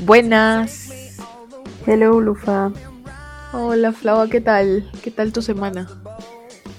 Buenas. 0.00 0.90
Hello, 1.86 2.20
Lufa. 2.20 2.70
Hola, 3.52 3.92
Flava, 3.92 4.28
¿qué 4.28 4.40
tal? 4.40 4.88
¿Qué 5.02 5.10
tal 5.10 5.32
tu 5.32 5.42
semana? 5.42 5.88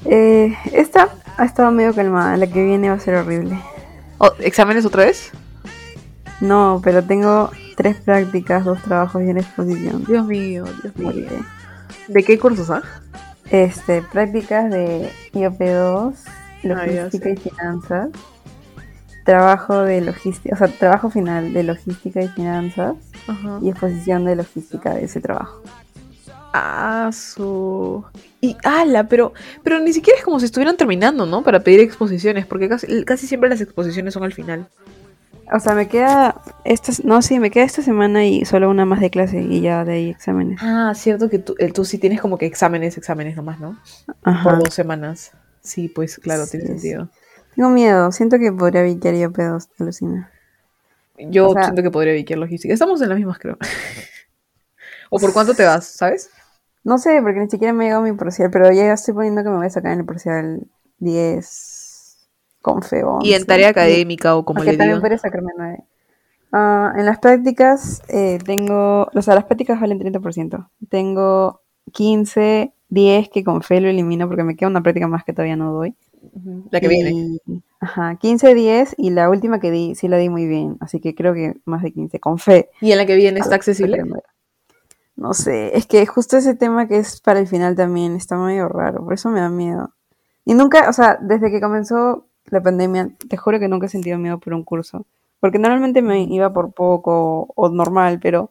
Eh, 0.06 0.56
esta 0.72 1.10
ha 1.38 1.46
estado 1.46 1.72
medio 1.72 1.94
calmada, 1.94 2.38
la 2.38 2.48
que 2.48 2.64
viene 2.64 2.90
va 2.90 2.96
a 2.96 3.00
ser 3.00 3.16
horrible. 3.16 3.60
Oh, 4.20 4.32
¿Exámenes 4.40 4.86
otra 4.86 5.06
vez? 5.06 5.32
No, 6.42 6.80
pero 6.84 7.04
tengo 7.04 7.52
tres 7.76 7.98
prácticas, 7.98 8.64
dos 8.66 8.82
trabajos 8.84 9.22
y 9.24 9.26
una 9.26 9.42
exposición. 9.42 10.06
Dios 10.06 10.26
mío, 10.26 10.66
Dios 10.84 10.96
mío. 10.96 11.08
Moriré. 11.08 11.40
¿De 12.08 12.24
qué 12.24 12.40
cursos, 12.40 12.70
ah? 12.70 12.82
Este, 13.50 14.02
prácticas 14.04 14.70
de 14.70 15.12
IOP2, 15.34 16.14
Ah, 16.16 16.30
logística 16.64 17.24
sé. 17.26 17.32
y 17.34 17.38
finanzas. 17.38 18.10
Trabajo 19.30 19.82
de 19.82 20.02
logística, 20.02 20.56
o 20.56 20.58
sea, 20.58 20.68
trabajo 20.70 21.12
final 21.12 21.54
de 21.54 21.62
logística 21.62 22.20
y 22.20 22.30
finanzas 22.30 22.96
y 23.62 23.70
exposición 23.70 24.26
de 24.26 24.36
logística 24.36 24.96
de 24.96 25.04
ese 25.04 25.22
trabajo. 25.22 25.62
Ah, 26.52 27.12
su. 27.14 28.04
Y 28.42 28.58
ala, 28.64 29.04
pero, 29.04 29.34
pero 29.62 29.80
ni 29.82 29.94
siquiera 29.94 30.18
es 30.18 30.26
como 30.26 30.40
si 30.40 30.48
estuvieran 30.48 30.78
terminando, 30.78 31.28
¿no? 31.28 31.44
Para 31.44 31.60
pedir 31.60 31.80
exposiciones, 31.80 32.48
porque 32.48 32.68
casi, 32.68 33.06
casi 33.06 33.28
siempre 33.28 33.52
las 33.52 33.62
exposiciones 33.62 34.16
son 34.16 34.24
al 34.24 34.34
final. 34.34 34.68
O 35.54 35.60
sea, 35.60 35.76
me 35.76 35.88
queda 35.88 36.42
esta, 36.66 36.92
no, 37.04 37.22
sí, 37.22 37.40
me 37.40 37.52
queda 37.52 37.66
esta 37.66 37.84
semana 37.84 38.26
y 38.26 38.46
solo 38.46 38.68
una 38.68 38.86
más 38.86 39.00
de 39.00 39.12
clase 39.12 39.44
y 39.44 39.62
ya 39.62 39.86
de 39.86 39.94
ahí 39.94 40.10
exámenes. 40.10 40.60
Ah, 40.60 40.94
cierto 40.96 41.30
que 41.30 41.38
tú, 41.38 41.56
tú 41.76 41.86
sí 41.86 42.00
tienes 42.00 42.20
como 42.20 42.40
que 42.40 42.48
exámenes, 42.48 42.98
exámenes 42.98 43.36
nomás, 43.36 43.60
¿no? 43.60 43.78
Ajá. 44.24 44.44
Por 44.44 44.64
dos 44.64 44.74
semanas. 44.74 45.34
Sí, 45.62 45.88
pues 45.88 46.18
claro, 46.18 46.48
tiene 46.48 46.66
Sí, 46.66 46.72
sentido. 46.72 47.10
Tengo 47.60 47.72
miedo, 47.72 48.10
siento 48.14 48.40
que 48.40 48.54
podría 48.54 48.84
viquear 48.84 49.16
IOP2, 49.16 49.68
alucina. 49.80 50.32
Yo 51.18 51.50
O 51.50 51.54
sea- 51.54 51.64
siento 51.64 51.84
que 51.84 51.92
podría 51.92 52.14
viquear 52.14 52.40
logística. 52.40 52.74
Estamos 52.74 53.02
en 53.02 53.10
las 53.10 53.18
mismas, 53.18 53.38
creo. 53.38 53.58
¿O 55.10 55.20
por 55.20 55.34
cuánto 55.34 55.54
te 55.54 55.66
vas, 55.66 55.86
sabes? 55.86 56.30
No 56.86 56.98
sé, 57.00 57.20
porque 57.22 57.42
ni 57.42 57.50
siquiera 57.50 57.74
me 57.74 57.84
llegado 57.84 58.02
mi 58.04 58.14
parcial, 58.14 58.50
pero 58.50 58.72
ya 58.72 58.94
estoy 58.94 59.14
poniendo 59.14 59.44
que 59.44 59.50
me 59.50 59.58
voy 59.58 59.66
a 59.66 59.70
sacar 59.72 59.92
en 59.92 60.00
el 60.00 60.06
parcial 60.06 60.68
10 61.00 62.30
con 62.62 62.82
fe 62.82 63.04
11. 63.04 63.28
Y 63.28 63.34
en 63.34 63.46
tarea 63.46 63.68
académica 63.68 64.38
o 64.38 64.46
como 64.46 64.64
le 64.64 64.72
también 64.78 64.92
digo. 64.92 65.02
podría 65.02 65.18
sacarme 65.18 65.52
9. 65.58 65.84
Ah, 66.54 66.94
en 66.96 67.06
las 67.06 67.20
prácticas 67.20 68.02
eh, 68.08 68.40
tengo, 68.46 69.10
o 69.14 69.22
sea, 69.22 69.36
las 69.36 69.44
prácticas 69.44 69.82
valen 69.82 70.00
30%. 70.00 70.70
Tengo 70.88 71.60
15, 71.92 72.72
10 72.88 73.28
que 73.28 73.44
con 73.44 73.62
fe 73.64 73.82
lo 73.82 73.90
elimino 73.90 74.30
porque 74.30 74.46
me 74.46 74.56
queda 74.56 74.70
una 74.70 74.82
práctica 74.82 75.10
más 75.10 75.26
que 75.26 75.34
todavía 75.34 75.58
no 75.58 75.74
doy. 75.74 75.94
La 76.72 76.80
que 76.80 76.88
viene. 76.88 77.12
Y- 77.12 77.62
Ajá, 77.82 78.16
15, 78.16 78.54
10 78.56 78.94
y 78.98 79.10
la 79.12 79.30
última 79.30 79.60
que 79.60 79.72
di, 79.72 79.96
sí 79.96 80.08
la 80.10 80.18
di 80.18 80.28
muy 80.30 80.46
bien, 80.48 80.78
así 80.82 81.00
que 81.00 81.16
creo 81.16 81.34
que 81.34 81.56
más 81.66 81.82
de 81.82 81.92
15, 81.94 82.20
con 82.20 82.38
fe. 82.38 82.70
¿Y 82.82 82.92
en 82.92 82.98
la 82.98 83.06
que 83.06 83.16
viene 83.16 83.40
está 83.40 83.52
ver, 83.52 83.56
accesible? 83.56 84.04
No 85.16 85.34
sé, 85.34 85.76
es 85.78 85.86
que 85.86 86.06
justo 86.06 86.38
ese 86.38 86.56
tema 86.56 86.88
que 86.88 86.98
es 86.98 87.20
para 87.22 87.40
el 87.40 87.48
final 87.48 87.76
también 87.76 88.16
está 88.16 88.38
medio 88.38 88.68
raro, 88.70 89.04
por 89.04 89.14
eso 89.14 89.30
me 89.30 89.40
da 89.42 89.50
miedo. 89.50 89.94
Y 90.46 90.54
nunca, 90.54 90.90
o 90.90 90.94
sea, 90.94 91.18
desde 91.22 91.52
que 91.52 91.62
comenzó 91.62 92.26
la 92.46 92.62
pandemia, 92.62 93.10
te 93.30 93.38
juro 93.38 93.60
que 93.60 93.68
nunca 93.68 93.86
he 93.88 93.90
sentido 93.90 94.18
miedo 94.18 94.40
por 94.40 94.54
un 94.54 94.64
curso. 94.64 95.06
Porque 95.40 95.60
normalmente 95.60 96.02
me 96.02 96.24
iba 96.24 96.52
por 96.52 96.74
poco 96.74 97.48
o 97.56 97.70
normal, 97.70 98.20
pero, 98.22 98.50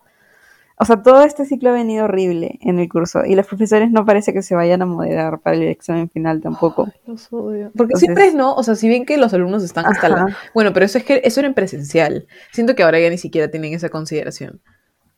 o 0.81 0.85
sea, 0.85 1.03
todo 1.03 1.23
este 1.23 1.45
ciclo 1.45 1.71
ha 1.71 1.73
venido 1.73 2.05
horrible 2.05 2.59
en 2.63 2.79
el 2.79 2.89
curso 2.89 3.25
y 3.25 3.35
los 3.35 3.47
profesores 3.47 3.91
no 3.91 4.05
parece 4.05 4.33
que 4.33 4.43
se 4.43 4.55
vayan 4.55 4.83
a 4.83 4.87
moderar 4.87 5.41
para 5.41 5.57
el 5.57 5.63
examen 5.65 6.09
final 6.11 6.41
tampoco. 6.41 6.87
Ay, 6.87 7.01
los 7.07 7.33
odio. 7.33 7.71
Porque 7.77 7.95
Entonces- 7.95 8.01
siempre 8.01 8.27
es 8.29 8.35
no, 8.35 8.55
o 8.55 8.63
sea, 8.63 8.75
si 8.77 8.89
bien 8.89 9.05
que 9.05 9.17
los 9.17 9.33
alumnos 9.35 9.63
están 9.65 9.87
hasta 9.87 10.09
la... 10.09 10.37
Bueno, 10.55 10.73
pero 10.73 10.87
eso 10.87 10.99
es 10.99 11.05
que 11.05 11.21
eso 11.25 11.41
era 11.41 11.49
en 11.49 11.55
presencial. 11.55 12.27
Siento 12.53 12.75
que 12.77 12.83
ahora 12.83 13.01
ya 13.01 13.11
ni 13.11 13.19
siquiera 13.19 13.51
tienen 13.51 13.73
esa 13.75 13.89
consideración. 13.89 14.61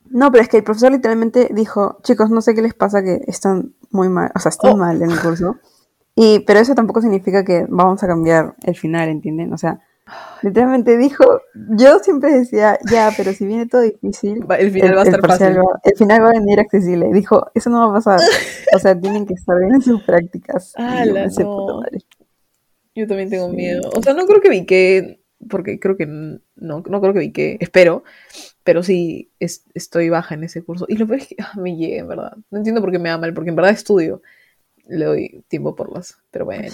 No, 0.08 0.30
pero 0.32 0.42
es 0.42 0.48
que 0.48 0.56
el 0.56 0.64
profesor 0.64 0.90
literalmente 0.92 1.48
dijo, 1.54 1.98
chicos, 2.02 2.30
no 2.30 2.40
sé 2.40 2.54
qué 2.54 2.62
les 2.62 2.74
pasa 2.74 3.02
que 3.02 3.20
están 3.28 3.74
muy 3.90 4.08
mal, 4.08 4.30
o 4.34 4.38
sea, 4.40 4.50
están 4.50 4.72
Oh. 4.72 4.76
mal 4.76 5.00
en 5.02 5.10
el 5.10 5.20
curso. 5.20 5.56
Y, 6.16 6.40
pero 6.40 6.58
eso 6.58 6.74
tampoco 6.74 7.00
significa 7.00 7.44
que 7.44 7.64
vamos 7.68 8.02
a 8.02 8.06
cambiar 8.08 8.54
el 8.64 8.74
final, 8.76 9.08
¿entienden? 9.08 9.52
O 9.52 9.58
sea, 9.58 9.80
literalmente 10.42 10.96
dijo, 10.96 11.42
yo 11.54 11.98
siempre 12.00 12.32
decía, 12.32 12.78
ya, 12.90 13.10
pero 13.16 13.32
si 13.32 13.46
viene 13.46 13.66
todo 13.66 13.82
difícil, 13.82 14.44
El 14.58 14.70
final 14.70 14.96
va 14.96 15.00
a 15.02 15.04
estar 15.04 15.20
fácil. 15.26 15.58
va- 15.58 15.80
el 15.84 15.96
final 15.96 16.22
va 16.22 16.28
a 16.30 16.32
venir 16.32 16.60
accesible. 16.60 17.08
Dijo, 17.12 17.50
eso 17.54 17.70
no 17.70 17.78
va 17.80 17.90
a 17.90 18.02
pasar. 18.02 18.20
O 18.74 18.78
sea, 18.78 18.98
tienen 18.98 19.26
que 19.26 19.34
estar 19.34 19.58
bien 19.58 19.74
en 19.74 19.82
sus 19.82 20.02
prácticas. 20.02 20.72
Y 20.78 21.08
yo 21.08 21.14
pensé, 21.14 21.42
no. 21.44 21.82
Yo 22.94 23.06
también 23.06 23.30
tengo 23.30 23.48
Sí. 23.50 23.56
miedo. 23.56 23.88
O 23.94 24.02
sea, 24.02 24.14
no 24.14 24.26
creo 24.26 24.40
que 24.40 24.48
vique, 24.50 25.22
porque 25.48 25.78
creo 25.78 25.96
que 25.96 26.06
no, 26.06 26.42
no 26.56 27.00
creo 27.00 27.12
que 27.12 27.20
vique, 27.20 27.56
espero, 27.60 28.02
pero 28.64 28.82
sí 28.82 29.30
es- 29.38 29.64
estoy 29.74 30.08
baja 30.10 30.34
en 30.34 30.44
ese 30.44 30.62
curso. 30.62 30.86
Y 30.88 30.96
lo 30.96 31.06
peor 31.06 31.20
es 31.20 31.28
que 31.28 31.36
ah, 31.40 31.52
me 31.58 31.76
llega, 31.76 32.00
en 32.00 32.08
verdad. 32.08 32.32
No 32.50 32.58
entiendo 32.58 32.80
por 32.80 32.90
qué 32.90 32.98
me 32.98 33.08
da 33.08 33.18
mal, 33.18 33.32
porque 33.34 33.50
en 33.50 33.56
verdad 33.56 33.72
estudio. 33.72 34.22
Le 34.88 35.04
doy 35.04 35.44
tiempo 35.46 35.76
por 35.76 35.92
las, 35.92 36.16
pero 36.32 36.44
bueno. 36.46 36.66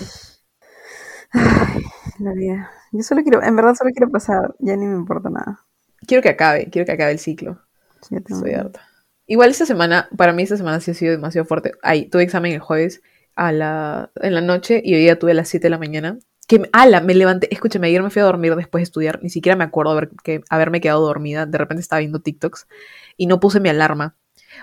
La 2.18 2.32
vida. 2.32 2.70
Yo 2.92 3.02
solo 3.02 3.22
quiero, 3.22 3.42
en 3.42 3.56
verdad 3.56 3.74
solo 3.74 3.90
quiero 3.90 4.10
pasar, 4.10 4.54
ya 4.58 4.76
ni 4.76 4.86
me 4.86 4.94
importa 4.94 5.30
nada. 5.30 5.60
Quiero 6.06 6.22
que 6.22 6.30
acabe, 6.30 6.68
quiero 6.70 6.86
que 6.86 6.92
acabe 6.92 7.12
el 7.12 7.18
ciclo. 7.18 7.60
Sí, 8.02 8.16
Estoy 8.16 8.52
harta. 8.52 8.80
Igual 9.26 9.50
esta 9.50 9.66
semana, 9.66 10.08
para 10.16 10.32
mí 10.32 10.42
esta 10.42 10.56
semana 10.56 10.80
sí 10.80 10.92
ha 10.92 10.94
sido 10.94 11.12
demasiado 11.12 11.46
fuerte. 11.46 11.72
Ay, 11.82 12.08
tuve 12.08 12.22
examen 12.22 12.52
el 12.52 12.60
jueves 12.60 13.02
a 13.34 13.52
la, 13.52 14.12
en 14.16 14.34
la 14.34 14.40
noche 14.40 14.80
y 14.84 14.94
hoy 14.94 15.00
día 15.00 15.18
tuve 15.18 15.32
a 15.32 15.34
las 15.34 15.48
7 15.48 15.64
de 15.66 15.70
la 15.70 15.78
mañana. 15.78 16.18
Que, 16.46 16.68
ala, 16.72 17.00
me 17.00 17.12
levanté, 17.14 17.52
escúchame, 17.52 17.88
ayer 17.88 18.02
me 18.02 18.10
fui 18.10 18.22
a 18.22 18.24
dormir 18.24 18.54
después 18.54 18.80
de 18.80 18.84
estudiar, 18.84 19.20
ni 19.22 19.30
siquiera 19.30 19.56
me 19.56 19.64
acuerdo 19.64 19.90
haber, 19.90 20.10
que, 20.22 20.42
haberme 20.48 20.80
quedado 20.80 21.00
dormida, 21.00 21.44
de 21.44 21.58
repente 21.58 21.80
estaba 21.80 21.98
viendo 21.98 22.20
TikToks 22.20 22.68
y 23.16 23.26
no 23.26 23.40
puse 23.40 23.58
mi 23.58 23.68
alarma. 23.68 24.16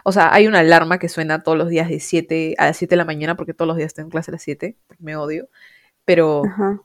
O 0.05 0.13
sea, 0.13 0.33
hay 0.33 0.47
una 0.47 0.59
alarma 0.59 0.97
que 0.97 1.09
suena 1.09 1.43
todos 1.43 1.57
los 1.57 1.67
días 1.67 1.89
de 1.89 1.99
7 1.99 2.55
a 2.57 2.67
las 2.67 2.77
7 2.77 2.93
de 2.93 2.97
la 2.97 3.05
mañana, 3.05 3.35
porque 3.35 3.53
todos 3.53 3.67
los 3.67 3.75
días 3.75 3.93
tengo 3.93 4.09
clase 4.09 4.31
a 4.31 4.33
las 4.33 4.43
7, 4.43 4.77
porque 4.87 5.03
me 5.03 5.17
odio. 5.17 5.49
Pero 6.05 6.43
Ajá. 6.45 6.81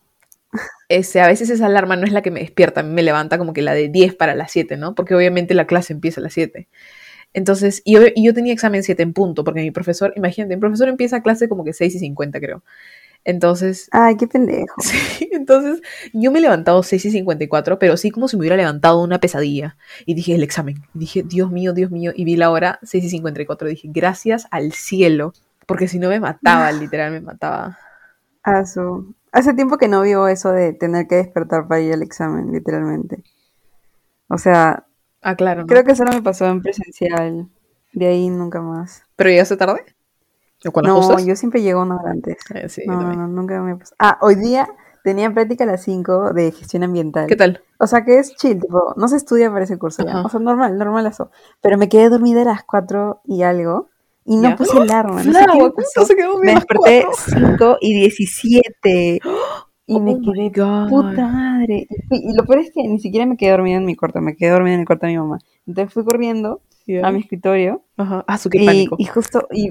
ese, 0.88 1.20
a 1.20 1.26
veces 1.26 1.50
esa 1.50 1.66
alarma 1.66 1.96
no 1.96 2.06
es 2.06 2.12
la 2.12 2.22
que 2.22 2.30
me 2.30 2.40
despierta, 2.40 2.80
a 2.80 2.82
mí 2.82 2.92
me 2.92 3.02
levanta 3.02 3.38
como 3.38 3.52
que 3.52 3.62
la 3.62 3.74
de 3.74 3.88
10 3.88 4.14
para 4.14 4.34
las 4.34 4.52
7, 4.52 4.76
¿no? 4.76 4.94
Porque 4.94 5.14
obviamente 5.14 5.54
la 5.54 5.66
clase 5.66 5.92
empieza 5.92 6.20
a 6.20 6.24
las 6.24 6.32
7. 6.32 6.68
Entonces, 7.34 7.82
y 7.84 7.94
yo, 7.94 8.00
y 8.14 8.24
yo 8.24 8.32
tenía 8.34 8.52
examen 8.52 8.82
7 8.82 9.02
en 9.02 9.12
punto, 9.12 9.44
porque 9.44 9.60
mi 9.60 9.70
profesor, 9.70 10.12
imagínate, 10.16 10.56
mi 10.56 10.60
profesor 10.60 10.88
empieza 10.88 11.22
clase 11.22 11.48
como 11.48 11.64
que 11.64 11.72
6 11.72 11.94
y 11.94 11.98
50, 11.98 12.40
creo. 12.40 12.62
Entonces, 13.24 13.88
Ay, 13.92 14.16
qué 14.16 14.26
pendejo. 14.26 14.80
sí, 14.80 15.28
entonces 15.32 15.82
yo 16.12 16.30
me 16.30 16.38
he 16.38 16.42
levantado 16.42 16.82
6 16.82 17.04
y 17.04 17.10
54, 17.10 17.78
pero 17.78 17.96
sí 17.96 18.10
como 18.10 18.28
si 18.28 18.36
me 18.36 18.40
hubiera 18.40 18.56
levantado 18.56 19.02
una 19.02 19.20
pesadilla. 19.20 19.76
Y 20.06 20.14
dije, 20.14 20.34
el 20.34 20.42
examen. 20.42 20.82
Y 20.94 21.00
dije, 21.00 21.22
Dios 21.22 21.50
mío, 21.50 21.74
Dios 21.74 21.90
mío. 21.90 22.12
Y 22.14 22.24
vi 22.24 22.36
la 22.36 22.50
hora 22.50 22.78
6 22.82 23.04
y 23.04 23.10
54. 23.10 23.68
Dije, 23.68 23.88
gracias 23.92 24.46
al 24.50 24.72
cielo, 24.72 25.34
porque 25.66 25.88
si 25.88 25.98
no 25.98 26.08
me 26.08 26.20
mataba, 26.20 26.72
literal, 26.72 27.12
me 27.12 27.20
mataba. 27.20 27.78
Su- 28.66 29.14
Hace 29.30 29.52
tiempo 29.54 29.76
que 29.76 29.88
no 29.88 30.02
vivo 30.02 30.26
eso 30.26 30.52
de 30.52 30.72
tener 30.72 31.06
que 31.06 31.16
despertar 31.16 31.68
para 31.68 31.80
ir 31.80 31.92
al 31.92 32.02
examen, 32.02 32.50
literalmente. 32.50 33.22
O 34.28 34.38
sea, 34.38 34.86
Ah, 35.20 35.34
claro. 35.36 35.62
¿no? 35.62 35.66
creo 35.66 35.84
que 35.84 35.94
solo 35.94 36.12
me 36.12 36.22
pasó 36.22 36.46
en 36.46 36.62
presencial. 36.62 37.48
De 37.92 38.06
ahí 38.06 38.30
nunca 38.30 38.60
más. 38.62 39.02
¿Pero 39.16 39.30
llegaste 39.30 39.56
tarde? 39.56 39.84
¿O 40.66 40.70
con 40.72 40.84
las 40.84 40.92
No, 40.94 41.18
yo 41.20 41.36
siempre 41.36 41.62
llego 41.62 41.82
una 41.82 41.96
hora 41.96 42.10
antes. 42.10 42.38
Eh, 42.54 42.68
sí, 42.68 42.82
No, 42.86 43.12
no, 43.14 43.28
nunca 43.28 43.60
me 43.60 43.76
pasó. 43.76 43.94
Ah, 43.98 44.18
hoy 44.20 44.34
día 44.36 44.68
tenía 45.04 45.32
práctica 45.32 45.64
a 45.64 45.66
las 45.66 45.82
5 45.82 46.32
de 46.32 46.52
gestión 46.52 46.82
ambiental. 46.84 47.26
¿Qué 47.26 47.36
tal? 47.36 47.62
O 47.78 47.86
sea, 47.86 48.04
que 48.04 48.18
es 48.18 48.34
chill, 48.36 48.60
tipo, 48.60 48.94
no 48.96 49.08
se 49.08 49.16
estudia 49.16 49.50
para 49.50 49.64
ese 49.64 49.78
curso 49.78 50.04
ya. 50.04 50.22
O 50.22 50.28
sea, 50.28 50.40
normal, 50.40 50.76
normal 50.78 51.06
eso. 51.06 51.30
Pero 51.60 51.78
me 51.78 51.88
quedé 51.88 52.08
dormida 52.08 52.42
a 52.42 52.46
las 52.46 52.64
4 52.64 53.20
y 53.24 53.42
algo. 53.42 53.88
Y 54.30 54.36
no 54.36 54.50
¿Ya? 54.50 54.56
puse 54.56 54.78
alarma. 54.78 55.22
No 55.24 55.32
sé 55.32 55.40
qué 55.40 55.58
¿cómo 55.58 55.72
pasó. 55.72 56.04
se 56.04 56.14
quedó 56.14 56.38
Me 56.38 56.52
desperté 56.54 57.02
cuatro? 57.02 57.22
5 57.24 57.78
y 57.80 57.94
17. 57.94 59.20
Y 59.86 59.94
Oh 59.96 60.00
me 60.00 60.20
quedé 60.20 60.50
puta 60.90 61.26
madre. 61.28 61.86
Y, 61.88 62.02
fui- 62.08 62.20
y 62.22 62.36
lo 62.36 62.44
peor 62.44 62.58
es 62.58 62.70
que 62.72 62.82
ni 62.86 63.00
siquiera 63.00 63.24
me 63.24 63.38
quedé 63.38 63.52
dormida 63.52 63.78
en 63.78 63.86
mi 63.86 63.96
cuarto, 63.96 64.20
me 64.20 64.36
quedé 64.36 64.50
dormida 64.50 64.74
en 64.74 64.80
el 64.80 64.86
cuarto 64.86 65.06
de 65.06 65.12
mi 65.12 65.18
mamá. 65.18 65.38
Entonces 65.66 65.94
fui 65.94 66.04
corriendo 66.04 66.60
a 67.02 67.10
mi 67.10 67.20
escritorio 67.20 67.82
Ajá. 67.96 68.22
Ah, 68.26 68.36
su 68.36 68.50
qué 68.50 68.62
y, 68.62 68.66
pánico. 68.66 68.96
y 68.98 69.06
justo, 69.06 69.48
y, 69.50 69.70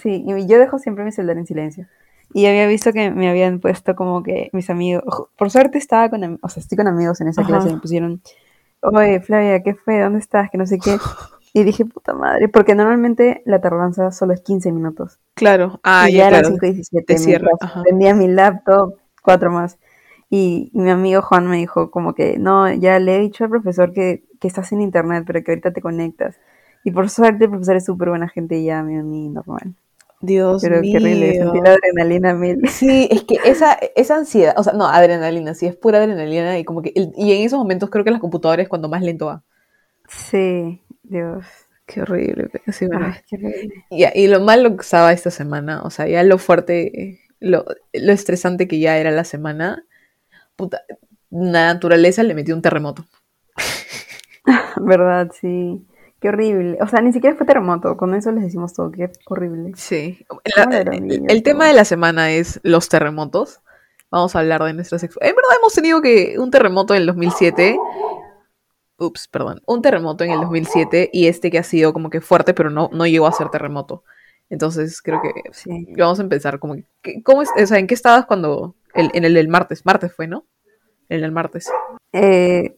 sí, 0.00 0.24
y 0.26 0.46
yo 0.46 0.58
dejo 0.60 0.78
siempre 0.78 1.04
mi 1.04 1.10
celular 1.10 1.38
en 1.38 1.46
silencio. 1.46 1.86
Y 2.32 2.46
había 2.46 2.68
visto 2.68 2.92
que 2.92 3.10
me 3.10 3.28
habían 3.28 3.58
puesto 3.58 3.96
como 3.96 4.22
que 4.22 4.48
mis 4.52 4.70
amigos, 4.70 5.02
por 5.36 5.50
suerte 5.50 5.78
estaba 5.78 6.08
con, 6.08 6.38
o 6.40 6.48
sea, 6.48 6.60
estoy 6.60 6.78
con 6.78 6.86
amigos 6.86 7.20
en 7.20 7.26
esa 7.28 7.42
Ajá. 7.42 7.50
clase 7.50 7.68
me 7.74 7.78
pusieron, 7.80 8.22
oye, 8.80 9.20
Flavia, 9.20 9.60
¿qué 9.62 9.74
fue? 9.74 10.00
¿Dónde 10.00 10.20
estás? 10.20 10.50
Que 10.50 10.58
no 10.58 10.66
sé 10.66 10.78
qué. 10.78 10.96
Y 11.54 11.64
dije, 11.64 11.84
puta 11.84 12.14
madre, 12.14 12.48
porque 12.48 12.74
normalmente 12.74 13.42
la 13.44 13.60
tardanza 13.60 14.10
solo 14.10 14.32
es 14.32 14.40
15 14.40 14.72
minutos. 14.72 15.18
Claro. 15.34 15.80
Ah, 15.82 16.08
y 16.08 16.14
ya, 16.16 16.24
ya 16.24 16.28
claro. 16.28 16.48
5 16.48 16.66
y 16.66 16.72
17. 16.72 17.14
Te 17.14 17.18
cierra, 17.18 17.48
mientras. 17.50 17.72
Prendía 17.82 18.14
mi 18.14 18.28
laptop, 18.28 18.96
cuatro 19.22 19.50
más. 19.50 19.78
Y, 20.30 20.70
y 20.72 20.78
mi 20.80 20.90
amigo 20.90 21.20
Juan 21.22 21.46
me 21.46 21.58
dijo 21.58 21.90
como 21.90 22.14
que, 22.14 22.38
no, 22.38 22.72
ya 22.72 22.98
le 22.98 23.16
he 23.16 23.20
dicho 23.20 23.44
al 23.44 23.50
profesor 23.50 23.92
que, 23.92 24.24
que 24.40 24.48
estás 24.48 24.72
en 24.72 24.80
internet, 24.80 25.24
pero 25.26 25.42
que 25.44 25.50
ahorita 25.52 25.72
te 25.72 25.82
conectas. 25.82 26.36
Y 26.84 26.90
por 26.90 27.10
suerte 27.10 27.44
el 27.44 27.50
profesor 27.50 27.76
es 27.76 27.84
súper 27.84 28.08
buena 28.08 28.28
gente 28.28 28.56
y 28.58 28.64
ya 28.64 28.82
me 28.82 28.98
uní 29.00 29.28
normal. 29.28 29.74
Dios 30.20 30.62
Pero 30.62 30.80
mío. 30.80 30.98
qué 31.00 31.34
sentí 31.34 31.60
la 31.60 31.70
adrenalina 31.72 32.34
mil. 32.34 32.68
Sí, 32.68 33.08
es 33.10 33.24
que 33.24 33.36
esa, 33.44 33.74
esa 33.96 34.16
ansiedad, 34.16 34.54
o 34.56 34.62
sea, 34.62 34.72
no, 34.72 34.86
adrenalina, 34.86 35.54
sí, 35.54 35.66
es 35.66 35.76
pura 35.76 35.98
adrenalina 35.98 36.58
y 36.58 36.64
como 36.64 36.82
que, 36.82 36.92
el- 36.94 37.12
y 37.16 37.32
en 37.32 37.42
esos 37.46 37.58
momentos 37.58 37.90
creo 37.90 38.04
que 38.04 38.10
la 38.10 38.20
computadora 38.20 38.62
es 38.62 38.68
cuando 38.68 38.88
más 38.88 39.02
lento 39.02 39.26
va. 39.26 39.42
Sí, 40.08 40.81
Dios. 41.02 41.44
Qué 41.86 42.02
horrible. 42.02 42.50
Sí, 42.72 42.86
bueno. 42.86 43.06
Ah, 43.08 43.22
qué 43.28 43.36
horrible. 43.36 43.84
Y 43.90 44.26
lo 44.28 44.40
malo 44.40 44.76
que 44.76 44.82
estaba 44.82 45.12
esta 45.12 45.30
semana, 45.30 45.82
o 45.82 45.90
sea, 45.90 46.06
ya 46.06 46.22
lo 46.22 46.38
fuerte, 46.38 47.20
lo, 47.40 47.64
lo 47.92 48.12
estresante 48.12 48.68
que 48.68 48.78
ya 48.78 48.96
era 48.98 49.10
la 49.10 49.24
semana, 49.24 49.84
puta, 50.56 50.82
la 51.30 51.74
naturaleza 51.74 52.22
le 52.22 52.34
metió 52.34 52.54
un 52.54 52.62
terremoto. 52.62 53.04
¿Verdad? 54.76 55.30
Sí. 55.38 55.86
Qué 56.20 56.28
horrible. 56.28 56.78
O 56.80 56.86
sea, 56.86 57.00
ni 57.00 57.12
siquiera 57.12 57.34
fue 57.36 57.46
terremoto. 57.46 57.96
Con 57.96 58.14
eso 58.14 58.30
les 58.30 58.44
decimos 58.44 58.72
todo. 58.74 58.92
Qué 58.92 59.10
horrible. 59.26 59.72
Sí. 59.74 60.24
¿Cómo 60.28 60.40
La- 60.56 60.66
le 60.66 60.76
habrán 60.78 61.10
el, 61.28 61.42
tema 61.42 61.66
de 61.66 61.72
la 61.72 61.84
semana 61.84 62.30
es 62.30 62.60
los 62.62 62.88
terremotos. 62.88 63.60
Vamos 64.08 64.36
a 64.36 64.40
hablar 64.40 64.62
de 64.62 64.72
nuestras... 64.74 65.02
En 65.02 65.10
verdad 65.20 65.56
hemos 65.58 65.72
tenido 65.74 66.00
que 66.00 66.36
un 66.38 66.50
terremoto 66.50 66.94
en 66.94 67.00
el 67.00 67.06
2007. 67.06 67.76
Ups, 69.02 69.28
perdón. 69.28 69.60
Un 69.66 69.82
terremoto 69.82 70.24
en 70.24 70.30
el 70.32 70.40
2007 70.40 71.10
y 71.12 71.26
este 71.26 71.50
que 71.50 71.58
ha 71.58 71.62
sido 71.62 71.92
como 71.92 72.08
que 72.10 72.20
fuerte, 72.20 72.54
pero 72.54 72.70
no, 72.70 72.88
no 72.92 73.06
llegó 73.06 73.26
a 73.26 73.32
ser 73.32 73.48
terremoto. 73.50 74.04
Entonces 74.50 75.00
creo 75.02 75.20
que 75.22 75.30
Sí. 75.52 75.86
vamos 75.98 76.18
a 76.18 76.22
empezar 76.22 76.58
como 76.58 76.74
que... 76.74 76.84
¿qué- 77.02 77.22
¿Cómo 77.22 77.42
es? 77.42 77.48
O 77.60 77.66
sea, 77.66 77.78
¿en 77.78 77.86
qué 77.86 77.94
estabas 77.94 78.26
cuando... 78.26 78.74
el- 78.94 79.10
en 79.14 79.24
el 79.24 79.34
del 79.34 79.48
martes? 79.48 79.84
Martes 79.86 80.12
fue, 80.14 80.26
¿no? 80.26 80.44
En 81.08 81.24
el 81.24 81.32
martes. 81.32 81.70
Eh, 82.12 82.76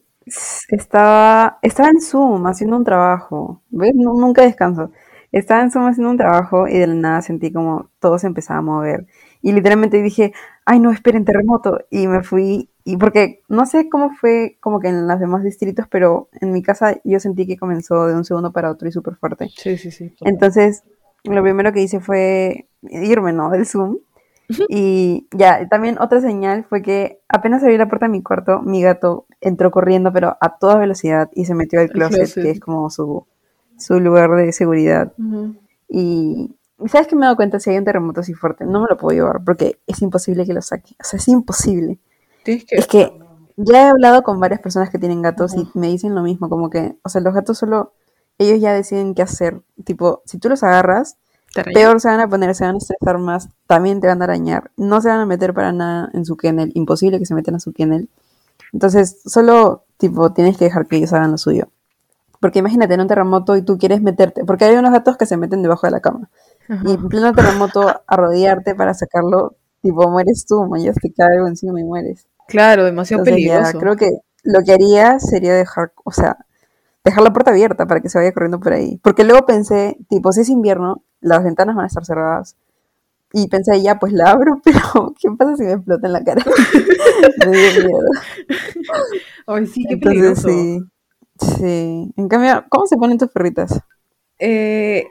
estaba, 0.68 1.58
estaba 1.62 1.88
en 1.90 2.00
Zoom 2.00 2.46
haciendo 2.46 2.76
un 2.76 2.84
trabajo. 2.84 3.62
¿Ves? 3.70 3.92
Nu- 3.94 4.18
nunca 4.20 4.42
descanso. 4.42 4.90
Estaba 5.32 5.62
en 5.62 5.70
Zoom 5.70 5.86
haciendo 5.86 6.10
un 6.10 6.16
trabajo 6.16 6.68
y 6.68 6.78
de 6.78 6.86
la 6.86 6.94
nada 6.94 7.22
sentí 7.22 7.52
como 7.52 7.90
todo 7.98 8.18
se 8.18 8.26
empezaba 8.28 8.60
a 8.60 8.62
mover. 8.62 9.06
Y 9.42 9.52
literalmente 9.52 10.00
dije, 10.00 10.32
ay 10.64 10.78
no, 10.80 10.90
esperen, 10.92 11.24
terremoto. 11.24 11.80
Y 11.90 12.06
me 12.06 12.22
fui, 12.22 12.70
y 12.84 12.98
porque 12.98 13.42
no 13.48 13.64
sé 13.64 13.88
cómo 13.88 14.10
fue 14.10 14.58
como 14.60 14.78
que 14.78 14.88
en 14.88 15.08
los 15.08 15.18
demás 15.18 15.42
distritos, 15.42 15.86
pero 15.90 16.28
en 16.40 16.52
mi 16.52 16.62
casa 16.62 17.00
yo 17.02 17.18
sentí 17.18 17.46
que 17.46 17.56
comenzó 17.56 18.06
de 18.06 18.14
un 18.14 18.24
segundo 18.24 18.52
para 18.52 18.70
otro 18.70 18.86
y 18.86 18.92
súper 18.92 19.16
fuerte. 19.16 19.50
Sí, 19.56 19.78
sí, 19.78 19.90
sí. 19.90 20.14
Entonces, 20.20 20.84
lo 21.24 21.42
primero 21.42 21.72
que 21.72 21.80
hice 21.80 22.00
fue 22.00 22.68
irme, 22.82 23.32
¿no? 23.32 23.50
Del 23.50 23.66
Zoom. 23.66 23.98
Y 24.68 25.26
ya, 25.32 25.66
también 25.68 25.98
otra 25.98 26.20
señal 26.20 26.64
fue 26.64 26.82
que 26.82 27.20
apenas 27.28 27.62
abrí 27.62 27.78
la 27.78 27.88
puerta 27.88 28.04
de 28.06 28.12
mi 28.12 28.22
cuarto, 28.22 28.60
mi 28.60 28.82
gato 28.82 29.26
entró 29.40 29.70
corriendo, 29.70 30.12
pero 30.12 30.36
a 30.38 30.58
toda 30.58 30.76
velocidad, 30.76 31.30
y 31.32 31.46
se 31.46 31.54
metió 31.54 31.80
al 31.80 31.88
closet, 31.88 32.18
closet. 32.18 32.42
que 32.42 32.50
es 32.50 32.60
como 32.60 32.90
su, 32.90 33.26
su 33.78 33.98
lugar 34.00 34.30
de 34.32 34.52
seguridad. 34.52 35.14
Y 35.88 36.54
¿sabes 36.86 37.06
que 37.06 37.16
me 37.16 37.22
he 37.22 37.24
dado 37.26 37.36
cuenta? 37.36 37.58
Si 37.58 37.70
hay 37.70 37.78
un 37.78 37.84
terremoto 37.84 38.20
así 38.20 38.34
fuerte, 38.34 38.66
no 38.66 38.82
me 38.82 38.88
lo 38.90 38.98
puedo 38.98 39.16
llevar, 39.16 39.42
porque 39.42 39.78
es 39.86 40.02
imposible 40.02 40.44
que 40.44 40.52
lo 40.52 40.60
saque. 40.60 40.94
O 41.00 41.04
sea, 41.04 41.18
es 41.18 41.28
imposible. 41.28 41.98
Tienes 42.44 42.64
que... 42.64 42.76
Es 42.76 42.86
que 42.86 43.12
ya 43.56 43.86
he 43.86 43.90
hablado 43.90 44.22
con 44.22 44.40
varias 44.40 44.60
personas 44.60 44.90
que 44.90 44.98
tienen 44.98 45.22
gatos 45.22 45.54
y 45.54 45.68
me 45.74 45.88
dicen 45.88 46.14
lo 46.14 46.22
mismo, 46.22 46.48
como 46.48 46.70
que, 46.70 46.96
o 47.02 47.08
sea, 47.08 47.20
los 47.20 47.34
gatos 47.34 47.58
solo, 47.58 47.92
ellos 48.38 48.60
ya 48.60 48.72
deciden 48.72 49.14
qué 49.14 49.22
hacer. 49.22 49.62
Tipo, 49.84 50.22
si 50.24 50.38
tú 50.38 50.48
los 50.48 50.62
agarras, 50.62 51.16
peor 51.72 52.00
se 52.00 52.08
van 52.08 52.20
a 52.20 52.28
poner, 52.28 52.54
se 52.54 52.64
van 52.64 52.74
a 52.74 52.78
estresar 52.78 53.18
más, 53.18 53.48
también 53.66 54.00
te 54.00 54.08
van 54.08 54.22
a 54.22 54.24
arañar, 54.24 54.72
no 54.76 55.00
se 55.00 55.08
van 55.08 55.20
a 55.20 55.26
meter 55.26 55.54
para 55.54 55.72
nada 55.72 56.10
en 56.14 56.24
su 56.24 56.36
kennel, 56.36 56.72
imposible 56.74 57.18
que 57.18 57.26
se 57.26 57.34
metan 57.34 57.54
a 57.54 57.60
su 57.60 57.72
kennel. 57.72 58.08
Entonces, 58.72 59.20
solo, 59.24 59.84
tipo, 59.98 60.32
tienes 60.32 60.56
que 60.56 60.64
dejar 60.64 60.86
que 60.86 60.96
ellos 60.96 61.12
hagan 61.12 61.30
lo 61.30 61.38
suyo. 61.38 61.68
Porque 62.40 62.58
imagínate 62.58 62.94
en 62.94 63.00
un 63.00 63.06
terremoto 63.06 63.56
y 63.56 63.62
tú 63.62 63.78
quieres 63.78 64.02
meterte, 64.02 64.44
porque 64.44 64.64
hay 64.64 64.76
unos 64.76 64.92
gatos 64.92 65.16
que 65.16 65.26
se 65.26 65.36
meten 65.36 65.62
debajo 65.62 65.86
de 65.86 65.92
la 65.92 66.00
cama. 66.00 66.28
Ajá. 66.68 66.82
Y 66.84 66.94
en 66.94 67.08
pleno 67.08 67.32
terremoto, 67.32 68.02
arrodillarte 68.06 68.74
para 68.74 68.92
sacarlo, 68.94 69.54
tipo, 69.80 70.10
mueres 70.10 70.44
tú, 70.44 70.68
ya 70.76 70.92
te 70.92 71.12
cae 71.12 71.36
algo 71.36 71.46
encima 71.46 71.80
y 71.80 71.84
mueres. 71.84 72.26
Claro, 72.48 72.84
demasiado 72.84 73.22
Entonces 73.22 73.44
ya, 73.46 73.54
peligroso. 73.58 73.78
creo 73.78 73.96
que 73.96 74.10
lo 74.42 74.60
que 74.64 74.72
haría 74.72 75.18
sería 75.18 75.54
dejar, 75.54 75.92
o 76.04 76.12
sea, 76.12 76.36
dejar 77.04 77.22
la 77.22 77.32
puerta 77.32 77.50
abierta 77.50 77.86
para 77.86 78.00
que 78.00 78.08
se 78.08 78.18
vaya 78.18 78.32
corriendo 78.32 78.60
por 78.60 78.72
ahí. 78.72 78.98
Porque 79.02 79.24
luego 79.24 79.46
pensé, 79.46 79.96
tipo, 80.08 80.32
si 80.32 80.42
es 80.42 80.48
invierno, 80.48 81.02
las 81.20 81.42
ventanas 81.44 81.76
van 81.76 81.84
a 81.84 81.88
estar 81.88 82.04
cerradas. 82.04 82.56
Y 83.32 83.48
pensé, 83.48 83.80
ya, 83.82 83.98
pues 83.98 84.12
la 84.12 84.30
abro, 84.30 84.60
pero 84.64 85.14
¿qué 85.20 85.28
pasa 85.36 85.56
si 85.56 85.64
me 85.64 85.72
explota 85.72 86.06
en 86.06 86.12
la 86.12 86.22
cara? 86.24 86.44
me 87.46 87.52
dio 87.56 87.84
miedo. 87.84 88.08
Ay, 89.46 89.66
sí, 89.66 89.84
qué 89.88 89.94
Entonces, 89.94 90.42
peligroso. 90.44 90.48
sí. 90.48 90.80
Sí. 91.40 92.12
En 92.16 92.28
cambio, 92.28 92.64
¿cómo 92.68 92.86
se 92.86 92.96
ponen 92.96 93.18
tus 93.18 93.30
perritas? 93.30 93.80
Eh, 94.38 95.04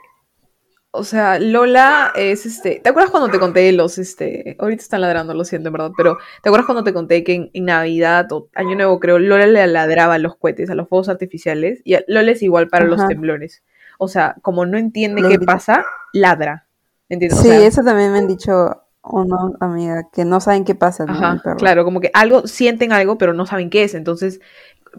o 0.95 1.03
sea, 1.03 1.39
Lola 1.39 2.11
es 2.15 2.45
este. 2.45 2.79
¿Te 2.83 2.89
acuerdas 2.89 3.09
cuando 3.11 3.29
te 3.29 3.39
conté 3.39 3.71
los 3.71 3.97
este? 3.97 4.55
Ahorita 4.59 4.83
están 4.83 5.01
ladrando, 5.01 5.33
lo 5.33 5.43
siento, 5.43 5.69
en 5.69 5.73
verdad, 5.73 5.91
pero 5.97 6.17
¿te 6.43 6.49
acuerdas 6.49 6.67
cuando 6.67 6.83
te 6.83 6.93
conté 6.93 7.23
que 7.23 7.33
en, 7.33 7.49
en 7.53 7.65
Navidad 7.65 8.31
o 8.31 8.49
Año 8.53 8.75
Nuevo, 8.75 8.99
creo, 8.99 9.17
Lola 9.17 9.47
le 9.47 9.65
ladraba 9.67 10.13
a 10.15 10.19
los 10.19 10.35
cohetes, 10.37 10.69
a 10.69 10.75
los 10.75 10.87
fuegos 10.87 11.09
artificiales? 11.09 11.81
Y 11.83 11.95
a- 11.95 12.03
Lola 12.07 12.31
es 12.31 12.43
igual 12.43 12.67
para 12.69 12.85
los 12.85 13.05
temblores. 13.07 13.63
O 13.97 14.07
sea, 14.07 14.35
como 14.43 14.65
no 14.67 14.77
entiende 14.77 15.23
qué 15.27 15.39
pasa, 15.39 15.83
ladra. 16.13 16.67
¿Entiendes? 17.09 17.39
O 17.39 17.41
Sí, 17.41 17.49
sea, 17.49 17.57
eso 17.59 17.81
también 17.83 18.11
me 18.11 18.19
han 18.19 18.27
dicho 18.27 18.81
una 19.03 19.37
amiga, 19.59 20.09
que 20.13 20.25
no 20.25 20.39
saben 20.39 20.63
qué 20.63 20.75
pasa 20.75 21.05
Ajá, 21.07 21.41
perro. 21.43 21.57
claro, 21.57 21.83
como 21.85 22.01
que 22.01 22.11
algo, 22.13 22.47
sienten 22.47 22.93
algo, 22.93 23.17
pero 23.17 23.33
no 23.33 23.45
saben 23.45 23.69
qué 23.69 23.83
es. 23.83 23.95
Entonces, 23.95 24.39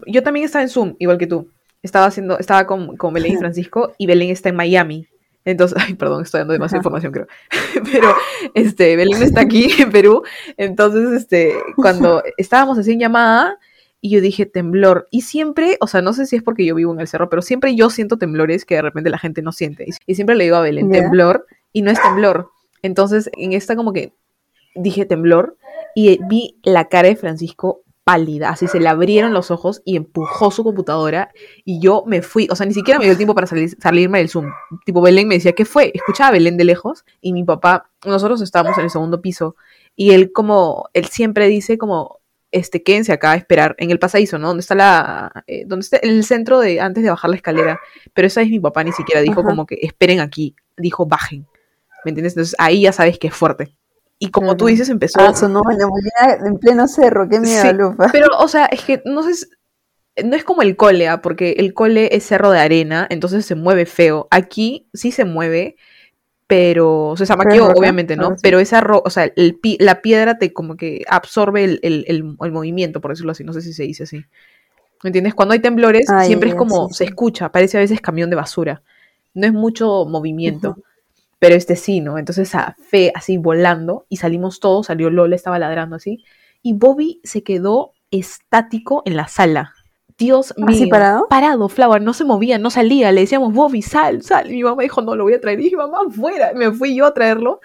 yo 0.07 0.23
también 0.23 0.45
estaba 0.45 0.63
en 0.63 0.69
Zoom, 0.69 0.95
igual 0.99 1.17
que 1.17 1.27
tú. 1.27 1.49
Estaba 1.81 2.07
haciendo, 2.07 2.39
estaba 2.39 2.65
con, 2.65 2.97
con 2.97 3.13
Belén 3.13 3.33
y 3.33 3.37
Francisco, 3.39 3.93
y 3.97 4.07
Belén 4.07 4.29
está 4.29 4.49
en 4.49 4.55
Miami. 4.55 5.07
Entonces, 5.45 5.77
ay, 5.87 5.93
perdón, 5.93 6.23
estoy 6.23 6.39
dando 6.39 6.53
demasiada 6.53 6.79
Ajá. 6.79 6.89
información, 6.89 7.13
creo. 7.13 7.27
Pero, 7.91 8.13
este, 8.53 8.95
Belén 8.95 9.23
está 9.23 9.41
aquí 9.41 9.69
en 9.79 9.91
Perú. 9.91 10.23
Entonces, 10.57 11.11
este, 11.11 11.53
cuando 11.75 12.23
estábamos 12.37 12.77
así 12.77 12.91
en 12.93 12.99
llamada, 12.99 13.57
y 14.01 14.09
yo 14.09 14.21
dije 14.21 14.45
temblor. 14.45 15.07
Y 15.09 15.21
siempre, 15.21 15.77
o 15.81 15.87
sea, 15.87 16.01
no 16.01 16.13
sé 16.13 16.27
si 16.27 16.35
es 16.35 16.43
porque 16.43 16.63
yo 16.63 16.75
vivo 16.75 16.93
en 16.93 16.99
el 16.99 17.07
cerro, 17.07 17.27
pero 17.27 17.41
siempre 17.41 17.75
yo 17.75 17.89
siento 17.89 18.17
temblores 18.17 18.63
que 18.63 18.75
de 18.75 18.83
repente 18.83 19.09
la 19.09 19.17
gente 19.17 19.41
no 19.41 19.51
siente. 19.51 19.87
Y, 20.05 20.13
siempre 20.13 20.35
le 20.35 20.43
digo 20.43 20.57
a 20.57 20.61
Belén, 20.61 20.91
temblor, 20.91 21.47
y 21.73 21.81
no 21.81 21.89
es 21.89 21.99
temblor. 21.99 22.51
Entonces, 22.83 23.31
en 23.35 23.53
esta 23.53 23.75
como 23.75 23.93
que 23.93 24.13
dije 24.75 25.05
temblor, 25.05 25.57
y 25.95 26.19
vi 26.27 26.59
la 26.63 26.87
cara 26.87 27.07
de 27.07 27.15
Francisco 27.15 27.81
pálida, 28.05 28.51
así 28.51 28.67
se 28.67 28.79
le 28.79 28.87
abrieron 28.87 29.33
los 29.33 29.49
ojos 29.49 29.81
y 29.83 29.97
empujó 29.97 30.51
su 30.51 30.63
computadora 30.63 31.31
y 31.65 31.81
yo 31.81 32.03
me 32.05 32.21
fui, 32.21 32.47
o 32.51 32.55
sea, 32.55 32.67
ni 32.67 32.73
siquiera 32.73 32.99
me 32.99 33.05
dio 33.05 33.17
tiempo 33.17 33.33
para 33.33 33.47
salir, 33.47 33.75
salirme 33.81 34.19
del 34.19 34.29
Zoom. 34.29 34.45
Tipo, 34.85 35.01
Belén 35.01 35.27
me 35.27 35.35
decía, 35.35 35.53
¿qué 35.53 35.65
fue? 35.65 35.91
Escuchaba 35.91 36.29
a 36.29 36.31
Belén 36.33 36.55
de 36.55 36.65
lejos 36.65 37.03
y 37.19 37.33
mi 37.33 37.43
papá, 37.43 37.89
nosotros 38.05 38.41
estábamos 38.41 38.77
en 38.77 38.83
el 38.83 38.91
segundo 38.91 39.21
piso 39.21 39.55
y 39.95 40.11
él 40.11 40.31
como, 40.31 40.87
él 40.93 41.05
siempre 41.05 41.47
dice 41.47 41.79
como, 41.79 42.19
este, 42.51 42.83
quédense 42.83 43.11
acá 43.11 43.31
a 43.31 43.35
esperar 43.37 43.75
en 43.79 43.89
el 43.89 43.97
pasadizo, 43.97 44.37
¿no? 44.37 44.49
Donde 44.49 44.61
está 44.61 44.75
la, 44.75 45.43
eh, 45.47 45.63
donde 45.65 45.83
está 45.83 45.97
el 45.97 46.23
centro 46.23 46.59
de, 46.59 46.79
antes 46.79 47.03
de 47.03 47.09
bajar 47.09 47.31
la 47.31 47.37
escalera, 47.37 47.79
pero 48.13 48.27
esa 48.27 48.41
vez 48.41 48.51
mi 48.51 48.59
papá 48.59 48.83
ni 48.83 48.91
siquiera 48.91 49.21
dijo 49.21 49.39
Ajá. 49.39 49.49
como 49.49 49.65
que 49.65 49.79
esperen 49.81 50.19
aquí, 50.19 50.55
dijo 50.77 51.07
bajen, 51.07 51.47
¿me 52.03 52.11
entiendes? 52.11 52.33
Entonces 52.33 52.55
ahí 52.59 52.81
ya 52.81 52.91
sabes 52.91 53.17
que 53.17 53.29
es 53.29 53.33
fuerte. 53.33 53.75
Y 54.19 54.31
como 54.31 54.55
tú 54.55 54.67
dices, 54.67 54.89
empezó 54.89 55.19
Ah, 55.19 55.33
sonó 55.33 55.61
en 55.69 55.77
la 55.77 56.33
en 56.47 56.57
pleno 56.57 56.87
cerro, 56.87 57.27
qué 57.29 57.39
miedo, 57.39 57.63
Sí, 57.63 57.73
Lupa. 57.73 58.09
pero, 58.11 58.27
o 58.39 58.47
sea, 58.47 58.65
es 58.65 58.81
que 58.81 59.01
no 59.05 59.23
sé, 59.23 59.47
no 60.23 60.35
es 60.35 60.43
como 60.43 60.61
el 60.61 60.77
cole, 60.77 61.07
¿ah? 61.07 61.21
porque 61.21 61.51
el 61.57 61.73
cole 61.73 62.09
es 62.15 62.23
cerro 62.23 62.51
de 62.51 62.59
arena, 62.59 63.07
entonces 63.09 63.45
se 63.45 63.55
mueve 63.55 63.85
feo. 63.85 64.27
Aquí 64.31 64.87
sí 64.93 65.11
se 65.11 65.25
mueve, 65.25 65.75
pero 66.47 67.15
se 67.17 67.25
zamaqueó, 67.25 67.67
roca? 67.67 67.79
obviamente, 67.79 68.15
¿no? 68.15 68.35
Pero 68.41 68.59
esa 68.59 68.81
ro 68.81 69.01
o 69.05 69.09
sea, 69.09 69.31
el 69.35 69.55
pi- 69.59 69.77
la 69.79 70.01
piedra 70.01 70.37
te 70.37 70.53
como 70.53 70.77
que 70.77 71.03
absorbe 71.09 71.63
el, 71.63 71.79
el- 71.83 72.05
el- 72.07 72.35
el 72.39 72.51
movimiento, 72.51 73.01
por 73.01 73.11
decirlo 73.11 73.31
así, 73.33 73.43
no 73.43 73.53
sé 73.53 73.61
si 73.61 73.73
se 73.73 73.83
dice 73.83 74.03
así. 74.03 74.23
¿Me 75.03 75.09
entiendes? 75.09 75.33
Cuando 75.35 75.53
hay 75.53 75.59
temblores, 75.59 76.05
Ah, 76.09 76.23
siempre 76.23 76.49
es 76.49 76.55
como, 76.55 76.87
sí, 76.89 76.95
se 76.95 77.03
escucha, 77.05 77.51
parece 77.51 77.77
a 77.77 77.81
veces 77.81 78.01
camión 78.01 78.29
de 78.29 78.35
basura. 78.37 78.81
No 79.33 79.45
es 79.45 79.53
mucho 79.53 80.05
movimiento. 80.05 80.77
Pero 81.39 81.55
este 81.55 81.75
sí, 81.75 82.01
¿no? 82.01 82.17
Entonces 82.17 82.53
a 82.55 82.75
Fe 82.89 83.11
así 83.13 83.37
volando 83.37 84.05
y 84.09 84.17
salimos 84.17 84.59
todos, 84.59 84.87
salió 84.87 85.09
Lola, 85.09 85.35
estaba 85.35 85.59
ladrando 85.59 85.97
así. 85.97 86.23
Y 86.61 86.73
Bobby 86.73 87.19
se 87.23 87.43
quedó 87.43 87.93
estático 88.11 89.03
en 89.05 89.17
la 89.17 89.27
sala. 89.27 89.73
Dios 90.17 90.53
mío. 90.55 90.67
¿Así 90.69 90.87
parado? 90.87 91.27
Parado, 91.29 91.67
Flower, 91.67 92.01
no 92.01 92.13
se 92.13 92.23
movía, 92.23 92.57
no 92.57 92.69
salía. 92.69 93.11
Le 93.11 93.21
decíamos, 93.21 93.53
Bobby, 93.53 93.81
sal, 93.81 94.21
sal. 94.21 94.49
Y 94.49 94.55
mi 94.55 94.63
mamá 94.63 94.83
dijo, 94.83 95.01
no, 95.01 95.15
lo 95.15 95.25
voy 95.25 95.33
a 95.33 95.41
traer. 95.41 95.59
Y 95.59 95.63
dije, 95.63 95.75
mamá, 95.75 95.99
fuera. 96.09 96.53
Me 96.53 96.71
fui 96.71 96.95
yo 96.95 97.05
a 97.05 97.13
traerlo. 97.13 97.59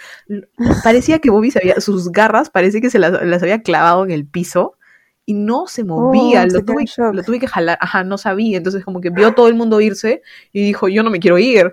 Parecía 0.82 1.20
que 1.20 1.30
Bobby 1.30 1.52
se 1.52 1.60
había, 1.60 1.80
sus 1.80 2.10
garras, 2.10 2.50
parece 2.50 2.80
que 2.80 2.90
se 2.90 2.98
las, 2.98 3.24
las 3.24 3.42
había 3.42 3.62
clavado 3.62 4.04
en 4.04 4.10
el 4.10 4.26
piso. 4.26 4.74
Y 5.26 5.34
no 5.34 5.68
se 5.68 5.84
movía, 5.84 6.42
Oh, 6.42 6.46
lo, 6.46 6.50
se 6.50 6.62
tuve, 6.62 6.84
lo 7.12 7.22
tuve 7.22 7.38
que 7.38 7.46
jalar, 7.46 7.78
ajá, 7.80 8.02
no 8.02 8.18
sabía, 8.18 8.56
entonces 8.56 8.84
como 8.84 9.00
que 9.00 9.10
vio 9.10 9.32
todo 9.32 9.46
el 9.46 9.54
mundo 9.54 9.80
irse 9.80 10.22
y 10.52 10.64
dijo, 10.64 10.88
yo 10.88 11.04
no 11.04 11.10
me 11.10 11.20
quiero 11.20 11.38
ir. 11.38 11.72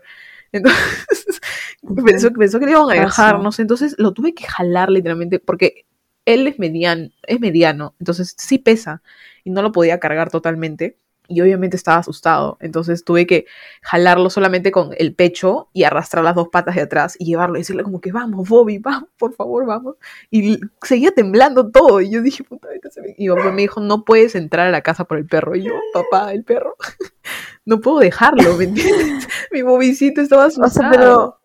Entonces 0.52 1.42
pensó, 2.06 2.32
pensó 2.32 2.60
que 2.60 2.66
le 2.66 2.72
iban 2.72 2.90
a 2.90 2.94
dejar, 2.94 3.38
sí. 3.38 3.44
no 3.44 3.52
sé, 3.52 3.62
entonces 3.64 3.96
lo 3.98 4.14
tuve 4.14 4.34
que 4.34 4.46
jalar 4.46 4.90
literalmente 4.90 5.40
porque 5.40 5.86
él 6.26 6.46
es 6.48 6.60
mediano, 6.60 7.10
es 7.24 7.40
mediano, 7.40 7.96
entonces 8.00 8.36
sí 8.38 8.58
pesa 8.58 9.02
y 9.44 9.50
no 9.50 9.62
lo 9.62 9.72
podía 9.72 10.00
cargar 10.00 10.30
totalmente 10.30 10.98
y 11.30 11.42
obviamente 11.42 11.76
estaba 11.76 11.98
asustado, 11.98 12.58
entonces 12.62 13.04
tuve 13.04 13.28
que 13.28 13.46
jalarlo 13.82 14.30
solamente 14.30 14.72
con 14.72 14.92
el 14.98 15.14
pecho 15.14 15.70
y 15.74 15.84
arrastrar 15.84 16.24
las 16.24 16.36
dos 16.36 16.50
patas 16.50 16.76
de 16.76 16.82
atrás 16.82 17.16
y 17.20 17.26
llevarlo 17.26 17.56
y 17.56 17.60
decirle 17.60 17.84
como 17.84 18.02
que 18.02 18.12
vamos, 18.12 18.48
Bobby, 18.48 18.78
vamos, 18.78 19.10
por 19.18 19.34
favor, 19.34 19.66
vamos. 19.66 19.96
Y 20.32 20.60
seguía 20.82 21.12
temblando 21.12 21.70
todo 21.70 22.02
y 22.02 22.12
yo 22.12 22.22
dije, 22.22 22.44
puta, 22.44 22.68
a 22.68 22.88
hacer-". 22.88 23.16
y 23.18 23.28
mi 23.28 23.36
papá 23.36 23.52
me 23.52 23.62
dijo, 23.62 23.82
no 23.82 24.06
puedes 24.06 24.36
entrar 24.36 24.68
a 24.68 24.72
la 24.72 24.82
casa 24.82 25.06
por 25.06 25.18
el 25.18 25.26
perro 25.28 25.56
y 25.56 25.64
yo, 25.64 25.74
papá, 25.94 26.34
el 26.34 26.44
perro. 26.44 26.76
no 27.68 27.82
puedo 27.82 28.00
dejarlo, 28.00 28.56
¿me 28.56 28.66
entiendes? 28.66 29.28
Mi 29.52 29.62
bobicito 29.64 30.22
estaba 30.22 30.48
O 30.64 30.70
sea, 30.70 30.88
asustado. 30.88 30.92
pero. 30.92 31.40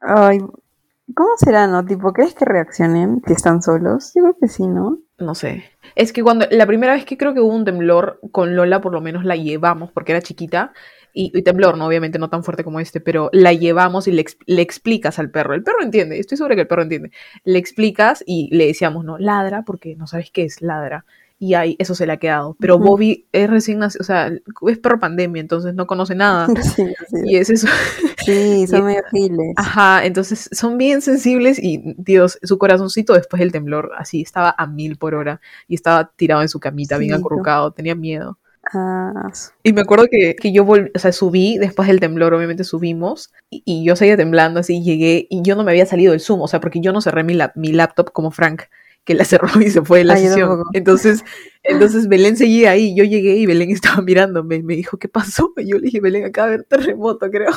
Ay, 0.00 0.38
¿cómo 1.14 1.30
será, 1.38 1.66
no? 1.66 1.84
Tipo, 1.84 2.12
¿crees 2.12 2.34
que 2.34 2.44
reaccionen 2.44 3.20
que 3.22 3.32
están 3.34 3.62
solos? 3.62 4.12
Yo 4.14 4.22
creo 4.22 4.36
que 4.40 4.48
sí, 4.48 4.66
¿no? 4.66 4.98
No 5.18 5.34
sé. 5.34 5.64
Es 5.94 6.12
que 6.12 6.22
cuando 6.22 6.46
la 6.50 6.66
primera 6.66 6.94
vez 6.94 7.04
que 7.06 7.16
creo 7.18 7.34
que 7.34 7.40
hubo 7.40 7.54
un 7.54 7.64
temblor 7.64 8.20
con 8.32 8.56
Lola, 8.56 8.80
por 8.80 8.92
lo 8.92 9.00
menos 9.00 9.24
la 9.24 9.36
llevamos 9.36 9.90
porque 9.92 10.12
era 10.12 10.22
chiquita. 10.22 10.72
Y, 11.18 11.32
y 11.34 11.42
temblor, 11.42 11.78
¿no? 11.78 11.86
Obviamente 11.86 12.18
no 12.18 12.28
tan 12.28 12.44
fuerte 12.44 12.62
como 12.62 12.78
este, 12.80 13.00
pero 13.00 13.30
la 13.32 13.54
llevamos 13.54 14.06
y 14.06 14.12
le, 14.12 14.24
le 14.46 14.60
explicas 14.62 15.18
al 15.18 15.30
perro. 15.30 15.54
El 15.54 15.62
perro 15.62 15.82
entiende, 15.82 16.18
estoy 16.20 16.36
segura 16.36 16.54
que 16.54 16.62
el 16.62 16.66
perro 16.68 16.82
entiende. 16.82 17.10
Le 17.44 17.58
explicas 17.58 18.22
y 18.26 18.54
le 18.54 18.66
decíamos, 18.66 19.04
no, 19.04 19.16
ladra 19.18 19.62
porque 19.62 19.96
no 19.96 20.06
sabes 20.06 20.30
qué 20.30 20.44
es, 20.44 20.60
ladra. 20.60 21.06
Y 21.38 21.52
ahí 21.54 21.76
eso 21.78 21.94
se 21.94 22.06
le 22.06 22.12
ha 22.12 22.16
quedado. 22.16 22.56
Pero. 22.60 22.78
Bobby 22.78 23.26
es 23.32 23.50
recién 23.50 23.78
nacido, 23.78 24.00
o 24.00 24.04
sea, 24.04 24.28
es 24.68 24.78
perro 24.78 24.98
pandemia, 24.98 25.40
entonces 25.40 25.74
no 25.74 25.86
conoce 25.86 26.14
nada. 26.14 26.46
Sí, 26.76 26.84
sí. 27.08 27.16
Y 27.26 27.36
es 27.36 27.50
eso. 27.50 27.66
Sí, 28.24 28.66
son 28.68 28.80
y- 28.80 28.82
medio 28.82 29.02
giles. 29.10 29.52
Ajá, 29.56 30.04
entonces 30.06 30.48
son 30.52 30.78
bien 30.78 31.02
sensibles 31.02 31.58
y 31.62 31.94
Dios, 31.98 32.38
su 32.42 32.56
corazoncito 32.58 33.12
después 33.12 33.40
del 33.40 33.52
temblor, 33.52 33.92
así 33.98 34.22
estaba 34.22 34.54
a 34.56 34.66
mil 34.66 34.96
por 34.96 35.14
hora 35.14 35.40
y 35.68 35.74
estaba 35.74 36.10
tirado 36.16 36.42
en 36.42 36.48
su 36.48 36.58
camita, 36.60 36.96
bien 36.98 37.14
Sí, 37.14 37.20
acurrucado, 37.20 37.70
tenía 37.72 37.94
miedo. 37.94 38.38
Ah, 38.72 39.30
Y 39.62 39.72
me 39.72 39.82
acuerdo 39.82 40.06
que, 40.10 40.34
que 40.34 40.52
yo 40.52 40.64
volví, 40.64 40.90
o 40.94 40.98
sea, 40.98 41.12
subí 41.12 41.56
después 41.58 41.86
del 41.86 42.00
temblor, 42.00 42.34
obviamente 42.34 42.64
subimos, 42.64 43.32
y, 43.48 43.62
y 43.64 43.84
yo 43.84 43.94
seguía 43.94 44.16
temblando, 44.16 44.58
así 44.58 44.82
llegué, 44.82 45.26
y 45.30 45.42
yo 45.42 45.54
no 45.54 45.62
me 45.62 45.70
había 45.70 45.86
salido 45.86 46.10
del 46.12 46.20
Zoom, 46.20 46.40
o 46.40 46.48
sea, 46.48 46.60
porque 46.60 46.80
yo 46.80 46.92
no 46.92 47.00
cerré 47.00 47.22
mi, 47.22 47.34
lap- 47.34 47.52
mi 47.54 47.72
laptop 47.72 48.10
como 48.12 48.32
Frank, 48.32 48.62
que 49.06 49.14
la 49.14 49.24
cerró 49.24 49.48
y 49.62 49.70
se 49.70 49.80
fue 49.82 49.98
de 50.00 50.04
la 50.04 50.14
yo 50.20 50.28
sesión. 50.28 50.62
Entonces, 50.74 51.24
entonces 51.62 52.08
Belén 52.08 52.36
seguía 52.36 52.72
ahí, 52.72 52.94
yo 52.94 53.04
llegué 53.04 53.36
y 53.36 53.46
Belén 53.46 53.70
estaba 53.70 54.02
mirándome, 54.02 54.62
me 54.62 54.76
dijo, 54.76 54.98
¿qué 54.98 55.08
pasó? 55.08 55.54
Y 55.56 55.68
yo 55.70 55.76
le 55.76 55.82
dije, 55.84 56.00
Belén, 56.00 56.24
acaba 56.24 56.48
de 56.48 56.54
haber 56.54 56.66
terremoto, 56.66 57.30
creo. 57.30 57.52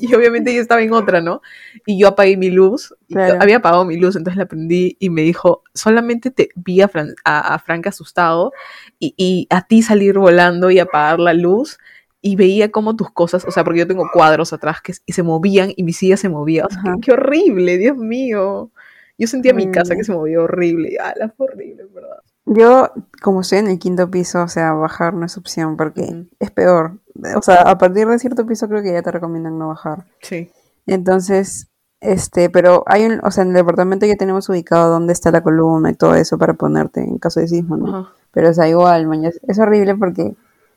Y 0.00 0.14
obviamente 0.14 0.50
ella 0.50 0.60
estaba 0.60 0.82
en 0.82 0.92
otra, 0.92 1.20
¿no? 1.20 1.42
Y 1.86 1.98
yo 1.98 2.08
apagué 2.08 2.36
mi 2.36 2.50
luz, 2.50 2.94
y 3.08 3.14
había 3.40 3.56
apagado 3.56 3.84
mi 3.84 3.96
luz, 3.96 4.16
entonces 4.16 4.38
la 4.38 4.46
prendí 4.46 4.96
y 4.98 5.10
me 5.10 5.22
dijo, 5.22 5.62
solamente 5.74 6.30
te 6.30 6.48
vi 6.54 6.80
a, 6.80 6.88
Fran- 6.88 7.14
a- 7.24 7.54
a 7.54 7.58
Frank 7.58 7.86
asustado 7.86 8.52
y, 8.98 9.14
y 9.16 9.46
a 9.50 9.66
ti 9.66 9.82
salir 9.82 10.18
volando 10.18 10.70
y 10.70 10.78
apagar 10.78 11.18
la 11.20 11.34
luz 11.34 11.78
y 12.20 12.36
veía 12.36 12.70
como 12.70 12.94
tus 12.94 13.10
cosas, 13.10 13.44
o 13.44 13.50
sea, 13.50 13.64
porque 13.64 13.80
yo 13.80 13.86
tengo 13.88 14.08
cuadros 14.12 14.52
atrás 14.52 14.80
que 14.80 14.92
se 15.12 15.22
movían 15.22 15.72
y 15.76 15.82
mi 15.82 15.92
silla 15.92 16.16
se 16.16 16.28
movía, 16.28 16.66
o 16.66 16.70
sea, 16.70 16.82
qué 17.02 17.12
horrible, 17.12 17.78
Dios 17.78 17.96
mío. 17.96 18.70
Yo 19.18 19.26
sentía 19.26 19.54
mi 19.54 19.70
casa 19.70 19.94
que 19.94 20.00
Horrible. 20.00 20.04
se 20.04 20.12
movía 20.12 20.40
horrible, 20.40 20.96
ah, 21.00 21.14
la 21.16 21.28
fue 21.28 21.46
horrible, 21.46 21.84
¿verdad? 21.92 22.18
Yo, 22.44 22.90
como 23.22 23.42
estoy 23.42 23.58
en 23.58 23.68
el 23.68 23.78
quinto 23.78 24.10
piso, 24.10 24.42
o 24.42 24.48
sea, 24.48 24.72
bajar 24.72 25.14
no 25.14 25.24
es 25.24 25.36
opción 25.36 25.76
porque 25.76 26.26
es 26.40 26.50
peor. 26.50 26.98
O 27.36 27.42
sea, 27.42 27.62
a 27.62 27.78
partir 27.78 28.08
de 28.08 28.18
cierto 28.18 28.46
piso 28.46 28.68
creo 28.68 28.82
que 28.82 28.92
ya 28.92 29.02
te 29.02 29.12
recomiendan 29.12 29.58
no 29.58 29.68
bajar. 29.68 30.06
Sí. 30.20 30.50
Entonces, 30.86 31.68
este, 32.00 32.50
pero 32.50 32.82
hay 32.86 33.04
un, 33.04 33.20
o 33.22 33.30
sea, 33.30 33.42
en 33.42 33.50
el 33.50 33.54
departamento 33.54 34.06
ya 34.06 34.16
tenemos 34.16 34.48
ubicado 34.48 34.90
dónde 34.90 35.12
está 35.12 35.30
la 35.30 35.42
columna 35.42 35.90
y 35.90 35.94
todo 35.94 36.16
eso 36.16 36.36
para 36.36 36.54
ponerte 36.54 37.00
en 37.00 37.18
caso 37.18 37.38
de 37.38 37.46
sismo, 37.46 37.76
¿no? 37.76 37.88
Ajá. 37.88 38.12
Pero, 38.32 38.50
o 38.50 38.54
sea, 38.54 38.68
igual, 38.68 39.06
maña, 39.06 39.30
es, 39.46 39.58
horrible 39.58 39.94
porque, 39.94 40.34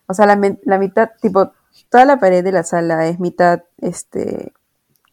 o 0.07 0.13
sea, 0.13 0.25
la, 0.27 0.39
la 0.63 0.77
mitad, 0.77 1.11
tipo, 1.21 1.51
toda 1.89 2.05
la 2.05 2.19
pared 2.19 2.43
de 2.43 2.51
la 2.51 2.63
sala 2.63 3.07
es 3.07 3.19
mitad, 3.19 3.63
este, 3.77 4.53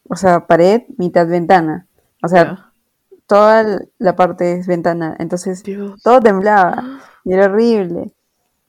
o 0.09 0.17
sea, 0.17 0.47
pared, 0.47 0.83
mitad 0.99 1.27
ventana. 1.27 1.87
O 2.23 2.29
sea. 2.29 2.72
Toda 3.33 3.81
la 3.99 4.15
parte 4.15 4.53
es 4.53 4.67
ventana. 4.67 5.17
Entonces, 5.19 5.63
Dios. 5.63 6.03
todo 6.03 6.21
temblaba 6.21 7.01
y 7.25 7.33
era 7.33 7.47
horrible. 7.47 8.13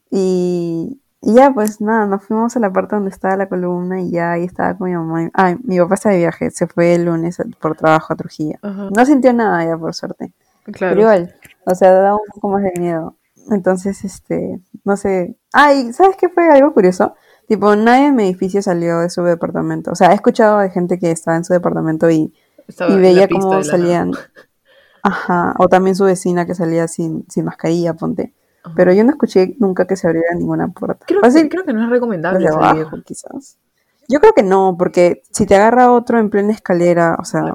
Y, 0.10 1.02
y 1.22 1.34
ya, 1.34 1.52
pues 1.54 1.82
nada, 1.82 2.06
nos 2.06 2.24
fuimos 2.24 2.56
a 2.56 2.62
la 2.62 2.72
parte 2.72 2.96
donde 2.96 3.10
estaba 3.10 3.36
la 3.36 3.50
columna 3.50 4.00
y 4.00 4.12
ya 4.12 4.32
ahí 4.32 4.46
estaba 4.46 4.78
con 4.78 4.90
mi 4.90 4.96
mamá. 4.96 5.30
Ay, 5.34 5.58
mi 5.64 5.78
papá 5.80 5.96
está 5.96 6.12
de 6.12 6.20
viaje, 6.20 6.50
se 6.52 6.68
fue 6.68 6.96
el 6.96 7.04
lunes 7.04 7.40
por 7.60 7.76
trabajo 7.76 8.14
a 8.14 8.16
Trujillo. 8.16 8.58
Ajá. 8.62 8.90
No 8.96 9.06
sintió 9.06 9.34
nada 9.34 9.66
ya, 9.66 9.78
por 9.78 9.94
suerte. 9.94 10.32
Claro. 10.64 10.96
Pero 10.96 11.02
igual, 11.02 11.36
o 11.66 11.76
sea, 11.76 11.92
da 11.92 12.14
un 12.14 12.22
poco 12.34 12.48
más 12.48 12.64
de 12.64 12.72
miedo. 12.80 13.18
Entonces, 13.52 14.06
este, 14.06 14.62
no 14.86 14.96
sé. 14.96 15.36
Ay, 15.52 15.92
¿sabes 15.92 16.16
qué 16.16 16.30
fue 16.30 16.50
algo 16.50 16.74
curioso? 16.74 17.16
Tipo, 17.50 17.76
nadie 17.76 18.08
en 18.08 18.16
mi 18.16 18.24
edificio 18.24 18.62
salió 18.62 19.00
de 19.00 19.10
su 19.10 19.24
departamento. 19.24 19.92
O 19.92 19.96
sea, 19.96 20.12
he 20.12 20.16
escuchado 20.16 20.60
de 20.60 20.70
gente 20.70 20.98
que 21.00 21.12
estaba 21.12 21.36
en 21.36 21.44
su 21.44 21.52
departamento 21.52 22.10
y, 22.10 22.34
y 22.88 22.96
veía 22.96 23.28
cómo 23.28 23.62
salían. 23.62 24.12
nada. 24.12 24.24
Ajá, 25.04 25.54
o 25.60 25.68
también 25.68 25.96
su 25.96 26.06
vecina 26.06 26.46
que 26.46 26.56
salía 26.56 26.88
sin, 26.88 27.26
sin 27.30 27.46
mascarilla, 27.46 27.94
ponte. 27.94 28.34
Ajá. 28.64 28.74
Pero 28.76 28.94
yo 28.94 29.04
no 29.04 29.12
escuché 29.12 29.56
nunca 29.60 29.86
que 29.86 29.98
se 29.98 30.08
abriera 30.08 30.34
ninguna 30.36 30.70
puerta. 30.70 31.06
Creo, 31.06 31.20
Fácil, 31.22 31.44
que, 31.44 31.50
creo 31.50 31.66
que 31.66 31.74
no 31.74 31.84
es 31.84 31.90
recomendable 31.90 32.48
salir. 32.48 32.84
abajo, 32.84 32.98
quizás. 33.06 33.58
Yo 34.10 34.20
creo 34.20 34.34
que 34.34 34.44
no, 34.44 34.76
porque 34.78 35.22
si 35.32 35.46
te 35.46 35.56
agarra 35.56 35.92
otro 35.92 36.20
en 36.20 36.30
plena 36.30 36.52
escalera, 36.52 37.18
o 37.20 37.26
sea, 37.26 37.54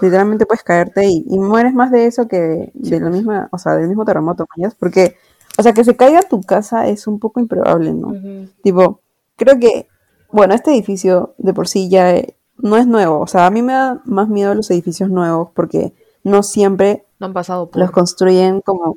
literalmente 0.00 0.46
puedes 0.46 0.62
caerte 0.62 1.06
y, 1.06 1.24
y 1.28 1.38
mueres 1.38 1.74
más 1.74 1.90
de 1.90 2.06
eso 2.06 2.28
que 2.28 2.40
de, 2.40 2.72
de 2.74 3.00
la 3.00 3.10
misma, 3.10 3.48
o 3.52 3.58
sea, 3.58 3.74
del 3.76 3.88
mismo 3.88 4.04
terremoto, 4.04 4.46
¿mañas? 4.56 4.74
Porque, 4.74 5.16
o 5.58 5.62
sea, 5.62 5.72
que 5.72 5.84
se 5.84 5.96
caiga 5.96 6.22
tu 6.22 6.40
casa 6.42 6.86
es 6.86 7.06
un 7.06 7.18
poco 7.18 7.40
improbable, 7.40 7.92
¿no? 7.92 8.08
Ujú. 8.08 8.48
Tipo, 8.62 9.00
creo 9.36 9.58
que, 9.58 9.86
bueno, 10.30 10.54
este 10.54 10.72
edificio 10.72 11.34
de 11.38 11.52
por 11.52 11.68
sí 11.68 11.90
ya 11.90 12.14
eh, 12.14 12.36
no 12.56 12.76
es 12.78 12.86
nuevo, 12.86 13.20
o 13.20 13.26
sea, 13.26 13.46
a 13.46 13.50
mí 13.50 13.60
me 13.62 13.74
da 13.74 14.00
más 14.04 14.28
miedo 14.28 14.54
los 14.54 14.70
edificios 14.70 15.10
nuevos 15.10 15.50
porque 15.54 15.92
no 16.24 16.42
siempre 16.42 17.04
No 17.18 17.26
han 17.26 17.32
pasado 17.32 17.70
por. 17.70 17.80
los 17.80 17.90
construyen 17.90 18.60
como, 18.60 18.96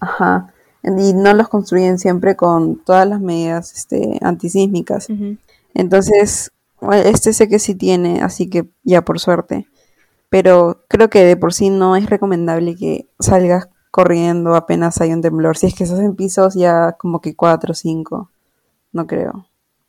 ajá, 0.00 0.52
y 0.82 1.12
no 1.14 1.34
los 1.34 1.48
construyen 1.48 1.98
siempre 1.98 2.36
con 2.36 2.76
todas 2.76 3.08
las 3.08 3.20
medidas 3.20 3.72
este, 3.72 4.18
antisísmicas. 4.22 5.08
Entonces, 5.74 6.52
este 6.92 7.32
sé 7.32 7.48
que 7.48 7.58
sí 7.58 7.74
tiene, 7.74 8.22
así 8.22 8.48
que 8.48 8.68
ya 8.84 9.02
por 9.02 9.18
suerte. 9.18 9.66
Pero 10.28 10.84
creo 10.88 11.10
que 11.10 11.24
de 11.24 11.36
por 11.36 11.54
sí 11.54 11.70
no 11.70 11.96
es 11.96 12.08
recomendable 12.08 12.76
que 12.76 13.08
salgas 13.18 13.68
corriendo 13.90 14.54
apenas 14.54 15.00
hay 15.00 15.12
un 15.12 15.22
temblor. 15.22 15.56
Si 15.56 15.66
es 15.66 15.74
que 15.74 15.84
estás 15.84 16.00
en 16.00 16.14
pisos 16.14 16.54
ya 16.54 16.92
como 16.92 17.20
que 17.20 17.34
4 17.34 17.72
o 17.72 17.74
5, 17.74 18.30
no 18.92 19.06
creo. 19.06 19.46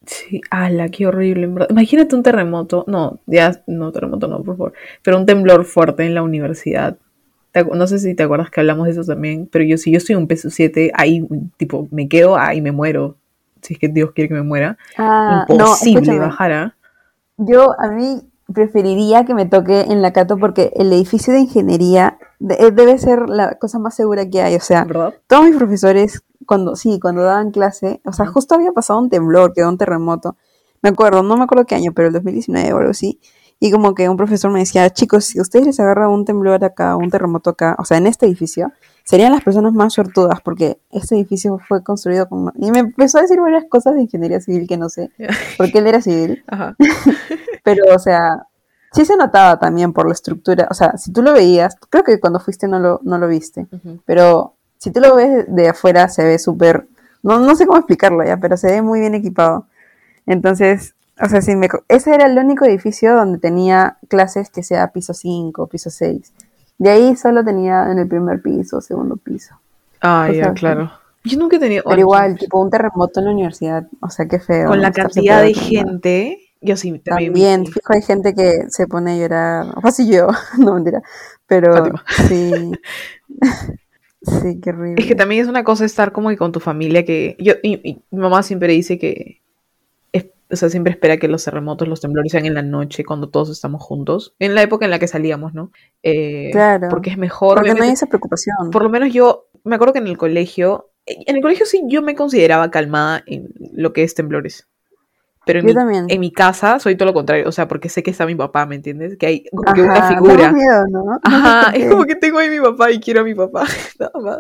Sí, 0.08 0.42
ala, 0.50 0.88
qué 0.88 1.06
horrible, 1.06 1.44
en 1.44 1.56
verdad. 1.56 1.70
Imagínate 1.70 2.16
un 2.16 2.24
terremoto, 2.24 2.86
no, 2.88 3.20
ya, 3.26 3.62
no, 3.68 3.92
terremoto 3.92 4.28
no, 4.30 4.42
por 4.42 4.56
favor, 4.56 4.74
pero 5.04 5.18
un 5.18 5.26
temblor 5.26 5.66
fuerte 5.66 6.06
en 6.06 6.16
la 6.16 6.24
universidad. 6.24 6.98
No 7.74 7.88
sé 7.88 8.00
si 8.00 8.16
te 8.16 8.24
acuerdas 8.24 8.50
que 8.50 8.62
hablamos 8.62 8.86
de 8.86 8.92
eso 8.92 9.04
también, 9.04 9.50
pero 9.52 9.66
yo 9.66 9.78
si 9.78 9.92
yo 9.92 10.00
en 10.08 10.18
un 10.18 10.28
peso 10.28 10.50
7, 10.50 10.92
ahí, 10.96 11.28
tipo, 11.58 11.88
me 11.92 12.08
quedo 12.08 12.38
ahí 12.38 12.62
me 12.62 12.72
muero. 12.72 13.18
Si 13.62 13.74
es 13.74 13.80
que 13.80 13.90
Dios 13.90 14.12
quiere 14.12 14.30
que 14.30 14.36
me 14.36 14.44
muera. 14.44 14.78
Ah, 14.98 15.46
no, 15.50 15.56
Imposible 15.56 16.02
escúchame. 16.02 16.20
bajar. 16.20 16.76
Yo 17.38 17.74
a 17.80 17.90
mí 17.90 18.22
preferiría 18.54 19.26
que 19.26 19.34
me 19.34 19.46
toque 19.46 19.82
en 19.82 20.02
la 20.02 20.14
Cato 20.14 20.38
porque 20.38 20.72
el 20.76 20.92
edificio 20.94 21.34
de 21.34 21.42
ingeniería 21.42 22.18
eh, 22.40 22.72
debe 22.72 22.98
ser 22.98 23.30
la 23.30 23.56
cosa 23.56 23.80
más 23.80 23.96
segura 23.96 24.30
que 24.30 24.42
hay. 24.42 24.56
O 24.56 24.62
sea, 24.62 24.86
¿verdad? 24.86 25.14
todos 25.28 25.46
mis 25.46 25.56
profesores, 25.56 26.24
cuando 26.46 26.76
sí, 26.76 27.00
cuando 27.00 27.24
daban 27.24 27.52
clase, 27.52 28.02
o 28.06 28.14
sea, 28.14 28.26
justo 28.26 28.56
había 28.56 28.72
pasado 28.72 29.00
un 29.00 29.10
temblor, 29.10 29.54
quedó 29.54 29.70
un 29.70 29.78
terremoto. 29.78 30.38
Me 30.82 30.90
acuerdo, 30.90 31.24
no 31.24 31.38
me 31.38 31.44
acuerdo 31.44 31.66
qué 31.66 31.76
año, 31.76 31.92
pero 31.94 32.08
el 32.08 32.14
2019 32.14 32.74
o 32.74 32.78
algo 32.78 32.92
así. 32.92 33.20
Y 33.60 33.72
como 33.72 33.96
que 33.96 34.08
un 34.08 34.18
profesor 34.18 34.52
me 34.52 34.60
decía, 34.60 34.90
chicos, 34.92 35.26
si 35.26 35.42
ustedes 35.42 35.66
les 35.66 35.80
agarra 35.80 36.10
un 36.10 36.26
temblor 36.26 36.64
acá, 36.64 36.96
un 36.96 37.10
terremoto 37.10 37.50
acá, 37.50 37.76
o 37.80 37.86
sea, 37.86 37.98
en 37.98 38.06
este 38.06 38.28
edificio, 38.28 38.72
serían 39.08 39.32
las 39.32 39.42
personas 39.42 39.72
más 39.72 39.94
suertudas 39.94 40.42
porque 40.42 40.80
este 40.92 41.16
edificio 41.16 41.60
fue 41.66 41.82
construido 41.82 42.28
con... 42.28 42.52
Y 42.58 42.72
me 42.72 42.80
empezó 42.80 43.20
a 43.20 43.22
decir 43.22 43.40
varias 43.40 43.64
cosas 43.70 43.96
de 43.96 44.02
ingeniería 44.02 44.42
civil 44.42 44.68
que 44.68 44.76
no 44.76 44.90
sé, 44.90 45.12
porque 45.58 45.80
él 45.80 45.88
era 45.88 46.02
civil. 46.02 46.44
Ajá. 46.46 46.76
Pero, 47.64 47.96
o 47.96 48.00
sea, 48.00 48.48
sí 48.92 49.06
se 49.06 49.16
notaba 49.16 49.60
también 49.60 49.94
por 49.94 50.08
la 50.08 50.14
estructura. 50.14 50.68
O 50.70 50.74
sea, 50.74 50.98
si 50.98 51.14
tú 51.14 51.22
lo 51.22 51.32
veías, 51.32 51.78
creo 51.90 52.04
que 52.04 52.20
cuando 52.20 52.42
fuiste 52.42 52.68
no 52.68 52.80
lo, 52.80 53.00
no 53.04 53.18
lo 53.18 53.30
viste. 53.30 53.68
Pero 54.06 54.56
si 54.78 54.92
tú 54.92 55.00
lo 55.00 55.16
ves 55.16 55.46
de 55.48 55.70
afuera, 55.70 56.10
se 56.10 56.26
ve 56.26 56.38
súper. 56.38 56.88
No, 57.24 57.40
no 57.40 57.56
sé 57.56 57.66
cómo 57.66 57.80
explicarlo 57.80 58.26
ya, 58.26 58.38
pero 58.38 58.58
se 58.58 58.72
ve 58.72 58.82
muy 58.82 59.00
bien 59.00 59.16
equipado. 59.16 59.68
Entonces, 60.26 60.96
o 61.22 61.30
sea, 61.30 61.42
sí 61.42 61.56
me, 61.56 61.70
ese 61.88 62.14
era 62.14 62.28
el 62.28 62.38
único 62.38 62.66
edificio 62.66 63.16
donde 63.16 63.40
tenía 63.40 64.00
clases 64.10 64.50
que 64.50 64.64
sea 64.64 64.92
piso 64.92 65.14
5, 65.14 65.68
piso 65.68 65.90
6. 65.90 66.34
De 66.78 66.90
ahí 66.90 67.16
solo 67.16 67.44
tenía 67.44 67.92
en 67.92 68.00
el 68.00 68.08
primer 68.08 68.42
piso, 68.42 68.82
segundo 68.82 69.18
piso. 69.18 69.56
Ah, 70.02 70.30
ya, 70.32 70.54
claro. 70.54 70.92
Yo 71.24 71.38
nunca 71.40 71.58
he 71.58 71.60
tenido. 71.60 71.84
Pero 71.88 72.00
igual, 72.00 72.38
tipo 72.38 72.62
un 72.62 72.70
terremoto 72.70 73.20
en 73.20 73.26
la 73.26 73.32
universidad. 73.32 73.88
O 74.00 74.10
sea, 74.10 74.28
qué 74.28 74.40
feo. 74.40 74.68
con 74.68 74.82
la 74.82 74.92
cantidad 74.92 75.42
de 75.42 75.54
gente, 75.54 76.40
yo 76.62 76.78
sí 76.78 76.92
también. 77.00 77.34
También, 77.34 77.66
fijo, 77.66 77.94
hay 77.94 78.02
gente 78.02 78.34
que 78.34 78.70
se 78.70 78.88
pone 78.88 79.14
a 79.14 79.18
llorar. 79.18 79.66
O 79.76 79.88
así 79.88 80.08
yo, 80.10 80.28
no 80.58 80.76
mentira. 80.76 81.02
Pero 81.48 81.74
Fátima. 81.74 82.04
sí. 82.28 82.72
sí, 84.22 84.60
qué 84.62 84.70
horrible. 84.70 85.02
Es 85.02 85.08
que 85.08 85.16
también 85.16 85.42
es 85.42 85.48
una 85.48 85.64
cosa 85.64 85.84
estar 85.86 86.12
como 86.12 86.30
que 86.30 86.38
con 86.38 86.52
tu 86.52 86.60
familia 86.60 87.04
que 87.04 87.36
yo 87.40 87.54
y, 87.64 87.90
y 87.90 88.02
mi 88.12 88.22
mamá 88.22 88.44
siempre 88.44 88.72
dice 88.74 89.00
que 89.00 89.42
o 90.50 90.56
sea, 90.56 90.70
siempre 90.70 90.92
espera 90.92 91.18
que 91.18 91.28
los 91.28 91.44
terremotos, 91.44 91.88
los 91.88 92.02
temblores 92.02 92.32
sean 92.32 92.46
en 92.46 92.54
la 92.54 92.62
noche 92.62 93.04
cuando 93.04 93.30
todos 93.30 93.50
estamos 93.50 93.82
juntos, 93.84 94.36
en 94.40 94.56
la 94.56 94.62
época 94.62 94.86
en 94.86 94.92
la 94.92 95.00
que 95.00 95.08
salíamos, 95.08 95.54
¿no? 95.54 95.72
Eh, 96.04 96.50
Claro. 96.52 96.88
Porque 96.90 97.10
es 97.10 97.18
mejor, 97.18 97.56
Porque 97.58 97.74
no 97.74 97.84
hay 97.84 97.92
esa 97.92 98.06
preocupación. 98.08 98.72
por 98.72 98.84
lo 98.84 98.90
menos 98.90 99.14
yo 99.14 99.48
me 99.64 99.76
acuerdo 99.76 99.94
que 99.94 100.00
en 100.00 100.08
el 100.08 100.18
colegio 100.18 100.90
en 101.06 101.36
el 101.38 101.42
colegio 101.42 101.66
sí 101.66 101.84
yo 101.88 102.02
me 102.02 102.16
consideraba 102.16 102.70
calmada 102.70 103.24
en 103.28 103.48
lo 103.74 103.94
que 103.94 104.04
es 104.04 104.14
temblores. 104.14 104.68
Pero 105.46 105.60
en, 105.60 105.66
Yo 105.68 105.70
mi, 105.70 105.76
también. 105.76 106.06
en 106.10 106.20
mi 106.20 106.34
casa 106.34 106.78
soy 106.80 106.98
todo 106.98 107.06
lo 107.08 107.14
contrario, 107.14 107.48
o 107.48 107.54
sea, 107.54 107.70
porque 107.70 107.88
sé 107.88 108.04
que 108.04 108.12
está 108.12 108.26
mi 108.26 108.36
papá, 108.36 108.66
¿me 108.66 108.76
entiendes? 108.76 109.16
Que 109.18 109.26
hay 109.28 109.44
como 109.52 109.72
que 109.74 109.82
Ajá, 109.84 109.94
una 109.94 110.08
figura. 110.10 110.52
miedo, 110.52 110.86
¿no? 110.90 111.20
Ajá, 111.24 111.72
es 111.74 111.90
como 111.90 112.04
que 112.04 112.16
tengo 112.16 112.38
ahí 112.40 112.50
mi 112.50 112.60
papá 112.60 112.92
y 112.92 113.00
quiero 113.00 113.22
a 113.22 113.24
mi 113.24 113.34
papá, 113.34 113.64
nada 114.00 114.12
más. 114.22 114.40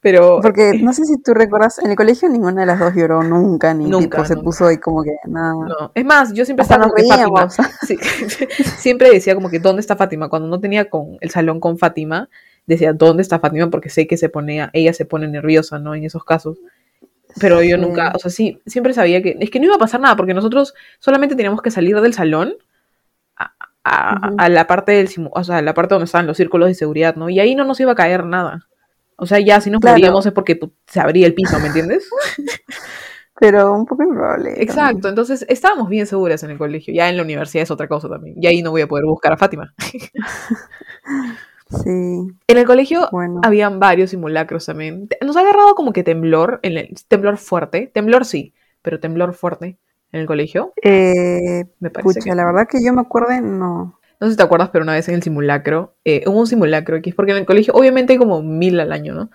Pero 0.00 0.40
Porque 0.42 0.78
no 0.82 0.92
sé 0.92 1.04
si 1.04 1.20
tú 1.22 1.34
recuerdas, 1.34 1.78
en 1.80 1.90
el 1.90 1.96
colegio 1.96 2.28
ninguna 2.28 2.60
de 2.60 2.66
las 2.66 2.78
dos 2.78 2.94
lloró 2.94 3.22
nunca, 3.22 3.74
ni 3.74 3.86
Nunca, 3.86 4.18
tipo 4.18 4.24
se 4.24 4.36
puso 4.36 4.66
ahí 4.66 4.78
como 4.78 5.02
que 5.02 5.16
nada. 5.26 5.54
no, 5.54 5.90
es 5.94 6.04
más, 6.04 6.32
yo 6.32 6.44
siempre 6.44 6.62
Hasta 6.62 6.74
estaba 6.74 6.94
que 6.94 7.04
Fátima. 7.08 7.48
Sí, 7.86 7.96
siempre 8.78 9.10
decía 9.10 9.34
como 9.34 9.48
que 9.50 9.58
¿dónde 9.58 9.80
está 9.80 9.96
Fátima? 9.96 10.28
Cuando 10.28 10.48
no 10.48 10.60
tenía 10.60 10.90
con 10.90 11.16
el 11.20 11.30
salón 11.30 11.60
con 11.60 11.78
Fátima, 11.78 12.28
decía 12.66 12.92
¿dónde 12.92 13.22
está 13.22 13.38
Fátima? 13.40 13.68
Porque 13.70 13.88
sé 13.90 14.06
que 14.06 14.16
se 14.16 14.28
ponía, 14.28 14.70
ella 14.74 14.92
se 14.92 15.06
pone 15.06 15.26
nerviosa, 15.28 15.78
¿no? 15.78 15.94
En 15.94 16.04
esos 16.04 16.24
casos. 16.24 16.58
Pero 17.40 17.62
yo 17.62 17.76
nunca, 17.76 18.12
o 18.14 18.18
sea, 18.18 18.30
sí, 18.30 18.60
siempre 18.66 18.94
sabía 18.94 19.22
que 19.22 19.36
es 19.40 19.50
que 19.50 19.58
no 19.60 19.66
iba 19.66 19.74
a 19.74 19.78
pasar 19.78 20.00
nada 20.00 20.16
porque 20.16 20.34
nosotros 20.34 20.74
solamente 21.00 21.34
teníamos 21.34 21.60
que 21.62 21.70
salir 21.70 22.00
del 22.00 22.14
salón 22.14 22.54
a, 23.36 23.52
a- 23.84 24.28
Ujú. 24.28 24.36
a 24.38 24.48
la 24.48 24.66
parte 24.66 24.92
del 24.92 25.08
o 25.32 25.44
sea, 25.44 25.58
a 25.58 25.62
la 25.62 25.74
parte 25.74 25.94
donde 25.94 26.04
estaban 26.06 26.26
los 26.26 26.36
círculos 26.36 26.68
de 26.68 26.74
seguridad, 26.74 27.16
¿no? 27.16 27.28
Y 27.28 27.40
ahí 27.40 27.54
no 27.54 27.64
nos 27.64 27.80
iba 27.80 27.92
a 27.92 27.96
caer 27.96 28.24
nada. 28.24 28.66
O 29.16 29.26
sea, 29.26 29.40
ya 29.40 29.60
si 29.60 29.70
nos 29.70 29.80
Claro. 29.80 29.96
moríamos 29.96 30.26
es 30.26 30.32
porque 30.32 30.58
se 30.86 31.00
abría 31.00 31.26
el 31.26 31.34
piso, 31.34 31.58
¿me 31.60 31.66
entiendes? 31.68 32.08
Pero 33.38 33.72
un 33.74 33.84
poco 33.84 34.02
improbable. 34.02 34.50
también. 34.50 34.62
Exacto, 34.62 35.08
entonces 35.08 35.44
estábamos 35.48 35.88
bien 35.90 36.06
seguras 36.06 36.42
en 36.42 36.50
el 36.50 36.58
colegio. 36.58 36.94
Ya 36.94 37.08
en 37.10 37.16
la 37.18 37.22
universidad 37.22 37.64
es 37.64 37.70
otra 37.70 37.86
cosa 37.86 38.08
también. 38.08 38.36
Y 38.42 38.46
ahí 38.46 38.62
no 38.62 38.70
voy 38.70 38.80
a 38.80 38.86
poder 38.86 39.04
buscar 39.04 39.32
a 39.32 39.36
Fátima. 39.36 39.74
Sí, 41.68 41.90
En 42.46 42.58
el 42.58 42.64
colegio 42.64 43.08
bueno. 43.10 43.40
habían 43.42 43.80
varios 43.80 44.10
simulacros 44.10 44.66
también. 44.66 45.08
Nos 45.24 45.36
ha 45.36 45.40
agarrado 45.40 45.74
como 45.74 45.92
que 45.92 46.04
temblor, 46.04 46.60
en 46.62 46.78
el, 46.78 46.94
temblor 47.08 47.38
fuerte. 47.38 47.90
Temblor 47.92 48.24
sí, 48.24 48.54
pero 48.82 49.00
temblor 49.00 49.34
fuerte 49.34 49.76
en 50.12 50.20
el 50.20 50.26
colegio. 50.28 50.72
Eh, 50.80 51.64
Me 51.80 51.90
parece 51.90 52.20
pucha, 52.20 52.30
que 52.30 52.36
la 52.36 52.44
verdad 52.46 52.68
que 52.70 52.78
yo 52.84 52.92
me 52.92 53.00
acuerde, 53.00 53.40
no. 53.40 53.98
No 54.20 54.26
sé 54.26 54.32
si 54.32 54.36
te 54.36 54.42
acuerdas, 54.42 54.70
pero 54.72 54.82
una 54.82 54.94
vez 54.94 55.08
en 55.08 55.14
el 55.14 55.22
simulacro, 55.22 55.96
eh, 56.04 56.24
hubo 56.26 56.40
un 56.40 56.46
simulacro, 56.46 57.00
que 57.02 57.10
es 57.10 57.16
porque 57.16 57.32
en 57.32 57.38
el 57.38 57.46
colegio 57.46 57.74
obviamente 57.74 58.14
hay 58.14 58.18
como 58.18 58.42
mil 58.42 58.80
al 58.80 58.92
año, 58.92 59.14
¿no? 59.14 59.30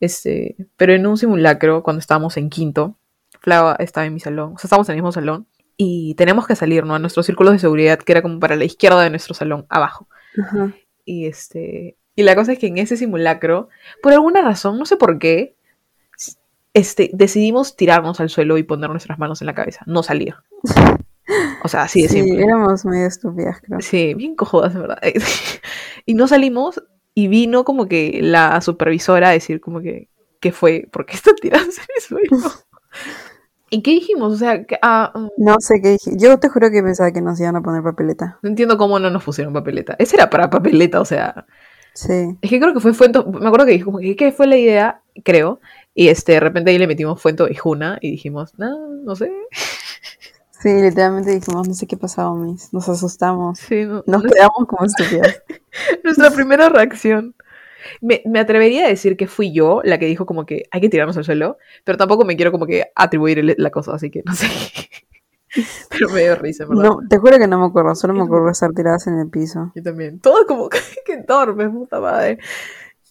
Este, 0.00 0.56
pero 0.76 0.92
en 0.92 1.06
un 1.06 1.16
simulacro, 1.16 1.82
cuando 1.82 2.00
estábamos 2.00 2.36
en 2.36 2.50
quinto, 2.50 2.98
Flava 3.40 3.76
estaba 3.78 4.06
en 4.06 4.14
mi 4.14 4.20
salón, 4.20 4.54
o 4.54 4.58
sea, 4.58 4.68
estábamos 4.68 4.88
en 4.88 4.94
el 4.94 5.02
mismo 5.02 5.12
salón, 5.12 5.46
y 5.76 6.14
tenemos 6.14 6.46
que 6.46 6.56
salir, 6.56 6.84
¿no? 6.84 6.94
A 6.94 6.98
nuestros 6.98 7.26
círculos 7.26 7.52
de 7.52 7.58
seguridad, 7.58 7.98
que 7.98 8.12
era 8.12 8.22
como 8.22 8.40
para 8.40 8.56
la 8.56 8.64
izquierda 8.64 9.02
de 9.02 9.10
nuestro 9.10 9.34
salón, 9.34 9.66
abajo. 9.68 10.08
Ajá. 10.42 10.72
Y 11.04 11.26
este, 11.26 11.96
y 12.14 12.22
la 12.22 12.34
cosa 12.34 12.52
es 12.52 12.58
que 12.58 12.66
en 12.66 12.78
ese 12.78 12.96
simulacro, 12.96 13.68
por 14.02 14.12
alguna 14.14 14.40
razón, 14.42 14.78
no 14.78 14.86
sé 14.86 14.96
por 14.96 15.18
qué, 15.18 15.54
este, 16.72 17.10
decidimos 17.12 17.76
tirarnos 17.76 18.20
al 18.20 18.30
suelo 18.30 18.58
y 18.58 18.62
poner 18.62 18.90
nuestras 18.90 19.18
manos 19.18 19.40
en 19.42 19.46
la 19.46 19.54
cabeza, 19.54 19.82
no 19.86 20.02
salir. 20.02 20.34
O 21.66 21.68
sea, 21.68 21.82
así 21.82 22.02
de 22.02 22.08
Sí, 22.08 22.22
simple. 22.22 22.44
éramos 22.44 22.84
medio 22.84 23.06
estúpidas, 23.06 23.60
creo. 23.60 23.80
Sí, 23.80 24.14
bien 24.14 24.34
cojudas, 24.36 24.74
en 24.74 24.82
verdad. 24.82 24.98
y 26.06 26.14
no 26.14 26.26
salimos 26.28 26.82
y 27.14 27.28
vino 27.28 27.64
como 27.64 27.86
que 27.88 28.20
la 28.22 28.60
supervisora 28.60 29.28
a 29.30 29.32
decir 29.32 29.60
como 29.60 29.80
que, 29.80 30.08
¿qué 30.40 30.52
fue? 30.52 30.88
¿Por 30.92 31.04
qué 31.06 31.16
están 31.16 31.34
tirándose 31.36 31.82
suelo? 32.00 32.28
¿Y 33.70 33.82
qué 33.82 33.90
dijimos? 33.90 34.32
O 34.32 34.36
sea, 34.36 34.64
que- 34.64 34.78
ah, 34.80 35.12
mm, 35.14 35.28
No 35.38 35.56
sé 35.58 35.80
qué 35.82 35.90
dije. 35.90 36.12
Yo 36.16 36.38
te 36.38 36.48
juro 36.48 36.70
que 36.70 36.82
pensaba 36.82 37.10
que 37.12 37.20
nos 37.20 37.40
iban 37.40 37.56
a 37.56 37.62
poner 37.62 37.82
papeleta. 37.82 38.38
no 38.42 38.48
entiendo 38.48 38.78
cómo 38.78 38.98
no 39.00 39.10
nos 39.10 39.24
pusieron 39.24 39.52
papeleta. 39.52 39.96
Ese 39.98 40.16
era 40.16 40.30
para 40.30 40.48
papeleta, 40.50 41.00
o 41.00 41.04
sea, 41.04 41.46
Sí. 41.94 42.36
es 42.42 42.50
que 42.50 42.60
creo 42.60 42.74
que 42.74 42.80
fue 42.80 42.92
Fuento, 42.94 43.26
me 43.26 43.46
acuerdo 43.46 43.66
que 43.66 43.72
dijo 43.72 43.86
como 43.86 43.98
que, 43.98 44.14
¿qué 44.14 44.30
fue 44.30 44.46
la 44.46 44.56
idea? 44.56 45.00
Creo. 45.24 45.60
Y 45.94 46.08
este, 46.08 46.32
de 46.32 46.40
repente 46.40 46.70
ahí 46.70 46.78
le 46.78 46.86
metimos 46.86 47.20
Fuento 47.20 47.48
y 47.48 47.54
Juna 47.54 47.98
y 48.02 48.10
dijimos, 48.12 48.52
no, 48.58 48.88
no 49.02 49.16
sé. 49.16 49.32
Sí, 50.60 50.68
literalmente 50.80 51.30
dijimos, 51.32 51.68
no 51.68 51.74
sé 51.74 51.86
qué 51.86 51.96
pasaba, 51.96 52.34
mis. 52.34 52.72
Nos 52.72 52.88
asustamos. 52.88 53.58
Sí, 53.58 53.84
no- 53.84 54.02
Nos 54.06 54.22
quedamos 54.22 54.66
como 54.66 54.86
estúpidas. 54.86 55.42
Nuestra 56.04 56.30
primera 56.30 56.68
reacción. 56.68 57.34
Me, 58.00 58.22
me 58.26 58.40
atrevería 58.40 58.86
a 58.86 58.88
decir 58.88 59.16
que 59.16 59.28
fui 59.28 59.52
yo 59.52 59.80
la 59.84 59.98
que 59.98 60.06
dijo 60.06 60.26
como 60.26 60.46
que 60.46 60.64
hay 60.72 60.80
que 60.80 60.88
tirarnos 60.88 61.16
al 61.18 61.24
suelo, 61.24 61.58
pero 61.84 61.98
tampoco 61.98 62.24
me 62.24 62.36
quiero 62.36 62.52
como 62.52 62.66
que 62.66 62.86
atribuir 62.96 63.54
la 63.58 63.70
cosa, 63.70 63.94
así 63.94 64.10
que 64.10 64.22
no 64.26 64.34
sé. 64.34 64.48
pero 65.90 66.08
me 66.10 66.22
dio 66.22 66.36
risa, 66.36 66.64
¿verdad? 66.66 66.84
No, 66.84 66.98
te 67.08 67.18
juro 67.18 67.38
que 67.38 67.46
no 67.48 67.58
me 67.60 67.66
acuerdo. 67.66 67.94
Solo 67.94 68.14
me 68.14 68.22
acuerdo 68.22 68.50
estar 68.50 68.72
tiradas 68.72 69.06
en 69.06 69.18
el 69.18 69.30
piso. 69.30 69.72
Yo 69.74 69.82
también. 69.82 70.20
Todo 70.20 70.46
como 70.46 70.68
que, 70.70 70.78
que 71.04 71.18
torpe, 71.18 71.68
puta 71.68 72.00
madre. 72.00 72.38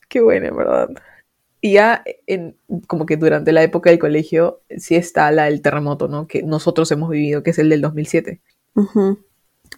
Qué 0.09 0.21
bueno, 0.21 0.47
en 0.47 0.55
verdad. 0.57 0.89
Y 1.65 1.71
ya 1.71 2.03
en, 2.27 2.55
como 2.85 3.07
que 3.07 3.17
durante 3.17 3.51
la 3.51 3.63
época 3.63 3.89
del 3.89 3.97
colegio 3.97 4.61
sí 4.77 4.95
está 4.95 5.31
la 5.31 5.45
del 5.45 5.63
terremoto, 5.63 6.07
¿no? 6.07 6.27
Que 6.27 6.43
nosotros 6.43 6.91
hemos 6.91 7.09
vivido, 7.09 7.41
que 7.41 7.49
es 7.49 7.57
el 7.57 7.69
del 7.69 7.81
2007. 7.81 8.39
Ujú. 8.75 9.17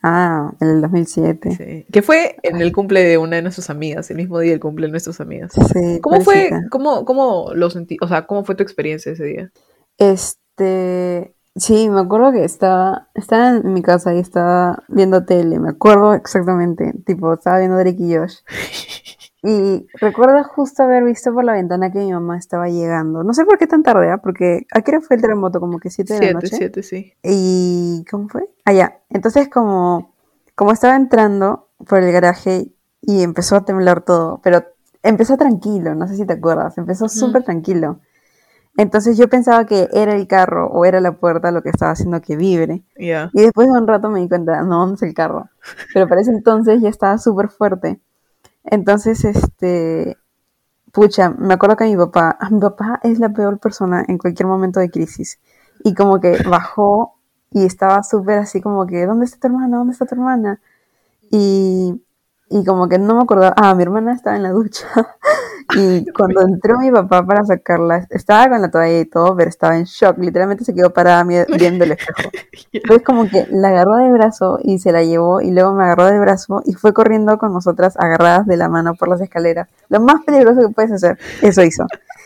Ah, 0.04 0.52
en 0.60 0.67
el 0.67 0.82
2007. 0.82 1.52
Sí. 1.56 1.86
Que 1.89 2.02
fue 2.02 2.36
en 2.43 2.60
el 2.60 2.73
cumple 2.73 3.06
de 3.06 3.17
una 3.17 3.38
de 3.38 3.41
nuestras 3.41 3.69
amigas, 3.69 4.12
el 4.12 4.17
mismo 4.17 4.38
día 4.39 4.52
del 4.52 4.60
cumple 4.60 4.88
de 4.88 4.91
nuestras 4.91 5.21
amigas. 5.21 5.54
Sí, 5.54 6.02
¿Cómo 6.02 6.19
fue, 6.19 6.52
cómo, 6.71 7.06
cómo 7.06 7.54
lo 7.54 7.69
sentí, 7.69 7.95
o 8.02 8.08
sea, 8.10 8.28
cómo 8.28 8.43
fue 8.43 8.56
tu 8.56 8.63
experiencia 8.63 9.13
ese 9.13 9.23
día? 9.23 9.52
Este, 9.97 11.34
sí, 11.56 11.89
me 11.89 12.02
acuerdo 12.02 12.34
que 12.34 12.43
estaba, 12.43 13.08
estaba 13.13 13.52
en 13.52 13.71
mi 13.71 13.82
casa 13.82 14.13
y 14.13 14.19
estaba 14.19 14.84
viendo 14.89 15.23
tele, 15.23 15.58
me 15.58 15.69
acuerdo 15.69 16.15
exactamente, 16.15 16.91
tipo, 17.06 17.32
estaba 17.32 17.60
viendo 17.60 17.78
Drake 17.78 17.95
y 17.97 18.13
Josh. 18.13 18.39
Y 19.47 19.88
recuerdo 19.93 20.43
justo 20.43 20.83
haber 20.83 21.03
visto 21.03 21.33
por 21.33 21.43
la 21.45 21.53
ventana 21.53 21.91
que 21.91 21.99
mi 21.99 22.12
mamá 22.12 22.38
estaba 22.38 22.67
llegando. 22.69 23.23
No 23.23 23.33
sé 23.33 23.45
por 23.45 23.57
qué 23.57 23.67
tan 23.67 23.83
tarde, 23.83 24.10
¿ah? 24.12 24.17
porque 24.17 24.67
¿a 24.73 24.81
qué 24.81 24.91
hora 24.91 25.01
fue 25.01 25.15
el 25.15 25.21
terremoto? 25.21 25.60
Como 25.60 25.79
que 25.79 25.89
7 25.89 26.13
de 26.15 26.19
la 26.21 26.25
Siete, 26.27 26.36
noche. 26.41 26.57
siete, 26.57 26.83
sí. 26.83 27.13
¿Y 27.23 28.05
cómo 28.10 28.27
fue? 28.29 28.49
Ah, 28.65 28.73
ya. 28.73 28.99
Entonces, 29.10 29.49
como, 29.49 30.13
como 30.55 30.71
estaba 30.71 30.95
entrando 30.95 31.69
por 31.88 31.99
el 32.03 32.12
garaje 32.12 32.71
y 33.01 33.23
empezó 33.23 33.55
a 33.55 33.65
temblar 33.65 34.01
todo, 34.01 34.39
pero 34.43 34.63
empezó 35.03 35.38
tranquilo, 35.38 35.95
no 35.95 36.07
sé 36.07 36.15
si 36.15 36.25
te 36.25 36.33
acuerdas, 36.33 36.77
empezó 36.77 37.05
Ujú. 37.05 37.19
súper 37.19 37.43
tranquilo. 37.43 37.99
Entonces 38.77 39.17
yo 39.17 39.27
pensaba 39.27 39.65
que 39.65 39.89
era 39.93 40.15
el 40.15 40.27
carro 40.27 40.67
o 40.67 40.86
era 40.86 41.01
la 41.01 41.13
puerta 41.13 41.51
lo 41.51 41.63
que 41.63 41.69
estaba 41.69 41.91
haciendo 41.93 42.21
que 42.21 42.36
vibre. 42.36 42.83
Ya. 42.99 43.31
Y 43.33 43.41
después 43.41 43.67
de 43.67 43.73
un 43.79 43.88
rato 43.88 44.10
me 44.10 44.19
di 44.21 44.29
cuenta, 44.29 44.62
no, 44.63 44.86
no 44.88 44.93
es 44.93 45.01
el 45.01 45.13
carro. 45.13 45.49
Pero 45.93 46.07
para 46.07 46.21
ese 46.21 46.31
entonces 46.31 46.81
ya 46.81 46.89
estaba 46.89 47.17
súper 47.17 47.49
fuerte. 47.49 47.99
Entonces, 48.67 49.25
este, 49.25 50.17
pucha, 50.91 51.30
me 51.32 51.56
acuerdo 51.56 51.77
que 51.77 51.86
mi 51.86 51.97
papá, 51.97 52.38
mi 52.51 52.60
papá 52.60 52.99
es 53.03 53.19
la 53.19 53.30
peor 53.30 53.60
persona 53.60 54.06
en 54.08 54.17
cualquier 54.17 54.47
momento 54.47 54.80
de 54.80 54.89
crisis. 54.89 55.39
Y 55.84 55.93
como 55.93 56.19
que 56.19 56.38
bajó 56.43 57.15
y 57.51 57.65
estaba 57.65 58.03
súper 58.03 58.39
así 58.39 58.62
como 58.62 58.86
que, 58.88 59.06
¿dónde 59.06 59.25
está 59.25 59.39
tu 59.39 59.47
hermana? 59.47 59.77
¿Dónde 59.77 59.93
está 59.93 60.06
tu 60.06 60.15
hermana? 60.15 60.62
Y, 61.32 62.01
y 62.49 62.63
como 62.65 62.88
que 62.88 62.97
no 62.97 63.15
me 63.15 63.23
acordaba, 63.23 63.53
ah, 63.57 63.75
mi 63.75 63.83
hermana 63.83 64.13
estaba 64.13 64.36
en 64.38 64.43
la 64.43 64.51
ducha. 64.51 64.88
Y 65.75 66.05
cuando 66.13 66.41
entró 66.43 66.79
mi 66.79 66.89
papá 66.91 67.25
para 67.25 67.43
sacarla, 67.43 68.07
estaba 68.10 68.47
con 68.47 68.62
la 68.62 68.71
toalla 68.71 68.99
y 68.99 69.05
todo, 69.05 69.36
pero 69.36 69.49
estaba 69.49 69.75
en 69.77 69.83
shock. 69.83 70.17
Literalmente 70.17 70.63
se 70.63 70.73
quedó 70.73 70.93
parada 70.93 71.25
viendo 71.60 71.83
el 71.83 71.91
espejo. 71.91 72.29
Entonces 72.71 73.05
como 73.05 73.27
que 73.27 73.45
la 73.51 73.67
agarró 73.67 73.97
del 73.97 74.13
brazo 74.13 74.60
y 74.63 74.79
se 74.79 74.93
la 74.93 75.03
llevó 75.03 75.41
y 75.41 75.51
luego 75.51 75.73
me 75.73 75.83
agarró 75.83 76.05
del 76.05 76.21
brazo 76.21 76.62
y 76.63 76.71
fue 76.73 76.93
corriendo 76.93 77.38
con 77.38 77.51
nosotras 77.51 77.97
agarradas 77.99 78.45
de 78.47 78.55
la 78.55 78.69
mano 78.69 78.95
por 78.95 79.10
las 79.10 79.19
escaleras. 79.19 79.67
Lo 79.89 79.99
más 79.99 80.23
peligroso 80.23 80.62
que 80.62 80.73
puedes 80.73 80.93
hacer, 80.93 81.19
eso 81.41 81.62
hizo. 81.63 81.86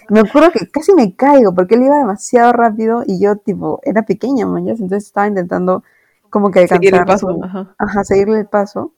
Me 0.10 0.20
acuerdo 0.20 0.52
que 0.52 0.70
casi 0.70 0.94
me 0.94 1.16
caigo 1.16 1.52
porque 1.56 1.74
él 1.76 1.82
iba 1.82 1.98
demasiado 1.98 2.54
rápido 2.54 3.04
y 3.08 3.20
yo 3.20 3.38
tipo 3.38 3.80
era 3.84 4.04
pequeña, 4.04 4.46
mañas, 4.46 4.80
entonces 4.80 5.08
estaba 5.08 5.26
intentando 5.26 5.84
como 6.30 6.52
que 6.52 6.60
alcanzar 6.60 6.78
Seguir 6.84 6.96
el 6.96 7.06
paso. 7.06 7.28
su- 7.28 7.44
Ajá. 7.44 7.74
ajá, 7.80 8.04
seguirle 8.04 8.40
el 8.42 8.46
paso, 8.46 8.92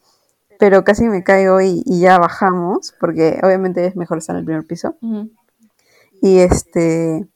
pero 0.59 0.83
casi 0.83 1.05
me 1.05 1.23
caigo 1.23 1.61
y, 1.61 1.83
y 1.85 1.99
ya 1.99 2.17
bajamos 2.17 2.93
porque 2.99 3.39
obviamente 3.43 3.85
es 3.85 3.95
mejor 3.95 4.17
estar 4.17 4.35
en 4.35 4.41
el 4.41 4.45
primer 4.45 4.65
piso. 4.65 4.97
Y 6.21 6.39
este, 6.39 7.27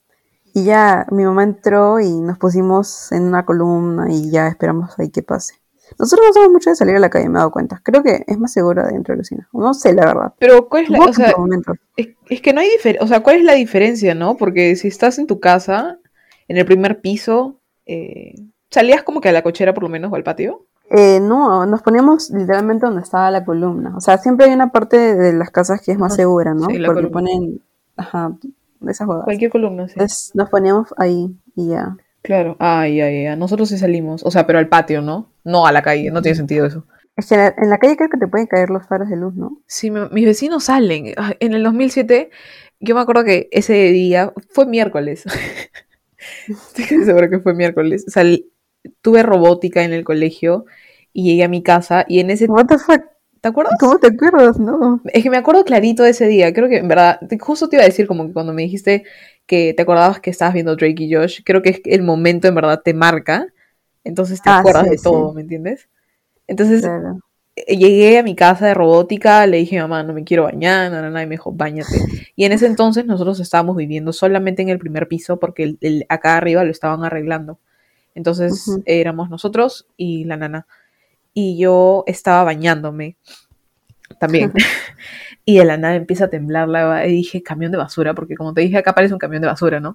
y 0.54 0.64
ya 0.64 1.06
mi 1.10 1.24
mamá 1.24 1.42
entró 1.42 2.00
y 2.00 2.20
nos 2.20 2.38
pusimos 2.38 3.12
en 3.12 3.24
una 3.24 3.44
columna 3.44 4.10
y 4.10 4.30
ya 4.30 4.48
esperamos 4.48 4.98
ahí 4.98 5.10
que 5.10 5.22
pase. 5.22 5.54
Nosotros 5.98 6.28
no 6.28 6.32
somos 6.32 6.52
mucho 6.52 6.70
de 6.70 6.76
salir 6.76 6.96
a 6.96 6.98
la 6.98 7.10
calle, 7.10 7.28
me 7.28 7.36
he 7.36 7.38
dado 7.38 7.50
cuenta. 7.50 7.80
Creo 7.82 8.02
que 8.02 8.24
es 8.26 8.38
más 8.38 8.52
seguro 8.52 8.82
adentro 8.82 9.14
de 9.14 9.18
Lucina. 9.18 9.48
No 9.52 9.72
sé, 9.74 9.94
la 9.94 10.06
verdad. 10.06 10.34
Pero, 10.38 10.68
¿cuál 10.68 10.84
es 10.84 10.90
la, 10.90 10.98
o 10.98 11.06
que 11.06 11.12
sea, 11.14 11.34
es 11.96 12.40
que 12.42 12.52
no 12.52 12.60
hay 12.60 12.68
diferencia, 12.70 13.04
o 13.04 13.08
sea, 13.08 13.20
¿cuál 13.20 13.36
es 13.36 13.44
la 13.44 13.54
diferencia, 13.54 14.14
no? 14.14 14.36
Porque 14.36 14.76
si 14.76 14.88
estás 14.88 15.18
en 15.18 15.26
tu 15.26 15.40
casa, 15.40 15.98
en 16.46 16.56
el 16.56 16.66
primer 16.66 17.00
piso, 17.00 17.60
eh, 17.86 18.34
¿salías 18.70 19.02
como 19.02 19.20
que 19.20 19.28
a 19.28 19.32
la 19.32 19.42
cochera 19.42 19.74
por 19.74 19.82
lo 19.82 19.88
menos 19.88 20.12
o 20.12 20.16
al 20.16 20.24
patio? 20.24 20.66
Eh, 20.90 21.20
no, 21.20 21.66
nos 21.66 21.82
poníamos 21.82 22.30
literalmente 22.30 22.86
donde 22.86 23.02
estaba 23.02 23.30
la 23.30 23.44
columna. 23.44 23.94
O 23.96 24.00
sea, 24.00 24.18
siempre 24.18 24.46
hay 24.46 24.52
una 24.52 24.72
parte 24.72 25.14
de 25.16 25.32
las 25.34 25.50
casas 25.50 25.80
que 25.82 25.92
es 25.92 25.98
más 25.98 26.12
Ajá, 26.12 26.16
segura, 26.22 26.54
¿no? 26.54 26.66
sí, 26.66 26.78
la 26.78 26.86
Porque 26.88 27.08
columna. 27.08 27.30
ponen, 27.32 27.60
ajá, 27.96 28.32
de 28.80 28.92
esas 28.92 29.06
huevas. 29.08 29.24
Cualquier 29.24 29.50
columna, 29.50 29.86
sí. 29.86 29.94
Entonces 29.96 30.30
nos 30.34 30.48
poníamos 30.48 30.94
ahí 30.96 31.36
y 31.54 31.68
ya. 31.68 31.96
Claro. 32.22 32.56
Ay, 32.58 33.00
ay, 33.00 33.26
ay. 33.26 33.36
Nosotros 33.36 33.68
sí 33.68 33.78
salimos. 33.78 34.24
O 34.24 34.30
sea, 34.30 34.46
pero 34.46 34.58
al 34.58 34.68
patio, 34.68 35.02
¿no? 35.02 35.30
No 35.44 35.66
a 35.66 35.72
la 35.72 35.82
calle. 35.82 36.10
No 36.10 36.22
tiene 36.22 36.36
sentido 36.36 36.66
eso. 36.66 36.84
Es 37.16 37.26
que 37.28 37.34
en 37.34 37.40
la, 37.40 37.54
en 37.58 37.70
la 37.70 37.78
calle 37.78 37.96
creo 37.96 38.08
que 38.10 38.18
te 38.18 38.28
pueden 38.28 38.46
caer 38.46 38.70
los 38.70 38.86
faros 38.86 39.08
de 39.08 39.16
luz, 39.16 39.34
¿no? 39.34 39.58
Sí, 39.66 39.90
me- 39.90 40.08
mis 40.10 40.24
vecinos 40.24 40.64
salen. 40.64 41.14
En 41.40 41.52
el 41.54 41.62
2007 41.64 42.30
yo 42.80 42.94
me 42.94 43.00
acuerdo 43.00 43.24
que 43.24 43.48
ese 43.50 43.74
día 43.90 44.32
fue 44.50 44.66
miércoles. 44.66 45.24
Estoy 46.48 47.04
seguro 47.04 47.28
que 47.30 47.40
fue 47.40 47.54
miércoles. 47.54 48.04
O 48.06 48.10
sea, 48.10 48.24
tuve 49.02 49.22
robótica 49.22 49.84
en 49.84 49.92
el 49.92 50.04
colegio 50.04 50.64
y 51.12 51.24
llegué 51.24 51.44
a 51.44 51.48
mi 51.48 51.62
casa 51.62 52.04
y 52.08 52.20
en 52.20 52.30
ese... 52.30 52.46
What 52.46 52.66
the 52.66 52.78
fuck? 52.78 53.02
¿Te 53.40 53.48
acuerdas? 53.48 53.74
¿Cómo 53.78 53.98
te 53.98 54.08
acuerdas? 54.08 54.58
No. 54.58 55.00
Es 55.12 55.22
que 55.22 55.30
me 55.30 55.36
acuerdo 55.36 55.64
clarito 55.64 56.02
de 56.02 56.10
ese 56.10 56.26
día. 56.26 56.52
Creo 56.52 56.68
que 56.68 56.78
en 56.78 56.88
verdad, 56.88 57.20
justo 57.40 57.68
te 57.68 57.76
iba 57.76 57.84
a 57.84 57.86
decir 57.86 58.06
como 58.06 58.26
que 58.26 58.32
cuando 58.32 58.52
me 58.52 58.62
dijiste 58.62 59.04
que 59.46 59.74
te 59.74 59.82
acordabas 59.82 60.20
que 60.20 60.30
estabas 60.30 60.54
viendo 60.54 60.74
Drake 60.76 61.04
y 61.04 61.14
Josh, 61.14 61.40
creo 61.44 61.62
que 61.62 61.70
es 61.70 61.80
el 61.84 62.02
momento 62.02 62.48
en 62.48 62.54
verdad 62.56 62.82
te 62.84 62.94
marca. 62.94 63.46
Entonces 64.04 64.42
te 64.42 64.50
Ah, 64.50 64.58
acuerdas 64.58 64.84
sí, 64.84 64.90
de 64.90 64.98
todo. 64.98 65.32
¿me 65.34 65.42
entiendes? 65.42 65.88
Entonces 66.48 66.82
Claro. 66.82 67.20
eh, 67.56 67.76
llegué 67.76 68.18
a 68.18 68.22
mi 68.22 68.34
casa 68.36 68.66
de 68.66 68.74
robótica, 68.74 69.46
le 69.46 69.58
dije, 69.58 69.80
mamá, 69.80 70.02
no 70.02 70.12
me 70.14 70.24
quiero 70.24 70.44
bañar, 70.44 70.90
na, 70.90 71.02
na, 71.02 71.10
na", 71.10 71.22
y 71.22 71.26
me 71.26 71.32
dijo, 71.34 71.52
bañate. 71.52 72.06
Y 72.36 72.44
en 72.44 72.52
ese 72.52 72.66
entonces 72.66 73.06
nosotros 73.06 73.40
estábamos 73.40 73.76
viviendo 73.76 74.12
solamente 74.12 74.62
en 74.62 74.68
el 74.70 74.78
primer 74.78 75.08
piso 75.08 75.38
porque 75.40 75.62
el, 75.64 75.78
el- 75.80 76.06
acá 76.08 76.36
arriba 76.36 76.64
lo 76.64 76.70
estaban 76.70 77.04
arreglando. 77.04 77.58
Entonces 78.18 78.80
éramos 78.84 79.30
nosotros 79.30 79.86
y 79.96 80.24
la 80.24 80.36
nana. 80.36 80.66
Y 81.34 81.56
yo 81.56 82.02
estaba 82.08 82.42
bañándome 82.42 83.16
también. 84.18 84.52
y 85.44 85.58
de 85.58 85.64
la 85.64 85.76
nada 85.76 85.94
empieza 85.94 86.24
a 86.24 86.30
temblar 86.30 86.68
la 86.68 87.06
y 87.06 87.12
dije, 87.12 87.44
camión 87.44 87.70
de 87.70 87.78
basura, 87.78 88.14
porque 88.14 88.34
como 88.34 88.54
te 88.54 88.62
dije, 88.62 88.76
acá 88.76 88.92
parece 88.92 89.14
un 89.14 89.20
camión 89.20 89.40
de 89.40 89.46
basura, 89.46 89.78
¿no? 89.78 89.94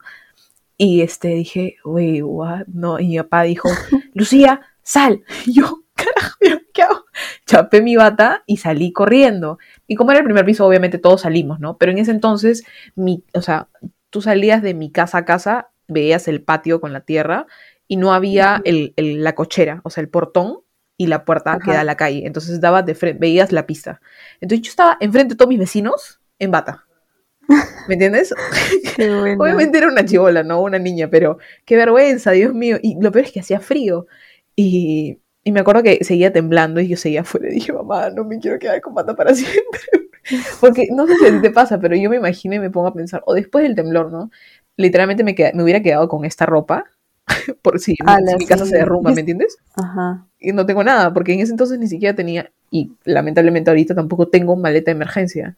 Y 0.78 1.02
este 1.02 1.28
dije, 1.28 1.76
wey, 1.84 2.22
what? 2.22 2.66
No, 2.68 2.98
y 2.98 3.10
mi 3.10 3.18
papá 3.18 3.44
dijo, 3.44 3.68
Lucía, 4.14 4.62
sal. 4.84 5.22
Y 5.46 5.56
yo, 5.56 5.84
carajo, 5.96 6.38
¿y 6.40 6.48
ahora 6.48 6.62
¿qué 6.74 6.82
hago? 6.84 7.04
Chapé 7.46 7.82
mi 7.82 7.98
bata 7.98 8.44
y 8.46 8.56
salí 8.56 8.94
corriendo. 8.94 9.60
Y 9.86 9.96
como 9.96 10.12
era 10.12 10.22
el 10.22 10.26
primer 10.26 10.46
piso, 10.46 10.66
obviamente 10.66 10.98
todos 10.98 11.22
salimos, 11.22 11.60
¿no? 11.60 11.78
Pero 11.78 11.92
en 11.92 11.98
ese 11.98 12.12
entonces, 12.12 12.64
mi, 12.96 13.26
o 13.34 13.42
sea, 13.42 13.68
tú 14.10 14.22
salías 14.22 14.62
de 14.62 14.74
mi 14.74 14.94
casa 14.94 15.18
a 15.18 15.26
casa, 15.26 15.72
veías 15.90 16.30
el 16.30 16.42
patio 16.42 16.80
con 16.80 16.94
la 16.94 17.02
tierra 17.02 17.48
y 17.94 17.98
no 17.98 18.14
había 18.14 18.62
el, 18.66 18.94
el- 18.98 19.24
la 19.24 19.36
cochera, 19.36 19.82
o 19.84 19.90
sea, 19.90 20.02
el 20.02 20.10
portón 20.10 20.60
y 20.98 21.08
la 21.08 21.26
puerta 21.26 21.60
que 21.64 21.72
da 21.74 21.82
a 21.82 21.84
la 21.84 21.98
calle. 21.98 22.26
Entonces 22.26 22.60
dabas 22.62 22.86
de 22.86 22.96
frente, 22.96 23.20
veías 23.20 23.52
la 23.52 23.66
pista. 23.66 24.02
Entonces 24.42 24.62
yo 24.66 24.70
estaba 24.72 24.98
enfrente 25.00 25.34
de 25.34 25.38
todos 25.38 25.50
mis 25.50 25.60
vecinos 25.60 26.20
en 26.40 26.52
bata. 26.52 26.86
¿Me 27.88 27.96
entiendes? 27.96 28.34
Bueno. 28.98 29.44
Obviamente 29.44 29.78
era 29.78 29.88
una 29.88 30.06
chivola, 30.06 30.44
no 30.44 30.62
una 30.62 30.80
niña, 30.80 31.10
pero 31.10 31.38
qué 31.66 31.76
vergüenza, 31.76 32.32
Dios 32.32 32.54
mío. 32.54 32.78
Y 32.82 32.98
lo 33.02 33.12
peor 33.12 33.26
es 33.26 33.32
que 33.32 33.40
hacía 33.42 33.60
frío. 33.60 34.08
Y, 34.56 35.20
y 35.44 35.52
me 35.52 35.60
acuerdo 35.62 35.84
que 35.84 36.04
seguía 36.04 36.32
temblando 36.32 36.80
y 36.82 36.88
yo 36.88 36.98
seguía 36.98 37.22
afuera 37.22 37.50
y 37.50 37.56
dije, 37.56 37.74
mamá, 37.74 38.10
no 38.12 38.24
me 38.24 38.40
quiero 38.40 38.60
quedar 38.60 38.82
con 38.82 38.94
bata 38.94 39.16
para 39.16 39.34
siempre. 39.36 39.82
Porque 40.62 40.88
no 40.92 41.08
sé 41.08 41.16
si 41.18 41.26
a 41.26 41.32
ti 41.32 41.42
te 41.42 41.52
pasa, 41.52 41.80
pero 41.80 41.96
yo 41.96 42.10
me 42.10 42.18
imagino 42.18 42.56
y 42.56 42.60
me 42.60 42.70
pongo 42.70 42.88
a 42.88 42.94
pensar, 42.94 43.22
o 43.26 43.34
después 43.34 43.64
del 43.64 43.76
temblor, 43.76 44.12
¿no? 44.12 44.32
Literalmente 44.78 45.24
me, 45.24 45.36
me 45.54 45.64
hubiera 45.64 45.82
quedado 45.82 46.08
con 46.08 46.26
esta 46.26 46.46
ropa 46.46 46.86
por 47.62 47.80
si, 47.80 47.92
mi- 47.92 48.28
si 48.28 48.38
mi 48.38 48.46
casa 48.46 48.66
se 48.66 48.78
derrumba, 48.78 49.12
¿me 49.12 49.22
entiendes? 49.22 49.58
Ajá. 49.76 50.26
Y 50.40 50.52
no 50.52 50.66
tengo 50.66 50.84
nada, 50.84 51.14
porque 51.14 51.34
en 51.34 51.40
ese 51.40 51.52
entonces 51.52 51.80
ni 51.80 51.88
siquiera 51.88 52.16
tenía, 52.16 52.52
y 52.70 52.92
lamentablemente 53.06 53.70
ahorita 53.70 53.96
tampoco 53.96 54.28
tengo 54.28 54.56
maleta 54.56 54.92
de 54.92 54.96
emergencia. 54.96 55.56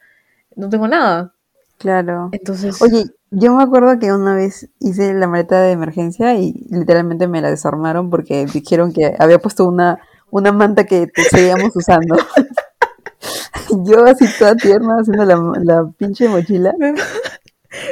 No 0.56 0.70
tengo 0.70 0.88
nada. 0.88 1.34
Claro. 1.78 2.30
Entonces, 2.32 2.82
Oye, 2.82 3.06
yo 3.32 3.54
me 3.56 3.64
acuerdo 3.64 4.00
que 4.00 4.14
una 4.14 4.34
vez 4.36 4.70
hice 4.80 5.14
la 5.14 5.28
maleta 5.28 5.62
de 5.62 5.72
emergencia 5.72 6.34
y 6.36 6.54
literalmente 6.70 7.28
me 7.28 7.42
la 7.42 7.50
desarmaron 7.50 8.10
porque 8.10 8.46
dijeron 8.46 8.94
que 8.94 9.14
había 9.20 9.40
puesto 9.40 9.66
una, 9.68 10.00
una 10.32 10.52
manta 10.54 10.86
que 10.86 11.08
seguíamos 11.30 11.72
usando. 11.76 12.16
yo 13.86 14.06
así 14.06 14.26
toda 14.40 14.56
tierna 14.56 14.98
haciendo 15.02 15.26
la, 15.26 15.36
la 15.64 15.92
pinche 15.98 16.30
mochila 16.30 16.74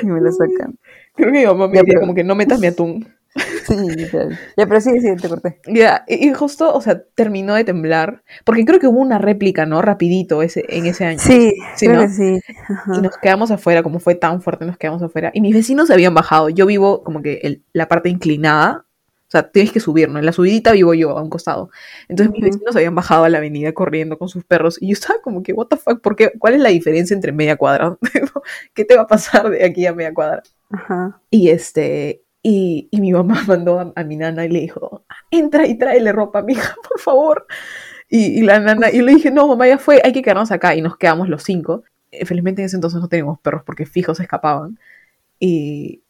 y 0.01 0.05
me 0.05 0.21
la 0.21 0.31
sacan. 0.31 0.77
creo 1.15 1.31
que 1.31 1.39
mi 1.39 1.45
mamá 1.45 1.67
me 1.67 1.83
pero- 1.83 1.99
como 2.01 2.13
que 2.13 2.23
no 2.23 2.35
metas 2.35 2.59
mi 2.59 2.67
atún. 2.67 3.07
Sí, 3.67 3.75
literal. 3.75 4.37
Ya, 4.57 4.65
pero 4.67 4.81
sí, 4.81 4.91
sí, 4.99 5.15
te 5.15 5.29
corté. 5.29 5.59
Ya, 5.67 6.03
y 6.07 6.27
y 6.29 6.33
justo, 6.33 6.73
o 6.73 6.81
sea, 6.81 7.01
terminó 7.15 7.55
de 7.55 7.63
temblar, 7.63 8.23
porque 8.45 8.65
creo 8.65 8.79
que 8.79 8.87
hubo 8.87 8.99
una 8.99 9.17
réplica, 9.19 9.65
¿no? 9.65 9.81
Rapidito 9.81 10.41
ese, 10.41 10.63
en 10.69 10.85
ese 10.85 11.05
año. 11.05 11.19
Sí, 11.19 11.53
Sí, 11.75 11.87
creo 11.87 12.01
¿no? 12.01 12.07
que 12.07 12.13
sí. 12.13 12.39
Y 12.49 12.71
Ajá. 12.73 13.01
nos 13.01 13.17
quedamos 13.17 13.51
afuera, 13.51 13.83
como 13.83 13.99
fue 13.99 14.15
tan 14.15 14.41
fuerte, 14.41 14.65
nos 14.65 14.77
quedamos 14.77 15.01
afuera. 15.01 15.31
Y 15.33 15.41
mis 15.41 15.53
vecinos 15.55 15.87
se 15.87 15.93
habían 15.93 16.13
bajado. 16.13 16.49
Yo 16.49 16.65
vivo 16.65 17.03
como 17.03 17.21
que 17.21 17.39
el- 17.43 17.63
la 17.73 17.87
parte 17.87 18.09
inclinada, 18.09 18.85
o 19.27 19.31
sea, 19.33 19.49
tienes 19.49 19.71
que 19.71 19.79
subir, 19.79 20.09
¿no? 20.09 20.19
En 20.19 20.25
la 20.27 20.31
subidita 20.31 20.73
vivo 20.73 20.93
yo 20.93 21.17
a 21.17 21.23
un 21.23 21.29
costado. 21.29 21.69
Entonces 22.07 22.31
mis 22.33 22.41
Ujú. 22.43 22.51
vecinos 22.51 22.75
habían 22.75 22.93
bajado 22.93 23.23
a 23.23 23.29
la 23.29 23.39
avenida 23.39 23.71
corriendo 23.73 24.17
con 24.19 24.29
sus 24.29 24.43
perros. 24.43 24.77
Y 24.81 24.89
yo 24.89 24.93
estaba 24.93 25.19
como 25.23 25.41
que, 25.41 25.53
what 25.53 25.67
the 25.67 25.77
fuck, 25.77 26.01
¿por 26.01 26.15
qué? 26.15 26.31
¿cuál 26.37 26.53
es 26.53 26.61
la 26.61 26.69
diferencia 26.69 27.15
entre 27.15 27.31
media 27.31 27.55
cuadra? 27.55 27.97
¿Qué 28.75 28.85
te 28.85 28.95
va 28.95 29.03
a 29.03 29.07
pasar 29.07 29.49
de 29.49 29.63
aquí 29.65 29.85
a 29.87 29.93
media 29.93 30.13
cuadra? 30.13 30.43
Ajá. 30.69 31.19
Y 31.31 31.49
este, 31.49 32.21
y, 32.43 32.89
y 32.91 33.01
mi 33.01 33.11
mamá 33.13 33.43
mandó 33.47 33.79
a, 33.79 33.93
a 33.95 34.03
mi 34.03 34.17
nana 34.17 34.45
y 34.45 34.49
le 34.49 34.59
dijo, 34.61 35.05
entra 35.31 35.67
y 35.67 35.77
tráele 35.77 36.11
ropa 36.11 36.39
a 36.39 36.43
mi 36.43 36.53
hija, 36.53 36.75
por 36.89 36.99
favor. 36.99 37.47
Y, 38.09 38.39
y 38.39 38.43
la 38.43 38.59
nana, 38.59 38.91
y 38.91 39.01
le 39.01 39.13
dije, 39.15 39.31
no, 39.31 39.47
mamá, 39.47 39.67
ya 39.67 39.77
fue, 39.79 40.01
hay 40.03 40.13
que 40.13 40.21
quedarnos 40.21 40.51
acá. 40.51 40.75
Y 40.75 40.81
nos 40.81 40.97
quedamos 40.97 41.29
los 41.29 41.43
cinco. 41.43 41.83
Eh, 42.11 42.25
Felizmente 42.25 42.61
en 42.61 42.67
ese 42.67 42.77
entonces 42.77 43.01
no 43.01 43.07
teníamos 43.09 43.39
perros 43.39 43.63
porque 43.65 43.85
fijos 43.87 44.17
se 44.17 44.23
escapaban. 44.23 44.77
Y, 45.39 46.03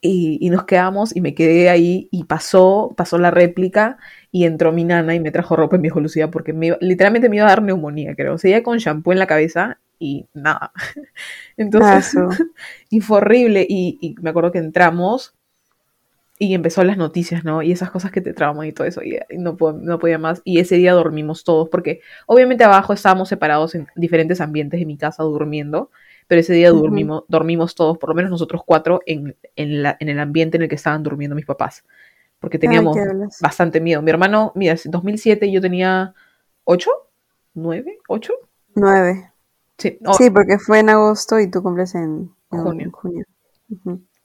y, 0.00 0.38
y 0.40 0.50
nos 0.50 0.64
quedamos 0.64 1.16
y 1.16 1.20
me 1.22 1.34
quedé 1.34 1.70
ahí 1.70 2.08
y 2.12 2.24
pasó, 2.24 2.94
pasó 2.96 3.18
la 3.18 3.30
réplica 3.30 3.98
y 4.32 4.44
entró 4.44 4.72
mi 4.72 4.84
nana 4.84 5.14
y 5.14 5.20
me 5.20 5.30
trajo 5.30 5.56
ropa 5.56 5.76
y 5.76 5.78
me 5.80 5.84
dijo 5.88 6.00
Lucía 6.00 6.30
porque 6.30 6.52
me 6.52 6.66
iba- 6.68 6.78
literalmente 6.80 7.28
me 7.30 7.36
iba 7.36 7.46
a 7.46 7.50
dar 7.50 7.62
neumonía, 7.62 8.14
creo. 8.14 8.34
O 8.34 8.38
sea, 8.38 8.62
con 8.62 8.78
shampoo 8.78 9.12
en 9.12 9.18
la 9.20 9.26
cabeza 9.26 9.78
y 9.98 10.26
nada. 10.34 10.72
Entonces, 11.56 12.06
su- 12.06 12.50
y 12.90 13.00
fue 13.00 13.18
horrible. 13.18 13.66
Y, 13.68 13.98
y 14.00 14.14
me 14.22 14.30
acuerdo 14.30 14.52
que 14.52 14.58
entramos 14.58 15.34
y 16.50 16.54
empezó 16.54 16.84
las 16.84 16.96
noticias, 16.96 17.44
¿no? 17.44 17.62
Y 17.62 17.72
esas 17.72 17.90
cosas 17.90 18.10
que 18.12 18.20
te 18.20 18.32
trauman 18.34 18.66
y 18.66 18.72
todo 18.72 18.86
eso. 18.86 19.02
Y, 19.02 19.18
no, 19.38 19.56
no 19.74 19.98
podía 19.98 20.18
más. 20.18 20.42
Y 20.44 20.58
ese 20.60 20.76
día 20.76 20.92
dormimos 20.92 21.44
todos, 21.44 21.68
porque 21.68 22.00
obviamente 22.26 22.64
abajo 22.64 22.92
estábamos 22.92 23.28
separados 23.28 23.74
en 23.74 23.86
diferentes 23.96 24.40
ambientes 24.40 24.80
de 24.80 24.86
mi 24.86 24.96
casa 24.96 25.22
durmiendo. 25.22 25.90
Pero 26.26 26.40
ese 26.40 26.54
día 26.54 26.70
dormimos, 26.70 27.24
dormimos 27.28 27.74
todos, 27.74 27.98
por 27.98 28.08
lo 28.10 28.14
menos 28.14 28.30
nosotros 28.30 28.62
cuatro, 28.64 29.00
en, 29.06 29.36
en, 29.56 29.82
la- 29.82 29.96
en 30.00 30.08
el 30.08 30.18
ambiente 30.18 30.56
en 30.56 30.62
el 30.62 30.68
que 30.68 30.74
estaban 30.76 31.02
durmiendo 31.02 31.36
mis 31.36 31.44
papás. 31.46 31.84
Porque 32.40 32.58
teníamos 32.58 32.96
bastante 33.40 33.80
miedo. 33.80 34.02
Mi 34.02 34.10
hermano, 34.10 34.52
mira, 34.54 34.74
en 34.84 34.90
2007 34.90 35.50
yo 35.50 35.60
tenía 35.60 36.14
8, 36.64 36.90
9, 37.54 37.98
8. 38.08 38.34
Nueve. 38.74 39.30
Sí, 39.78 39.98
no, 40.00 40.14
Sí, 40.14 40.30
porque 40.30 40.58
fue 40.58 40.80
en 40.80 40.90
agosto 40.90 41.40
y 41.40 41.50
tú 41.50 41.62
cumples 41.62 41.94
en, 41.94 42.30
en 42.52 42.58
Junio. 42.90 42.92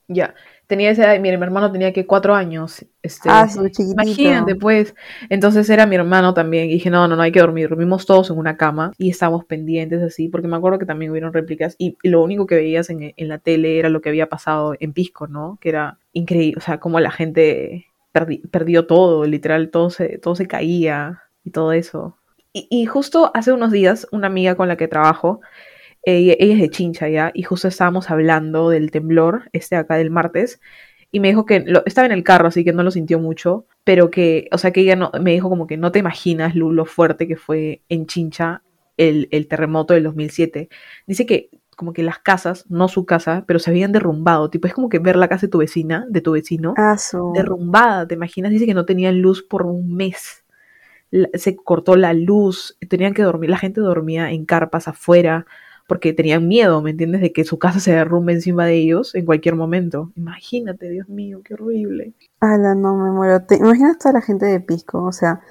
Ya, 0.08 0.34
tenía 0.70 0.92
esa 0.92 1.04
edad, 1.14 1.20
mira, 1.22 1.38
mi 1.38 1.44
hermano 1.44 1.72
tenía 1.72 1.92
que 1.92 2.06
cuatro 2.08 2.34
años. 2.36 2.86
Este, 3.02 3.30
Ah, 3.32 3.48
su 3.50 3.68
chiquitito. 3.70 3.92
imagínate, 3.94 4.56
pues. 4.56 4.96
Entonces 5.30 5.70
era 5.70 5.86
mi 5.86 5.96
hermano 5.96 6.34
también. 6.34 6.70
Y 6.70 6.74
dije, 6.76 6.90
no, 6.90 7.08
no, 7.10 7.16
no 7.18 7.22
hay 7.24 7.32
que 7.34 7.40
dormir. 7.42 7.70
Dormimos 7.70 8.06
todos 8.06 8.30
en 8.30 8.38
una 8.38 8.56
cama 8.58 8.94
y 8.98 9.10
estábamos 9.10 9.46
pendientes 9.46 10.02
así, 10.04 10.30
porque 10.30 10.48
me 10.48 10.56
acuerdo 10.58 10.80
que 10.80 10.86
también 10.86 11.12
hubieron 11.12 11.34
réplicas. 11.34 11.76
Y, 11.80 11.98
y 12.04 12.10
lo 12.10 12.22
único 12.24 12.46
que 12.48 12.56
veías 12.56 12.90
en, 12.90 13.14
en 13.18 13.28
la 13.28 13.40
tele 13.40 13.80
era 13.80 13.90
lo 13.90 14.02
que 14.02 14.10
había 14.10 14.30
pasado 14.30 14.76
en 14.80 14.94
Pisco, 14.94 15.28
¿no? 15.28 15.58
Que 15.62 15.70
era 15.70 15.98
increíble. 16.14 16.58
O 16.60 16.62
sea, 16.62 16.80
cómo 16.80 17.00
la 17.02 17.12
gente 17.12 17.88
perdi- 18.14 18.48
perdió 18.50 18.88
todo, 18.88 19.26
literal, 19.26 19.72
todo 19.72 19.90
se, 19.90 20.20
todo 20.20 20.36
se 20.36 20.48
caía 20.48 21.24
y 21.44 21.52
todo 21.52 21.74
eso. 21.74 22.16
Y, 22.54 22.68
y 22.72 22.86
justo 22.86 23.32
hace 23.34 23.52
unos 23.54 23.72
días, 23.72 24.08
una 24.12 24.28
amiga 24.28 24.56
con 24.56 24.68
la 24.68 24.78
que 24.78 24.88
trabajo, 24.88 25.42
ella, 26.04 26.36
ella 26.40 26.54
es 26.56 26.62
de 26.62 26.70
Chincha 26.70 27.10
ya, 27.10 27.32
y 27.34 27.44
justo 27.44 27.68
estábamos 27.68 28.10
hablando 28.10 28.70
del 28.70 28.92
temblor, 28.92 29.50
este 29.54 29.76
acá 29.76 29.96
del 29.96 30.12
martes, 30.12 30.60
y 31.12 31.20
me 31.20 31.30
dijo 31.30 31.46
que 31.46 31.62
lo- 31.62 31.84
estaba 31.86 32.06
en 32.06 32.12
el 32.12 32.24
carro, 32.24 32.48
así 32.48 32.64
que 32.64 32.74
no 32.74 32.84
lo 32.84 32.92
sintió 32.92 33.20
mucho, 33.20 33.66
pero 33.84 34.12
que, 34.12 34.48
o 34.52 34.58
sea, 34.58 34.72
que 34.72 34.82
ella 34.82 34.96
no, 34.96 35.12
me 35.22 35.32
dijo 35.32 35.50
como 35.50 35.68
que 35.68 35.78
no 35.78 35.92
te 35.92 36.00
imaginas 36.00 36.56
Lu, 36.56 36.72
lo 36.72 36.86
fuerte 36.86 37.28
que 37.28 37.36
fue 37.36 37.82
en 37.90 38.06
Chincha 38.06 38.62
el, 38.98 39.28
el 39.32 39.48
terremoto 39.48 39.94
del 39.94 40.04
2007. 40.04 40.70
Dice 41.08 41.26
que 41.26 41.50
como 41.76 41.94
que 41.94 42.04
las 42.04 42.20
casas, 42.20 42.66
no 42.70 42.90
su 42.90 43.06
casa, 43.06 43.46
pero 43.48 43.58
se 43.58 43.70
habían 43.72 43.94
derrumbado, 43.94 44.50
tipo, 44.50 44.68
es 44.68 44.74
como 44.74 44.90
que 44.90 45.00
ver 45.00 45.16
la 45.16 45.30
casa 45.30 45.48
de 45.48 45.52
tu 45.52 45.60
vecina, 45.60 46.06
de 46.10 46.20
tu 46.22 46.34
vecino, 46.34 46.74
Ah, 46.78 46.98
derrumbada, 47.34 48.06
¿te 48.06 48.16
imaginas? 48.16 48.52
Dice 48.52 48.66
que 48.66 48.74
no 48.74 48.86
tenían 48.86 49.22
luz 49.22 49.42
por 49.44 49.66
un 49.66 49.96
mes. 49.96 50.44
La- 51.12 51.30
se 51.34 51.56
cortó 51.56 51.96
la 51.96 52.14
luz, 52.14 52.78
tenían 52.88 53.14
que 53.14 53.24
dormir, 53.24 53.50
la 53.50 53.58
gente 53.58 53.82
dormía 53.82 54.32
en 54.32 54.46
carpas 54.46 54.88
afuera 54.88 55.46
porque 55.90 56.14
tenían 56.14 56.48
miedo, 56.48 56.82
¿me 56.82 56.92
entiendes? 56.92 57.20
De 57.20 57.34
que 57.34 57.44
su 57.44 57.60
casa 57.60 57.82
se 57.82 57.92
derrumbe 57.92 58.32
encima 58.32 58.66
de 58.66 58.76
ellos 58.76 59.14
en 59.16 59.26
cualquier 59.26 59.56
momento. 59.56 60.14
Imagínate, 60.16 60.90
Dios 60.90 61.10
mío, 61.10 61.42
qué 61.44 61.56
horrible. 61.56 62.14
Ala, 62.40 62.76
no 62.76 62.96
me 62.96 63.12
muero. 63.12 63.42
¿Te 63.44 63.56
imaginas 63.58 63.98
toda 63.98 64.14
la 64.14 64.22
gente 64.22 64.46
de 64.46 64.62
Pisco? 64.62 65.04
O 65.04 65.12
sea, 65.12 65.42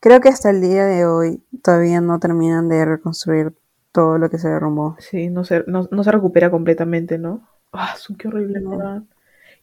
creo 0.00 0.20
que 0.20 0.30
hasta 0.30 0.50
el 0.50 0.60
día 0.60 0.84
de 0.86 1.06
hoy 1.06 1.40
todavía 1.62 2.00
no 2.00 2.18
terminan 2.18 2.68
de 2.68 2.84
reconstruir 2.84 3.52
todo 3.92 4.18
lo 4.18 4.30
que 4.30 4.38
se 4.38 4.48
derrumbó. 4.48 4.96
Sí, 4.98 5.28
no 5.28 5.44
se, 5.44 5.62
no, 5.68 5.86
no 5.90 6.02
se 6.02 6.10
recupera 6.10 6.50
completamente, 6.50 7.18
¿no? 7.18 7.46
Ah, 7.72 7.94
su, 7.96 8.16
qué 8.16 8.26
horrible, 8.28 8.60
No. 8.60 8.70
¿verdad? 8.70 9.02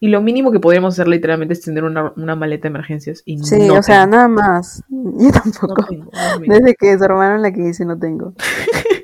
Y 0.02 0.08
lo 0.08 0.22
mínimo 0.22 0.50
que 0.50 0.60
podríamos 0.60 0.94
hacer 0.94 1.08
literalmente 1.08 1.52
es 1.52 1.60
tener 1.60 1.84
una, 1.84 2.14
una 2.16 2.34
maleta 2.34 2.62
de 2.62 2.68
emergencias. 2.68 3.22
Y 3.26 3.36
Sí, 3.38 3.66
no 3.66 3.74
o 3.74 3.82
sea, 3.82 4.04
tengo, 4.04 4.16
nada 4.16 4.28
más. 4.28 4.82
Yo 4.88 5.28
no 5.28 5.30
tampoco. 5.32 5.84
tengo. 5.88 6.10
Desde 6.46 6.74
que 6.74 6.92
desarmaron 6.92 7.42
la 7.42 7.52
que 7.52 7.68
hice 7.68 7.84
no 7.84 7.98
tengo. 7.98 8.32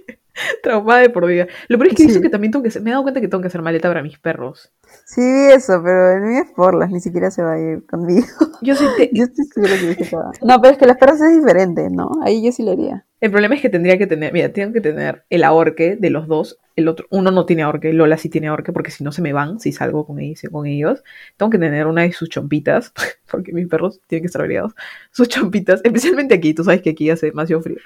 Traumada 0.67 1.01
de 1.03 1.11
por 1.11 1.25
vida. 1.27 1.47
Lo 1.69 1.79
peor 1.79 1.89
es 1.93 1.95
que 1.97 2.03
Sí. 2.03 2.11
hizo 2.11 2.21
que 2.21 2.29
también 2.29 2.51
tengo 2.51 2.63
que 2.65 2.71
hacer, 2.71 2.83
me 2.83 2.91
he 2.91 2.93
dado 2.93 3.05
cuenta 3.05 3.21
que 3.21 3.29
tengo 3.29 3.41
que 3.41 3.47
hacer 3.47 3.63
maleta 3.63 3.87
para 3.89 4.03
mis 4.03 4.19
perros. 4.19 4.73
Sí, 5.05 5.23
eso, 5.23 5.81
pero 5.85 6.11
el 6.17 6.23
mío 6.23 6.43
es 6.43 6.51
Porlas, 6.57 6.91
ni 6.91 6.99
siquiera 6.99 7.31
se 7.31 7.41
va 7.43 7.53
a 7.53 7.59
ir 7.61 7.87
conmigo. 7.87 8.27
Yo 8.63 8.75
soy 8.75 8.89
te- 8.97 9.11
Yo 9.15 9.23
estoy 9.25 9.45
segura 9.45 9.73
que. 9.79 9.97
No, 10.45 10.61
pero 10.61 10.73
es 10.73 10.79
que 10.79 10.87
los 10.87 10.97
perros 10.97 11.21
es 11.21 11.37
diferente, 11.37 11.89
¿no? 11.89 12.11
Ahí 12.25 12.45
yo 12.45 12.51
sí 12.51 12.65
lo 12.65 12.73
haría. 12.73 13.05
El 13.21 13.31
problema 13.31 13.55
es 13.55 13.63
que 13.63 13.69
tendría 13.71 13.97
que 13.97 14.07
tener, 14.09 14.33
mira, 14.33 14.53
tengo 14.53 14.73
que 14.73 14.81
tener 14.81 15.25
el 15.31 15.45
ahorque 15.45 15.97
de 15.97 16.11
los 16.11 16.27
dos. 16.27 16.59
El 16.75 16.89
otro, 16.89 17.07
uno 17.11 17.31
no 17.31 17.47
tiene 17.47 17.63
ahorque, 17.63 17.93
Lola 17.93 18.19
sí 18.19 18.29
tiene 18.29 18.49
ahorque 18.49 18.73
porque 18.73 18.91
si 18.91 19.05
no 19.05 19.13
se 19.13 19.23
me 19.23 19.33
van, 19.33 19.59
si 19.61 19.71
salgo 19.73 20.05
con 20.05 20.19
ellos, 20.19 20.41
con 20.53 20.67
ellos. 20.67 21.03
Tengo 21.37 21.49
que 21.51 21.59
tener 21.59 21.87
una 21.87 22.03
de 22.03 22.13
sus 22.13 22.29
chompitas, 22.29 22.93
porque 23.31 23.53
mis 23.53 23.69
perros 23.69 24.01
tienen 24.09 24.25
que 24.25 24.27
estar 24.27 24.43
abrigados. 24.43 24.75
Sus 25.13 25.29
chompitas, 25.29 25.81
especialmente 25.85 26.35
aquí, 26.35 26.53
tú 26.55 26.65
sabes 26.65 26.83
que 26.83 26.91
aquí 26.91 27.09
hace 27.09 27.27
demasiado 27.27 27.63
frío. 27.63 27.79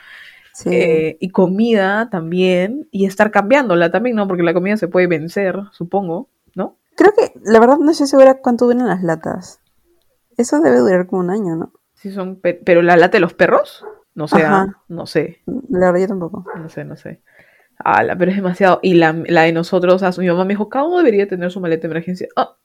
Sí. 0.62 0.68
Eh, 0.72 1.16
y 1.20 1.30
comida 1.30 2.10
también, 2.10 2.86
y 2.90 3.06
estar 3.06 3.30
cambiándola 3.30 3.90
también, 3.90 4.16
¿no? 4.16 4.28
Porque 4.28 4.42
la 4.42 4.52
comida 4.52 4.76
se 4.76 4.88
puede 4.88 5.06
vencer, 5.06 5.56
supongo, 5.72 6.28
¿no? 6.54 6.76
Creo 6.96 7.12
que, 7.16 7.32
la 7.42 7.58
verdad, 7.60 7.78
no 7.78 7.90
estoy 7.90 8.06
segura 8.08 8.34
cuánto 8.42 8.66
duran 8.66 8.86
las 8.86 9.02
latas. 9.02 9.60
Eso 10.36 10.60
debe 10.60 10.78
durar 10.80 11.06
como 11.06 11.22
un 11.22 11.30
año, 11.30 11.56
¿no? 11.56 11.72
Sí 11.94 12.10
son, 12.10 12.36
pe- 12.36 12.60
pero 12.62 12.82
la 12.82 12.96
lata 12.96 13.16
de 13.16 13.20
los 13.20 13.32
perros, 13.32 13.86
no 14.14 14.28
sé, 14.28 14.42
Ajá. 14.42 14.66
ah, 14.68 14.82
no 14.88 15.06
sé. 15.06 15.40
La 15.70 15.86
verdad, 15.92 16.00
yo 16.00 16.08
tampoco. 16.08 16.44
No 16.56 16.68
sé, 16.68 16.84
no 16.84 16.96
sé. 16.96 17.22
Ala, 17.78 18.16
pero 18.18 18.30
es 18.30 18.36
demasiado. 18.36 18.80
Y 18.82 18.94
la, 18.94 19.14
la 19.28 19.42
de 19.42 19.52
nosotros, 19.52 20.02
ah, 20.02 20.10
mi 20.18 20.26
mamá 20.28 20.44
me 20.44 20.52
dijo, 20.52 20.68
cada 20.68 20.84
uno 20.84 20.98
debería 20.98 21.26
tener 21.26 21.50
su 21.50 21.60
maleta 21.60 21.88
de 21.88 21.92
emergencia. 21.92 22.28
Ah, 22.36 22.56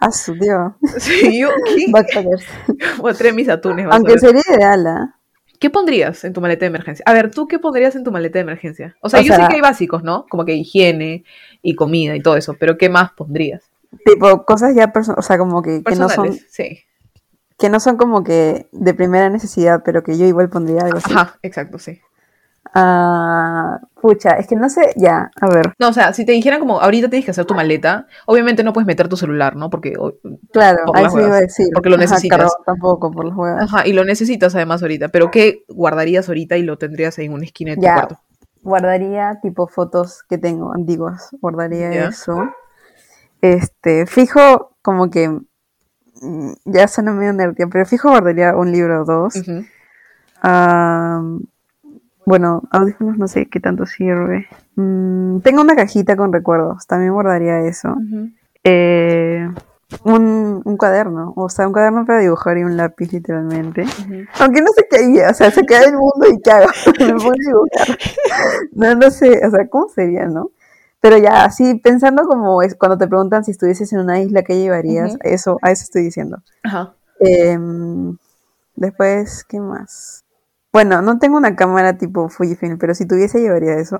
Ah, 0.00 0.10
su 0.10 0.34
Dios. 0.34 0.72
sí, 0.98 1.40
yo. 1.40 1.50
Voy 2.98 3.10
a 3.10 3.14
traer 3.14 3.34
mis 3.34 3.48
atunes. 3.48 3.86
a 3.86 3.90
Aunque 3.96 4.18
sería 4.18 4.42
ideal, 4.54 4.86
¿ah? 4.86 5.15
¿Qué 5.58 5.70
pondrías 5.70 6.24
en 6.24 6.32
tu 6.32 6.40
maleta 6.40 6.60
de 6.60 6.68
emergencia? 6.68 7.02
A 7.06 7.12
ver, 7.12 7.30
¿tú 7.30 7.46
qué 7.48 7.58
pondrías 7.58 7.96
en 7.96 8.04
tu 8.04 8.12
maleta 8.12 8.38
de 8.38 8.42
emergencia? 8.42 8.96
O 9.00 9.08
sea, 9.08 9.20
O 9.20 9.22
yo 9.22 9.34
sé 9.34 9.42
que 9.48 9.56
hay 9.56 9.60
básicos, 9.60 10.02
¿no? 10.02 10.26
Como 10.28 10.44
que 10.44 10.54
higiene 10.54 11.24
y 11.62 11.74
comida 11.74 12.16
y 12.16 12.22
todo 12.22 12.36
eso, 12.36 12.54
pero 12.58 12.76
¿qué 12.78 12.88
más 12.88 13.12
pondrías? 13.12 13.70
Tipo, 14.04 14.44
cosas 14.44 14.74
ya 14.74 14.92
personales, 14.92 15.24
o 15.24 15.26
sea, 15.26 15.38
como 15.38 15.62
que, 15.62 15.82
que 15.82 15.96
no 15.96 16.08
son, 16.08 16.32
sí. 16.32 16.80
que 17.58 17.68
no 17.68 17.80
son 17.80 17.96
como 17.96 18.24
que 18.24 18.68
de 18.72 18.94
primera 18.94 19.30
necesidad, 19.30 19.82
pero 19.84 20.02
que 20.02 20.18
yo 20.18 20.26
igual 20.26 20.48
pondría 20.48 20.82
algo 20.82 20.98
así. 20.98 21.12
Ajá, 21.12 21.38
exacto, 21.42 21.78
sí. 21.78 22.00
Ah, 22.78 23.80
pucha, 24.02 24.32
es 24.32 24.46
que 24.46 24.54
no 24.54 24.68
sé, 24.68 24.92
ya, 24.96 25.30
a 25.40 25.48
ver. 25.48 25.72
No, 25.78 25.88
o 25.88 25.92
sea, 25.94 26.12
si 26.12 26.26
te 26.26 26.32
dijeran 26.32 26.60
como, 26.60 26.78
ahorita 26.78 27.08
tienes 27.08 27.24
que 27.24 27.30
hacer 27.30 27.46
tu 27.46 27.54
maleta, 27.54 28.06
obviamente 28.26 28.62
no 28.62 28.74
puedes 28.74 28.86
meter 28.86 29.08
tu 29.08 29.16
celular, 29.16 29.56
¿no? 29.56 29.70
Porque, 29.70 29.94
Claro, 30.52 30.84
Por 30.84 30.96
ahí 30.98 31.08
sí 31.08 31.16
iba 31.16 31.36
a 31.36 31.40
decir. 31.40 31.68
porque 31.72 31.88
lo 31.88 31.96
Ajá, 31.96 32.04
necesitas. 32.04 32.38
carro 32.38 32.50
tampoco, 32.66 33.10
por 33.10 33.24
las 33.24 33.34
huevas. 33.34 33.62
ajá, 33.62 33.86
y 33.86 33.94
lo 33.94 34.04
necesitas 34.04 34.54
además 34.54 34.82
ahorita, 34.82 35.08
pero 35.08 35.30
¿qué 35.30 35.64
guardarías 35.68 36.28
ahorita 36.28 36.58
y 36.58 36.64
lo 36.64 36.76
tendrías 36.76 37.18
en 37.18 37.32
una 37.32 37.44
esquina 37.46 37.70
de 37.70 37.76
tu 37.76 37.82
Ya. 37.82 37.94
cuarto? 37.94 38.18
Guardaría 38.62 39.38
tipo 39.40 39.68
fotos 39.68 40.22
que 40.28 40.36
tengo 40.36 40.72
antiguas, 40.74 41.30
guardaría 41.40 42.06
eso. 42.08 42.36
Este, 43.40 44.04
fijo 44.06 44.76
como 44.82 45.08
que, 45.08 45.28
mm, 45.30 46.52
ya 46.66 46.88
suena 46.88 47.12
medio 47.12 47.32
nerdia, 47.32 47.68
pero 47.72 47.86
fijo 47.86 48.10
guardaría 48.10 48.54
un 48.54 48.70
libro 48.70 49.00
o 49.02 49.04
dos. 49.06 49.34
Ah, 50.42 51.22
bueno, 52.26 52.64
audífonos 52.72 53.16
no 53.18 53.28
sé 53.28 53.46
qué 53.46 53.60
tanto 53.60 53.86
sirve. 53.86 54.48
Mm, 54.74 55.38
tengo 55.40 55.62
una 55.62 55.76
cajita 55.76 56.16
con 56.16 56.32
recuerdos, 56.32 56.86
también 56.86 57.12
guardaría 57.12 57.60
eso. 57.60 57.94
Eh, 58.64 59.48
un, 60.02 60.60
un 60.64 60.76
cuaderno, 60.76 61.32
o 61.36 61.48
sea, 61.48 61.68
un 61.68 61.72
cuaderno 61.72 62.04
para 62.04 62.18
dibujar 62.18 62.58
y 62.58 62.64
un 62.64 62.76
lápiz 62.76 63.12
literalmente. 63.12 63.84
Aunque 64.40 64.60
no 64.60 64.72
sé 64.74 64.88
qué 64.90 64.96
haría, 64.96 65.30
o 65.30 65.34
sea, 65.34 65.52
se 65.52 65.64
cae 65.64 65.86
el 65.86 65.92
mundo 65.92 66.26
y 66.28 66.40
qué 66.42 66.50
hago, 66.50 66.66
me 66.98 67.14
pongo 67.14 67.30
a 67.30 67.46
dibujar. 67.46 67.98
No, 68.72 68.94
no 68.96 69.10
sé, 69.12 69.46
o 69.46 69.50
sea, 69.50 69.68
¿cómo 69.68 69.88
sería, 69.88 70.26
no? 70.26 70.50
Pero 71.00 71.18
ya, 71.18 71.44
así 71.44 71.76
pensando 71.76 72.24
como 72.26 72.60
es 72.62 72.74
cuando 72.74 72.98
te 72.98 73.06
preguntan 73.06 73.44
si 73.44 73.52
estuvieses 73.52 73.92
en 73.92 74.00
una 74.00 74.20
isla, 74.20 74.42
¿qué 74.42 74.58
llevarías? 74.58 75.16
Eso, 75.22 75.58
a 75.62 75.70
eso 75.70 75.84
estoy 75.84 76.02
diciendo. 76.02 76.42
Ajá. 76.64 76.94
Em, 77.20 78.16
después, 78.74 79.44
¿qué 79.44 79.60
más? 79.60 80.25
Bueno, 80.76 81.00
no 81.00 81.18
tengo 81.18 81.38
una 81.38 81.56
cámara 81.56 81.96
tipo 81.96 82.28
Fujifilm, 82.28 82.76
pero 82.76 82.94
si 82.94 83.08
tuviese 83.08 83.40
llevaría 83.40 83.76
eso. 83.78 83.98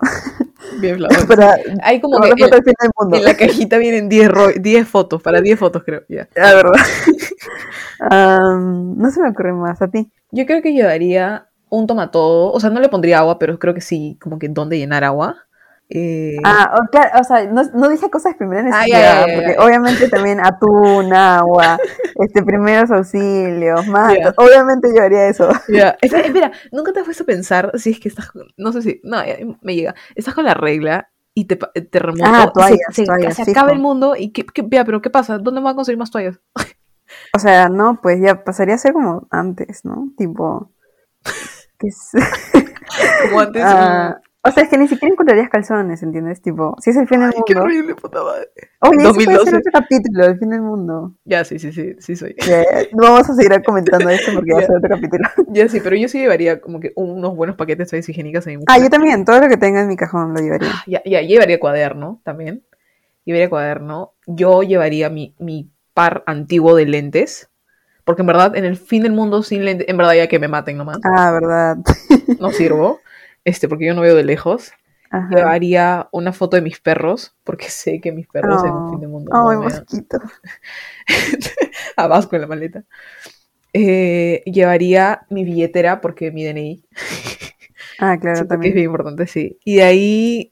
Bien, 0.79 0.97
Flavor. 0.99 1.27
para 1.27 1.57
Hay 1.83 2.03
como 2.03 2.21
que 2.21 2.35
fin 2.35 2.45
del 2.79 2.91
mundo. 3.01 3.17
en 3.17 3.25
la 3.25 3.35
cajita 3.35 3.79
vienen 3.79 4.11
10, 4.11 4.29
ro- 4.29 4.53
10 4.61 4.87
fotos, 4.87 5.23
para 5.23 5.41
10 5.41 5.59
fotos 5.59 5.83
creo, 5.85 6.03
ya. 6.07 6.29
La 6.35 6.53
verdad. 6.53 6.75
Am, 8.11 8.99
no 8.99 9.11
se 9.11 9.23
me 9.23 9.31
ocurre 9.31 9.55
más, 9.55 9.81
a 9.81 9.89
ti. 9.89 10.11
Yo 10.33 10.45
creo 10.45 10.61
que 10.61 10.75
llevaría 10.75 11.49
un 11.71 11.87
tomatodo, 11.87 12.53
o 12.53 12.61
sea, 12.61 12.69
no 12.69 12.79
le 12.81 12.91
pondría 12.91 13.21
agua, 13.21 13.39
pero 13.39 13.59
creo 13.59 13.73
que 13.73 13.81
sí, 13.81 14.19
como 14.21 14.39
que 14.39 14.49
dónde 14.51 14.77
llenar 14.77 15.03
agua. 15.03 15.37
Eh, 15.88 16.37
Ah, 16.44 16.75
o, 16.83 16.90
claro, 16.90 17.20
o 17.20 17.25
sea, 17.25 17.44
no, 17.46 17.62
no 17.75 17.88
dije 17.88 18.11
cosas 18.11 18.35
necesidad, 18.64 18.87
ya, 18.88 18.99
ya, 18.99 19.27
ya, 19.27 19.35
porque 19.35 19.57
obviamente 19.61 20.09
también 20.09 20.40
atún, 20.44 21.12
agua, 21.12 21.79
este, 22.16 22.42
primeros 22.42 22.90
auxilios, 22.90 23.87
Ya. 23.87 24.35
obviamente 24.37 24.88
yo 24.96 25.03
haría 25.03 25.29
eso. 25.29 25.49
ya. 25.68 25.96
Espera, 26.03 26.27
espera, 26.27 26.53
nunca 26.72 26.92
te 26.92 27.05
puesto 27.05 27.22
a 27.22 27.27
pensar 27.27 27.70
si 27.77 27.90
es 27.90 28.01
que 28.01 28.09
estás, 28.09 28.31
con- 28.33 28.49
no 28.57 28.72
sé 28.72 28.83
si, 28.83 29.01
no, 29.05 29.18
me 29.62 29.77
llega, 29.77 29.94
estás 30.16 30.35
con 30.35 30.44
la 30.44 30.55
regla 30.55 31.09
y 31.35 31.44
te, 31.44 31.55
pa- 31.57 31.70
terremoto, 31.72 32.25
Ah, 32.27 32.42
se- 32.46 32.53
toallas, 32.53 32.79
se, 32.92 33.05
toallas, 33.05 33.37
se 33.37 33.44
fijo. 33.44 33.59
acaba 33.61 33.72
el 33.72 33.79
mundo 33.79 34.14
y, 34.16 34.33
¿qué, 34.33 34.44
qué- 34.44 34.66
ya, 34.68 34.85
pero 34.85 35.01
¿qué 35.01 35.11
pasa? 35.11 35.38
¿Dónde 35.38 35.61
voy 35.61 35.70
a 35.70 35.75
conseguir 35.77 35.99
más 35.99 36.11
toallas? 36.11 36.40
O 37.33 37.38
sea, 37.38 37.68
no, 37.68 38.01
pues 38.03 38.20
ya 38.20 38.42
pasaría 38.42 38.75
a 38.75 38.79
ser 38.79 38.92
como 38.92 39.29
antes, 39.31 39.85
¿no? 39.85 40.09
Tipo, 40.18 40.72
que 41.79 41.87
es- 41.87 42.11
Como 43.22 43.40
antes. 43.40 43.62
Ah, 43.64 44.18
o 44.46 44.50
sea, 44.52 44.62
es 44.62 44.68
que 44.68 44.78
ni 44.78 44.88
siquiera 44.88 45.12
encontrarías 45.12 45.48
calzones, 45.50 46.02
¿entiendes? 46.02 46.40
Tipo, 46.42 46.76
si 46.80 46.90
es 46.90 46.96
el 46.96 47.06
fin 47.09 47.20
del 47.20 47.30
Ay, 47.35 47.42
qué 47.46 47.54
mundo. 47.54 47.64
horrible, 47.64 47.94
puta 47.94 48.22
madre. 48.22 48.48
Oye, 48.80 48.96
eso 49.02 49.12
puede 49.14 49.26
2012. 49.26 49.44
ser 49.50 49.59
otro 49.59 49.72
capítulo, 49.72 50.24
el 50.24 50.38
fin 50.38 50.50
del 50.50 50.62
mundo. 50.62 51.14
Ya, 51.24 51.44
sí, 51.44 51.59
sí, 51.59 51.72
sí, 51.72 51.94
sí 51.98 52.16
soy. 52.16 52.35
Ya, 52.46 52.62
ya, 52.62 52.88
no 52.92 53.02
vamos 53.02 53.28
a 53.30 53.35
seguir 53.35 53.62
comentando 53.64 54.09
esto 54.11 54.32
porque 54.35 54.52
va 54.52 54.59
a 54.61 54.62
ser 54.62 54.76
otro 54.76 54.88
capítulo. 54.88 55.28
Ya 55.48 55.68
sí, 55.68 55.80
pero 55.82 55.96
yo 55.96 56.09
sí 56.09 56.18
llevaría 56.18 56.61
como 56.61 56.80
que 56.80 56.92
unos 56.96 57.35
buenos 57.37 57.56
paquetes 57.56 57.90
de 57.90 57.98
higiénicas 57.98 58.46
mi 58.46 58.59
Ah, 58.66 58.78
yo 58.78 58.90
también, 58.90 59.24
todo 59.24 59.40
lo 59.40 59.48
que 59.48 59.56
tenga 59.56 59.80
en 59.80 59.88
mi 59.88 59.96
cajón 59.96 60.35
lo 60.35 60.40
llevaría. 60.40 60.70
Ah, 60.72 60.82
Ya, 60.87 61.02
ya, 61.04 61.20
llevaría 61.22 61.59
cuaderno 61.61 62.20
también. 62.24 62.64
Llevaría 63.24 63.48
cuaderno. 63.50 64.12
Yo 64.26 64.62
llevaría 64.62 65.11
mi, 65.11 65.35
mi 65.38 65.70
par 65.94 66.22
antiguo 66.26 66.74
de 66.76 66.87
lentes. 66.87 67.48
Porque 68.04 68.22
en 68.22 68.26
verdad, 68.26 68.54
en 68.56 68.64
el 68.64 68.76
fin 68.76 69.02
del 69.02 69.12
mundo 69.12 69.42
sin 69.42 69.64
lentes, 69.64 69.88
en 69.88 69.96
verdad 69.96 70.14
ya 70.14 70.28
que 70.28 70.38
me 70.38 70.46
maten 70.46 70.76
nomás. 70.76 70.98
Ah, 71.02 71.32
verdad. 71.32 71.76
No 72.38 72.50
sirvo. 72.50 73.00
Este, 73.46 73.68
porque 73.68 73.87
yo 73.87 73.94
no 73.94 74.00
veo 74.02 74.14
de 74.16 74.24
lejos. 74.24 74.72
Ajá. 75.11 75.28
Llevaría 75.30 76.09
una 76.12 76.32
foto 76.32 76.56
de 76.56 76.62
mis 76.62 76.80
perros. 76.80 77.35
Porque 77.44 77.70
sé 77.70 78.00
que 78.00 78.11
mis 78.12 78.26
perros 78.26 78.62
en 78.64 78.72
un 78.72 78.88
Oh. 78.88 78.90
fin 78.90 79.00
del 79.00 79.09
mundo. 79.09 79.30
Ay, 79.35 79.54
dan. 79.56 79.62
mosquito. 79.62 80.18
a 81.96 82.06
Vasco 82.09 82.35
en 82.37 82.42
la 82.42 82.48
maleta. 82.48 82.85
Eh, 83.72 84.42
llevaría 84.46 85.26
mi 85.30 85.44
billetera 85.44 86.00
porque 86.00 86.30
mi 86.32 86.44
DNI. 86.44 86.85
Ah, 87.98 88.18
claro, 88.20 88.37
Siento 88.37 88.37
que 88.37 88.42
es 88.42 88.48
también. 88.48 88.74
bien 88.74 88.85
importante, 88.87 89.26
sí. 89.26 89.59
Y 89.64 89.76
de 89.76 89.82
ahí, 89.82 90.48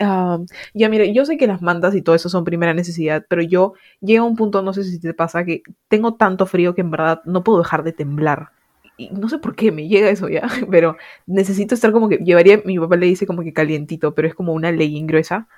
ya 0.72 0.88
mire, 0.88 1.12
yo 1.12 1.26
sé 1.26 1.36
que 1.36 1.46
las 1.46 1.60
mantas 1.60 1.94
y 1.94 2.00
todo 2.02 2.14
eso 2.14 2.28
son 2.30 2.44
primera 2.44 2.72
necesidad, 2.74 3.26
pero 3.28 3.42
yo 3.42 3.74
llego 4.00 4.24
a 4.24 4.28
un 4.28 4.36
punto, 4.36 4.62
no 4.62 4.72
sé 4.72 4.82
si 4.84 4.98
te 4.98 5.12
pasa, 5.14 5.44
que 5.44 5.62
tengo 5.88 6.14
tanto 6.14 6.46
frío 6.46 6.74
que 6.74 6.80
en 6.80 6.90
verdad 6.90 7.20
no 7.26 7.44
puedo 7.44 7.58
dejar 7.58 7.82
de 7.82 7.92
temblar. 7.92 8.50
Y 8.96 9.10
no 9.10 9.28
sé 9.28 9.38
por 9.38 9.56
qué 9.56 9.72
me 9.72 9.88
llega 9.88 10.08
eso 10.10 10.28
ya, 10.28 10.42
pero 10.70 10.96
necesito 11.26 11.74
estar 11.74 11.92
como 11.92 12.08
que, 12.08 12.18
llevaría, 12.18 12.62
mi 12.64 12.78
papá 12.78 12.96
le 12.96 13.06
dice 13.06 13.26
como 13.26 13.42
que 13.42 13.52
calientito, 13.52 14.14
pero 14.14 14.28
es 14.28 14.34
como 14.34 14.52
una 14.52 14.70
legging 14.72 15.06
gruesa. 15.06 15.48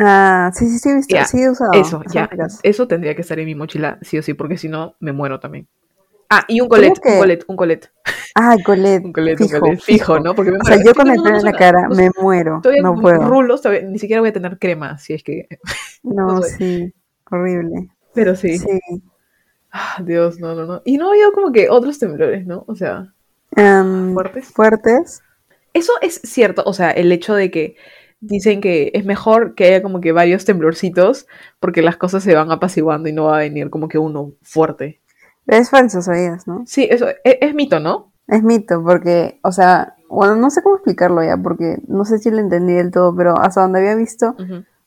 Ah, 0.00 0.50
sí, 0.54 0.68
sí, 0.68 0.78
sí, 0.78 0.90
he 0.90 0.94
visto, 0.96 1.16
sí 1.26 1.42
he 1.42 1.50
usado. 1.50 1.72
Eso, 1.72 2.02
ya, 2.12 2.28
eso 2.62 2.86
tendría 2.86 3.14
que 3.14 3.22
estar 3.22 3.38
en 3.38 3.46
mi 3.46 3.54
mochila, 3.54 3.98
sí 4.02 4.18
o 4.18 4.22
sí, 4.22 4.34
porque 4.34 4.56
si 4.56 4.68
no, 4.68 4.94
me 5.00 5.12
muero 5.12 5.40
también. 5.40 5.66
Ah, 6.30 6.44
y 6.46 6.60
un 6.60 6.68
colet, 6.68 6.92
que- 7.00 7.12
un 7.14 7.18
colet, 7.18 7.44
un 7.48 7.56
colet, 7.56 7.90
Ah, 8.34 8.54
Colette. 8.64 9.04
un 9.04 9.12
colet, 9.12 9.38
fijo, 9.38 9.54
un 9.56 9.60
colet, 9.60 9.80
fijo, 9.80 10.20
¿no? 10.20 10.34
Porque 10.34 10.52
me 10.52 10.58
O 10.58 10.64
sea, 10.64 10.76
yo 10.84 10.94
con 10.94 11.08
el 11.10 11.20
pelo 11.22 11.38
en 11.38 11.44
la 11.44 11.52
cara 11.52 11.88
me 11.88 12.10
muero. 12.20 12.60
Todavía 12.62 12.82
No 12.82 13.00
puedo. 13.00 13.26
rulos, 13.26 13.62
todavía- 13.62 13.88
ni 13.88 13.98
siquiera 13.98 14.20
voy 14.20 14.28
a 14.30 14.32
tener 14.32 14.58
crema, 14.58 14.98
si 14.98 15.14
es 15.14 15.22
que... 15.24 15.48
No, 16.02 16.26
no 16.34 16.42
sé. 16.42 16.56
sí. 16.56 16.94
Horrible. 17.30 17.88
Pero 18.14 18.36
sí. 18.36 18.58
Sí. 18.58 18.68
Ah, 19.70 20.02
Dios, 20.04 20.38
no, 20.40 20.54
no, 20.54 20.66
no. 20.66 20.82
Y 20.84 20.96
no 20.96 21.08
ha 21.08 21.12
habido 21.12 21.32
como 21.32 21.52
que 21.52 21.68
otros 21.68 21.98
temblores, 21.98 22.46
¿no? 22.46 22.64
O 22.66 22.74
sea, 22.74 23.12
Em, 23.56 24.12
fuertes. 24.14 24.46
fuertes. 24.52 25.22
Eso 25.72 25.92
es 26.02 26.20
cierto, 26.24 26.62
o 26.66 26.72
sea, 26.72 26.90
el 26.90 27.12
hecho 27.12 27.34
de 27.34 27.50
que 27.50 27.76
dicen 28.20 28.60
que 28.60 28.90
es 28.94 29.04
mejor 29.04 29.54
que 29.54 29.66
haya 29.66 29.82
como 29.82 30.00
que 30.00 30.12
varios 30.12 30.44
temblorcitos 30.44 31.26
porque 31.60 31.82
las 31.82 31.96
cosas 31.96 32.22
se 32.24 32.34
van 32.34 32.50
apaciguando 32.50 33.08
y 33.08 33.12
no 33.12 33.24
va 33.24 33.36
a 33.36 33.40
venir 33.40 33.70
como 33.70 33.88
que 33.88 33.98
uno 33.98 34.32
fuerte. 34.42 35.00
Es 35.46 35.70
falso, 35.70 36.02
¿sabías, 36.02 36.46
no? 36.46 36.64
Sí, 36.66 36.86
eso 36.90 37.08
es, 37.08 37.16
es 37.40 37.54
mito, 37.54 37.80
¿no? 37.80 38.12
Es 38.26 38.42
mito, 38.42 38.82
porque, 38.84 39.38
o 39.42 39.52
sea, 39.52 39.94
bueno, 40.08 40.36
no 40.36 40.50
sé 40.50 40.62
cómo 40.62 40.76
explicarlo 40.76 41.22
ya, 41.22 41.36
porque 41.36 41.78
no 41.86 42.04
sé 42.04 42.18
si 42.18 42.30
lo 42.30 42.38
entendí 42.38 42.74
del 42.74 42.90
todo, 42.90 43.14
pero 43.16 43.38
hasta 43.38 43.62
donde 43.62 43.78
había 43.78 43.94
visto, 43.94 44.36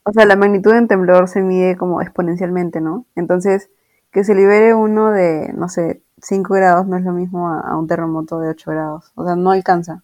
o 0.04 0.12
sea, 0.12 0.26
la 0.26 0.36
magnitud 0.36 0.72
de 0.72 0.78
un 0.78 0.88
temblor 0.88 1.28
se 1.28 1.40
mide 1.42 1.76
como 1.76 2.00
exponencialmente, 2.00 2.80
¿no? 2.80 3.06
Entonces, 3.16 3.70
que 4.12 4.24
se 4.24 4.34
libere 4.34 4.74
uno 4.74 5.10
de, 5.10 5.52
no 5.54 5.68
sé, 5.68 6.02
5 6.20 6.54
grados 6.54 6.86
no 6.86 6.96
es 6.96 7.04
lo 7.04 7.12
mismo 7.12 7.48
a, 7.48 7.60
a 7.60 7.76
un 7.76 7.86
terremoto 7.88 8.38
de 8.38 8.50
8 8.50 8.70
grados. 8.70 9.10
O 9.14 9.24
sea, 9.24 9.34
no 9.36 9.50
alcanza. 9.50 10.02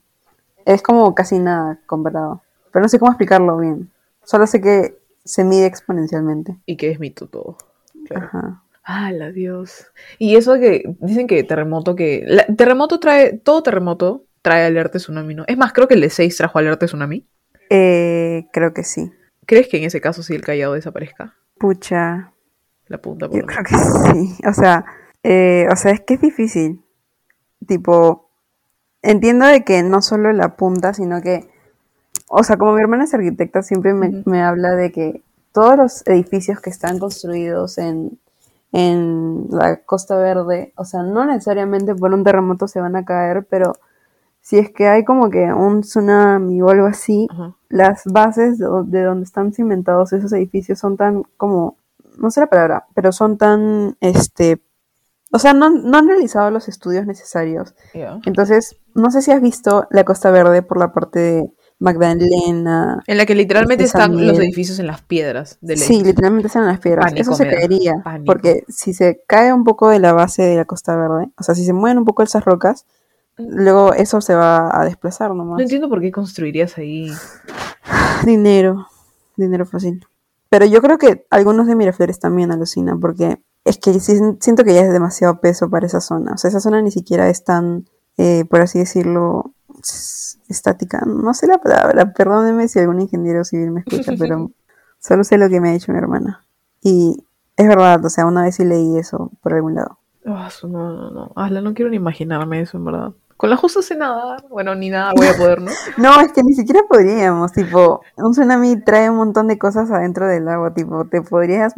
Es 0.64 0.83
como 0.83 1.14
casi 1.14 1.38
nada 1.38 1.79
comparado. 1.87 2.42
pero 2.73 2.83
no 2.83 2.88
sé 2.88 2.99
cómo 2.99 3.12
explicarlo 3.12 3.57
bien. 3.59 3.90
Solo 4.25 4.47
sé 4.47 4.61
que 4.61 4.99
se 5.25 5.44
mide 5.44 5.66
exponencialmente. 5.66 6.57
Y 6.66 6.77
que 6.77 6.90
es 6.90 6.99
mito 7.01 7.27
todo. 7.29 7.57
Claro. 8.07 8.27
Ajá. 8.27 8.62
¡Hala, 8.83 9.31
Dios! 9.33 9.87
Y 10.18 10.37
eso 10.37 10.55
de 10.55 10.61
que 10.61 10.97
dicen 11.01 11.27
que 11.27 11.44
terremoto 11.44 11.94
que... 11.94 12.25
la- 12.27 12.47
terremoto 12.47 12.99
trae... 13.01 13.35
Todo 13.38 13.62
terremoto 13.62 14.25
trae 14.40 14.64
alerta 14.64 14.94
de 14.94 15.01
tsunami, 15.01 15.35
¿no? 15.35 15.44
Es 15.47 15.59
más, 15.59 15.73
creo 15.75 15.87
que 15.88 15.94
el 15.94 16.01
de 16.01 16.09
6 16.11 16.35
trajo 16.38 16.59
alerta 16.59 16.87
de 16.87 16.88
tsunami. 16.88 17.27
Eh, 17.68 18.47
creo 18.53 18.73
que 18.73 18.85
sí. 18.85 19.12
¿Crees 19.44 19.68
que 19.68 19.77
en 19.77 19.85
ese 19.85 20.01
caso 20.01 20.23
sí 20.23 20.35
el 20.35 20.40
callado 20.42 20.73
desaparezca? 20.73 21.35
Pucha, 21.59 22.33
La 22.88 22.98
punta 22.98 23.29
por 23.29 23.38
yo 23.38 23.46
creo 23.46 23.64
que 23.64 23.74
sí. 23.77 24.37
O 24.46 24.53
sea, 24.53 24.85
eh, 25.22 25.66
o 25.70 25.77
sea, 25.77 25.92
es 25.92 26.01
que 26.01 26.14
es 26.14 26.20
difícil. 26.20 26.83
Tipo, 27.66 28.31
entiendo 29.03 29.46
de 29.46 29.64
que 29.64 29.83
no 29.83 30.03
solo 30.03 30.33
la 30.33 30.57
punta, 30.57 30.94
sino 30.94 31.20
que, 31.20 31.48
o 32.29 32.42
sea, 32.42 32.57
como 32.57 32.72
mi 32.72 32.81
hermana 32.81 33.05
es 33.05 33.14
arquitecta, 33.14 33.62
siempre 33.62 33.94
me, 33.94 34.22
me 34.24 34.42
habla 34.42 34.74
de 34.74 34.92
que 34.92 35.22
todos 35.53 35.77
los 35.77 36.07
edificios 36.07 36.61
que 36.61 36.70
están 36.70 36.98
construidos 36.98 37.79
en, 37.79 38.18
en 38.72 39.46
la 39.51 39.79
Costa 39.85 40.16
Verde, 40.16 40.72
o 40.77 40.85
sea, 40.85 41.03
no 41.03 41.24
necesariamente 41.24 41.94
por 41.94 42.12
un 42.12 42.24
terremoto 42.24 42.68
se 42.68 42.81
van 42.81 42.96
a 42.96 43.05
caer, 43.05 43.46
pero 43.48 43.72
si 44.40 44.59
es 44.59 44.70
que 44.70 44.88
hay 44.88 45.05
como 45.05 45.31
que 45.31 45.53
un 45.53 45.83
tsunami 45.83 46.62
o 46.62 46.68
algo 46.68 46.87
así, 46.87 47.29
Ajá. 47.31 47.55
las 47.68 48.05
bases 48.05 48.59
de 48.59 49.03
donde 49.03 49.24
están 49.24 49.53
cimentados 49.53 50.12
esos 50.12 50.33
edificios 50.33 50.79
son 50.79 50.96
tan 50.96 51.24
como, 51.37 51.77
no 52.18 52.31
sé 52.31 52.40
la 52.40 52.48
palabra, 52.48 52.87
pero 52.94 53.12
son 53.12 53.38
tan, 53.38 53.96
este, 54.00 54.62
o 55.31 55.38
sea, 55.38 55.52
no, 55.52 55.70
no 55.70 55.98
han 55.98 56.09
realizado 56.09 56.50
los 56.50 56.68
estudios 56.68 57.07
necesarios. 57.07 57.74
Entonces, 58.24 58.76
no 58.94 59.11
sé 59.11 59.22
si 59.22 59.31
has 59.31 59.42
visto 59.42 59.87
la 59.90 60.04
Costa 60.04 60.31
Verde 60.31 60.62
por 60.62 60.78
la 60.78 60.92
parte 60.92 61.18
de 61.18 61.50
Magdalena. 61.78 63.02
En 63.07 63.16
la 63.16 63.26
que 63.26 63.35
literalmente 63.35 63.85
Este 63.85 63.98
están 63.98 64.26
los 64.26 64.38
edificios 64.38 64.78
en 64.78 64.87
las 64.87 65.02
piedras 65.02 65.59
de 65.61 65.76
ley. 65.76 65.87
Sí, 65.87 66.02
literalmente 66.02 66.48
están 66.48 66.62
en 66.62 66.68
las 66.68 66.81
piedras. 66.81 67.04
Pánico 67.04 67.20
Eso 67.20 67.35
se 67.35 67.48
caería, 67.48 68.00
pánico. 68.02 68.33
porque 68.33 68.64
si 68.68 68.94
se 68.94 69.22
cae 69.26 69.52
un 69.52 69.64
poco 69.64 69.90
de 69.90 69.98
la 69.98 70.12
base 70.12 70.42
de 70.42 70.57
la 70.57 70.64
Costa 70.64 70.96
Verde, 70.96 71.31
o 71.37 71.42
sea, 71.42 71.54
si 71.54 71.64
se 71.64 71.72
mueven 71.72 71.98
un 71.98 72.04
poco 72.04 72.22
esas 72.22 72.44
rocas, 72.44 72.87
luego 73.37 73.92
eso 73.92 74.20
se 74.20 74.35
va 74.35 74.81
a 74.81 74.85
desplazar 74.85 75.35
nomás. 75.35 75.57
No 75.57 75.62
entiendo 75.62 75.88
por 75.88 76.00
qué 76.00 76.11
construirías 76.11 76.78
ahí. 76.78 77.12
Dinero, 78.24 78.88
dinero 79.37 79.64
fácil. 79.64 80.04
Pero 80.51 80.65
yo 80.67 80.81
creo 80.81 80.99
que 80.99 81.27
algunos 81.31 81.67
de 81.67 81.77
Miraflores 81.77 82.19
también 82.19 82.53
alucinan, 82.53 83.01
porque 83.01 83.43
es 83.65 83.79
que 83.79 83.99
sí 84.01 84.19
siento 84.41 84.65
que 84.65 84.75
ya 84.75 84.81
es 84.81 84.93
demasiado 84.93 85.41
peso 85.41 85.69
para 85.69 85.87
esa 85.87 86.01
zona. 86.01 86.33
O 86.33 86.39
sea, 86.39 86.49
esa 86.49 86.61
zona 86.61 86.81
ni 86.81 86.91
siquiera 86.91 87.29
es 87.29 87.45
tan, 87.45 87.87
eh, 88.17 88.45
por 88.49 88.63
así 88.63 88.79
decirlo, 88.79 89.53
estática. 90.49 91.03
No 91.07 91.35
sé 91.35 91.47
la 91.47 91.59
palabra, 91.59 92.13
perdónenme 92.13 92.69
si 92.69 92.79
algún 92.79 93.01
ingeniero 93.01 93.45
civil 93.45 93.71
me 93.71 93.81
escucha, 93.81 94.13
pero 94.19 94.51
solo 94.99 95.25
sé 95.25 95.39
lo 95.39 95.49
que 95.49 95.61
me 95.61 95.71
ha 95.71 95.73
dicho 95.73 95.93
mi 95.93 95.99
hermana. 95.99 96.45
Y 96.83 97.25
es 97.57 97.69
verdad, 97.69 98.05
o 98.05 98.09
sea, 98.09 98.27
una 98.27 98.43
vez 98.43 98.57
sí 98.57 98.65
leí 98.65 98.99
eso 98.99 99.31
por 99.43 99.53
algún 99.53 99.75
lado. 99.75 99.99
Ah, 100.25 100.51
no, 100.63 100.93
no, 100.93 101.11
no. 101.11 101.33
Ala, 101.37 101.61
no 101.61 101.75
quiero 101.75 101.91
ni 101.91 101.97
imaginarme 101.97 102.61
eso, 102.61 102.77
en 102.77 102.85
verdad. 102.85 103.13
Con 103.38 103.51
la 103.51 103.57
justa 103.57 103.81
sé 103.81 103.94
nadar. 103.96 104.44
Bueno, 104.51 104.74
ni 104.74 104.90
nada 104.90 105.12
voy 105.16 105.29
a 105.29 105.35
poder, 105.35 105.62
¿no? 105.62 105.70
No, 105.96 106.20
es 106.20 106.33
que 106.33 106.42
ni 106.42 106.53
siquiera 106.53 106.83
podríamos, 106.88 107.53
tipo, 107.53 108.03
un 108.16 108.33
tsunami 108.33 108.83
trae 108.83 109.09
un 109.09 109.16
montón 109.16 109.46
de 109.48 109.57
cosas 109.59 109.90
adentro 109.90 110.27
del 110.27 110.46
agua, 110.48 110.74
tipo, 110.74 111.07
te 111.07 111.22
podrías 111.22 111.72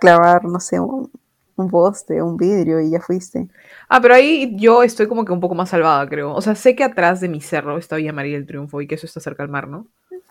clavar, 0.00 0.44
no 0.44 0.60
sé, 0.60 0.78
un, 0.80 1.10
un 1.56 1.68
poste, 1.70 2.22
un 2.22 2.36
vidrio 2.36 2.80
y 2.80 2.90
ya 2.90 3.00
fuiste. 3.00 3.48
Ah, 3.88 4.00
pero 4.00 4.14
ahí 4.14 4.56
yo 4.56 4.82
estoy 4.84 5.08
como 5.08 5.24
que 5.24 5.32
un 5.32 5.40
poco 5.40 5.56
más 5.56 5.70
salvada, 5.70 6.08
creo. 6.08 6.32
O 6.34 6.40
sea, 6.40 6.54
sé 6.54 6.76
que 6.76 6.84
atrás 6.84 7.20
de 7.20 7.28
mi 7.28 7.40
cerro 7.40 7.78
está 7.78 7.96
Villa 7.96 8.12
María 8.12 8.36
del 8.36 8.46
Triunfo 8.46 8.80
y 8.80 8.86
que 8.86 8.94
eso 8.94 9.06
está 9.06 9.20
cerca 9.20 9.42
al 9.42 9.48
mar, 9.48 9.66
¿no? 9.68 9.88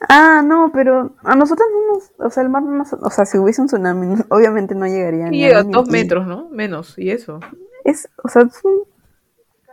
Ah, 0.10 0.42
no, 0.44 0.72
pero 0.74 1.16
a 1.24 1.36
nosotros 1.36 1.68
no 1.70 1.94
nos, 1.94 2.12
o 2.18 2.30
sea, 2.34 2.44
el 2.44 2.50
mar 2.50 2.64
no 2.64 2.72
nos, 2.72 2.94
o 2.94 3.10
sea, 3.10 3.26
si 3.26 3.38
hubiese 3.38 3.62
un 3.62 3.68
tsunami, 3.68 4.16
obviamente 4.30 4.74
no 4.74 4.88
llegaría 4.88 5.28
Y 5.32 5.38
llega 5.40 5.60
a 5.60 5.64
dos 5.64 5.90
metros, 5.90 6.26
¿no? 6.26 6.48
Menos, 6.50 6.98
y 6.98 7.12
eso. 7.12 7.40
Es, 7.84 8.08
o 8.24 8.30
sea, 8.30 8.44
es 8.44 8.64
un- 8.64 8.91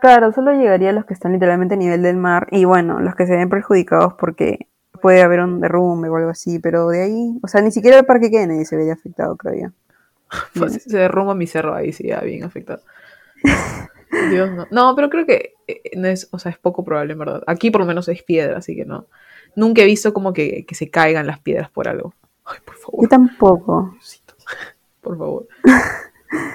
claro, 0.01 0.31
solo 0.31 0.53
llegaría 0.53 0.89
a 0.89 0.93
los 0.93 1.05
que 1.05 1.13
están 1.13 1.33
literalmente 1.33 1.75
a 1.75 1.77
nivel 1.77 2.01
del 2.01 2.17
mar 2.17 2.47
y 2.51 2.65
bueno, 2.65 2.99
los 2.99 3.15
que 3.15 3.25
se 3.27 3.35
ven 3.35 3.49
perjudicados 3.49 4.13
porque 4.15 4.67
puede 5.01 5.21
haber 5.21 5.39
un 5.41 5.61
derrumbe 5.61 6.09
o 6.09 6.15
algo 6.15 6.29
así, 6.29 6.59
pero 6.59 6.87
de 6.89 7.03
ahí, 7.03 7.39
o 7.41 7.47
sea, 7.47 7.61
ni 7.61 7.71
siquiera 7.71 7.97
el 7.97 8.05
Parque 8.05 8.29
Kennedy 8.29 8.65
se 8.65 8.75
vería 8.75 8.93
afectado, 8.93 9.35
creo 9.37 9.55
yo. 9.55 9.69
Pues, 10.53 10.83
se 10.83 10.97
derrumba 10.97 11.33
mi 11.33 11.47
cerro 11.47 11.73
ahí, 11.73 11.91
sí, 11.91 12.07
ya 12.07 12.21
bien 12.21 12.43
afectado. 12.43 12.81
Dios, 14.29 14.51
no. 14.51 14.67
No, 14.69 14.95
pero 14.95 15.09
creo 15.09 15.25
que 15.25 15.53
eh, 15.67 15.81
no 15.95 16.07
es, 16.07 16.27
o 16.31 16.39
sea, 16.39 16.51
es 16.51 16.57
poco 16.57 16.83
probable, 16.83 17.13
en 17.13 17.19
verdad. 17.19 17.43
Aquí 17.47 17.71
por 17.71 17.81
lo 17.81 17.87
menos 17.87 18.07
es 18.09 18.23
piedra, 18.23 18.57
así 18.57 18.75
que 18.75 18.85
no. 18.85 19.07
Nunca 19.55 19.81
he 19.81 19.85
visto 19.85 20.13
como 20.13 20.33
que, 20.33 20.65
que 20.67 20.75
se 20.75 20.89
caigan 20.89 21.27
las 21.27 21.39
piedras 21.39 21.69
por 21.69 21.87
algo. 21.87 22.13
Ay, 22.45 22.57
por 22.63 22.75
Yo 22.75 22.81
favor, 22.81 23.09
tampoco, 23.09 23.89
Diosito. 23.93 24.33
Por 25.01 25.17
favor. 25.17 25.47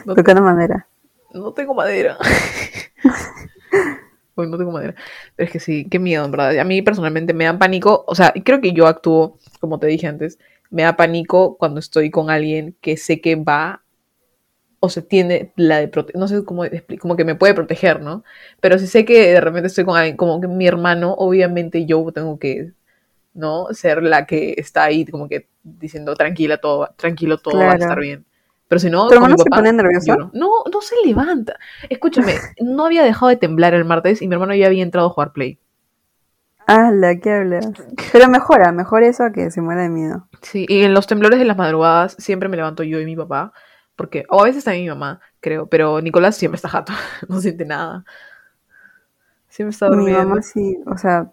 No, 0.07 0.15
tocando 0.15 0.41
madera. 0.41 0.87
no 1.33 1.53
tengo 1.53 1.75
madera. 1.75 2.17
Hoy 4.35 4.49
no 4.49 4.59
tengo 4.59 4.73
madera. 4.73 4.95
Pero 5.37 5.47
es 5.47 5.53
que 5.53 5.61
sí, 5.61 5.89
qué 5.89 5.99
miedo, 5.99 6.25
en 6.25 6.31
verdad. 6.31 6.59
A 6.59 6.65
mí 6.65 6.83
personalmente 6.83 7.33
me 7.35 7.45
da 7.45 7.59
pánico. 7.59 8.05
O 8.09 8.15
sea, 8.15 8.33
creo 8.45 8.61
que 8.61 8.73
yo 8.73 8.87
actúo, 8.87 9.39
como 9.61 9.79
te 9.79 9.87
dije 9.87 10.07
antes, 10.07 10.39
me 10.71 10.83
da 10.83 10.97
pánico 10.97 11.57
cuando 11.57 11.81
estoy 11.81 12.11
con 12.11 12.31
alguien 12.31 12.77
que 12.81 12.97
sé 12.97 13.21
que 13.21 13.37
va 13.37 13.83
o 14.81 14.89
se 14.91 15.03
tiene 15.03 15.53
la 15.57 15.79
de 15.79 15.91
prote- 15.91 16.13
no 16.15 16.29
sé 16.29 16.45
cómo 16.45 16.65
como 17.01 17.17
que 17.17 17.25
me 17.25 17.35
puede 17.37 17.55
proteger, 17.55 18.01
¿no? 18.03 18.25
Pero 18.61 18.79
si 18.79 18.87
sé 18.87 19.05
que 19.05 19.33
de 19.33 19.41
repente 19.41 19.69
estoy 19.69 19.85
con 19.85 19.97
alguien 19.97 20.17
como 20.17 20.41
que 20.41 20.49
mi 20.49 20.67
hermano, 20.67 21.15
obviamente 21.15 21.87
yo 21.87 22.05
tengo 22.13 22.39
que, 22.39 22.73
¿no? 23.35 23.69
Ser 23.73 24.03
la 24.05 24.27
que 24.27 24.55
está 24.59 24.85
ahí 24.85 25.07
como 25.07 25.29
que 25.29 25.49
diciendo 25.65 26.15
tranquila 26.17 26.59
todo, 26.59 26.81
va- 26.81 26.95
tranquilo 26.97 27.39
todo 27.39 27.67
va 27.67 27.75
a 27.75 27.77
estar 27.77 28.01
bien. 28.01 28.27
Pero 28.69 28.79
si 28.81 28.91
no, 28.91 29.09
¿Tu 29.09 29.15
mi 29.15 29.15
hermano 29.17 29.37
se 29.39 29.51
papá, 29.51 29.57
pone 29.57 29.73
nervioso? 29.73 30.17
no. 30.33 30.65
no, 30.73 30.81
se 30.81 30.97
levanta. 31.05 31.59
Escúchame, 31.91 32.35
no 32.61 32.87
había 32.87 33.03
dejado 33.05 33.29
de 33.29 33.37
temblar 33.37 33.75
el 33.75 33.85
martes 33.85 34.23
y 34.23 34.29
mi 34.29 34.35
hermano 34.35 34.55
ya 34.55 34.67
había 34.67 34.83
entrado 34.83 35.09
a 35.09 35.11
jugar 35.11 35.33
play. 35.33 35.59
la 36.67 37.17
¿qué 37.21 37.33
hablas? 37.33 37.67
Pero 38.13 38.29
mejora, 38.29 38.73
mejor 38.73 39.03
eso 39.03 39.25
a 39.25 39.33
que 39.33 39.51
se 39.51 39.61
muera 39.63 39.83
de 39.83 39.89
miedo. 39.89 40.29
Sí, 40.43 40.67
y 40.69 40.83
en 40.83 40.95
los 40.95 41.07
temblores 41.07 41.39
de 41.39 41.45
las 41.45 41.57
madrugadas 41.57 42.17
siempre 42.19 42.49
me 42.49 42.57
levanto 42.57 42.83
yo 42.83 43.01
y 43.01 43.05
mi 43.07 43.17
papá, 43.17 43.53
porque, 43.97 44.25
o 44.29 44.41
a 44.41 44.45
veces 44.45 44.65
también 44.65 44.85
mi 44.85 44.91
mamá, 44.91 45.21
creo, 45.41 45.69
pero 45.69 46.01
Nicolás 46.01 46.37
siempre 46.37 46.57
está 46.57 46.69
jato, 46.69 46.93
no 47.29 47.41
siente 47.41 47.65
nada. 47.65 48.05
Siempre 49.49 49.71
está 49.73 49.89
Mi 49.89 49.95
durmiendo. 49.97 50.13
mamá 50.13 50.43
sí, 50.43 50.77
o 50.87 50.99
sea, 50.99 51.33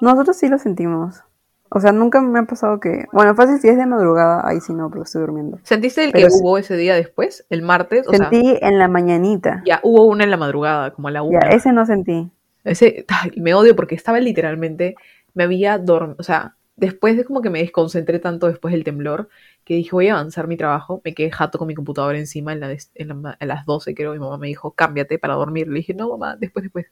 nosotros 0.00 0.36
sí 0.38 0.48
lo 0.48 0.58
sentimos. 0.58 1.22
O 1.72 1.80
sea, 1.80 1.92
nunca 1.92 2.20
me 2.20 2.38
ha 2.40 2.42
pasado 2.44 2.80
que, 2.80 3.04
bueno, 3.12 3.34
fácil 3.36 3.58
si 3.60 3.68
es 3.68 3.76
de 3.76 3.86
madrugada, 3.86 4.42
ahí 4.44 4.60
sí 4.60 4.74
no, 4.74 4.88
porque 4.90 5.04
estoy 5.04 5.20
durmiendo. 5.20 5.58
¿Sentiste 5.62 6.02
el 6.04 6.10
Pero 6.12 6.26
que 6.26 6.30
sí. 6.32 6.38
hubo 6.42 6.58
ese 6.58 6.76
día 6.76 6.94
después, 6.96 7.46
el 7.48 7.62
martes? 7.62 8.08
O 8.08 8.10
sea, 8.10 8.28
Sentí 8.28 8.58
en 8.60 8.78
la 8.78 8.88
mañanita. 8.88 9.62
ya 9.64 9.78
hubo 9.84 10.04
una 10.04 10.24
en 10.24 10.30
la 10.32 10.36
madrugada, 10.36 10.90
como 10.90 11.08
a 11.08 11.10
la 11.12 11.20
Ya, 11.20 11.24
una. 11.24 11.38
ese 11.50 11.72
no 11.72 11.86
sentí. 11.86 12.28
Ese, 12.64 13.04
ay, 13.08 13.30
me 13.40 13.54
odio 13.54 13.76
porque 13.76 13.94
estaba 13.94 14.18
literalmente, 14.18 14.96
me 15.32 15.44
había 15.44 15.78
dormido, 15.78 16.16
o 16.18 16.22
sea, 16.24 16.56
después 16.76 17.16
de 17.16 17.24
como 17.24 17.40
que 17.40 17.50
me 17.50 17.60
desconcentré 17.60 18.18
tanto 18.18 18.48
después 18.48 18.72
del 18.72 18.82
temblor, 18.82 19.28
que 19.64 19.74
dije, 19.74 19.90
voy 19.92 20.08
a 20.08 20.14
avanzar 20.14 20.48
mi 20.48 20.56
trabajo, 20.56 21.00
me 21.04 21.14
quedé 21.14 21.30
jato 21.30 21.58
con 21.58 21.68
mi 21.68 21.74
computadora 21.76 22.18
encima 22.18 22.52
en, 22.52 22.60
la 22.60 22.72
en, 22.94 23.22
la 23.22 23.36
las 23.40 23.64
12, 23.64 23.94
creo, 23.94 24.12
mi 24.12 24.18
mamá 24.18 24.38
me 24.38 24.48
dijo, 24.48 24.72
cámbiate 24.72 25.18
para 25.20 25.34
dormir. 25.34 25.68
Le 25.68 25.74
dije, 25.76 25.94
no, 25.94 26.08
mamá, 26.08 26.36
después, 26.36 26.64
después. 26.64 26.86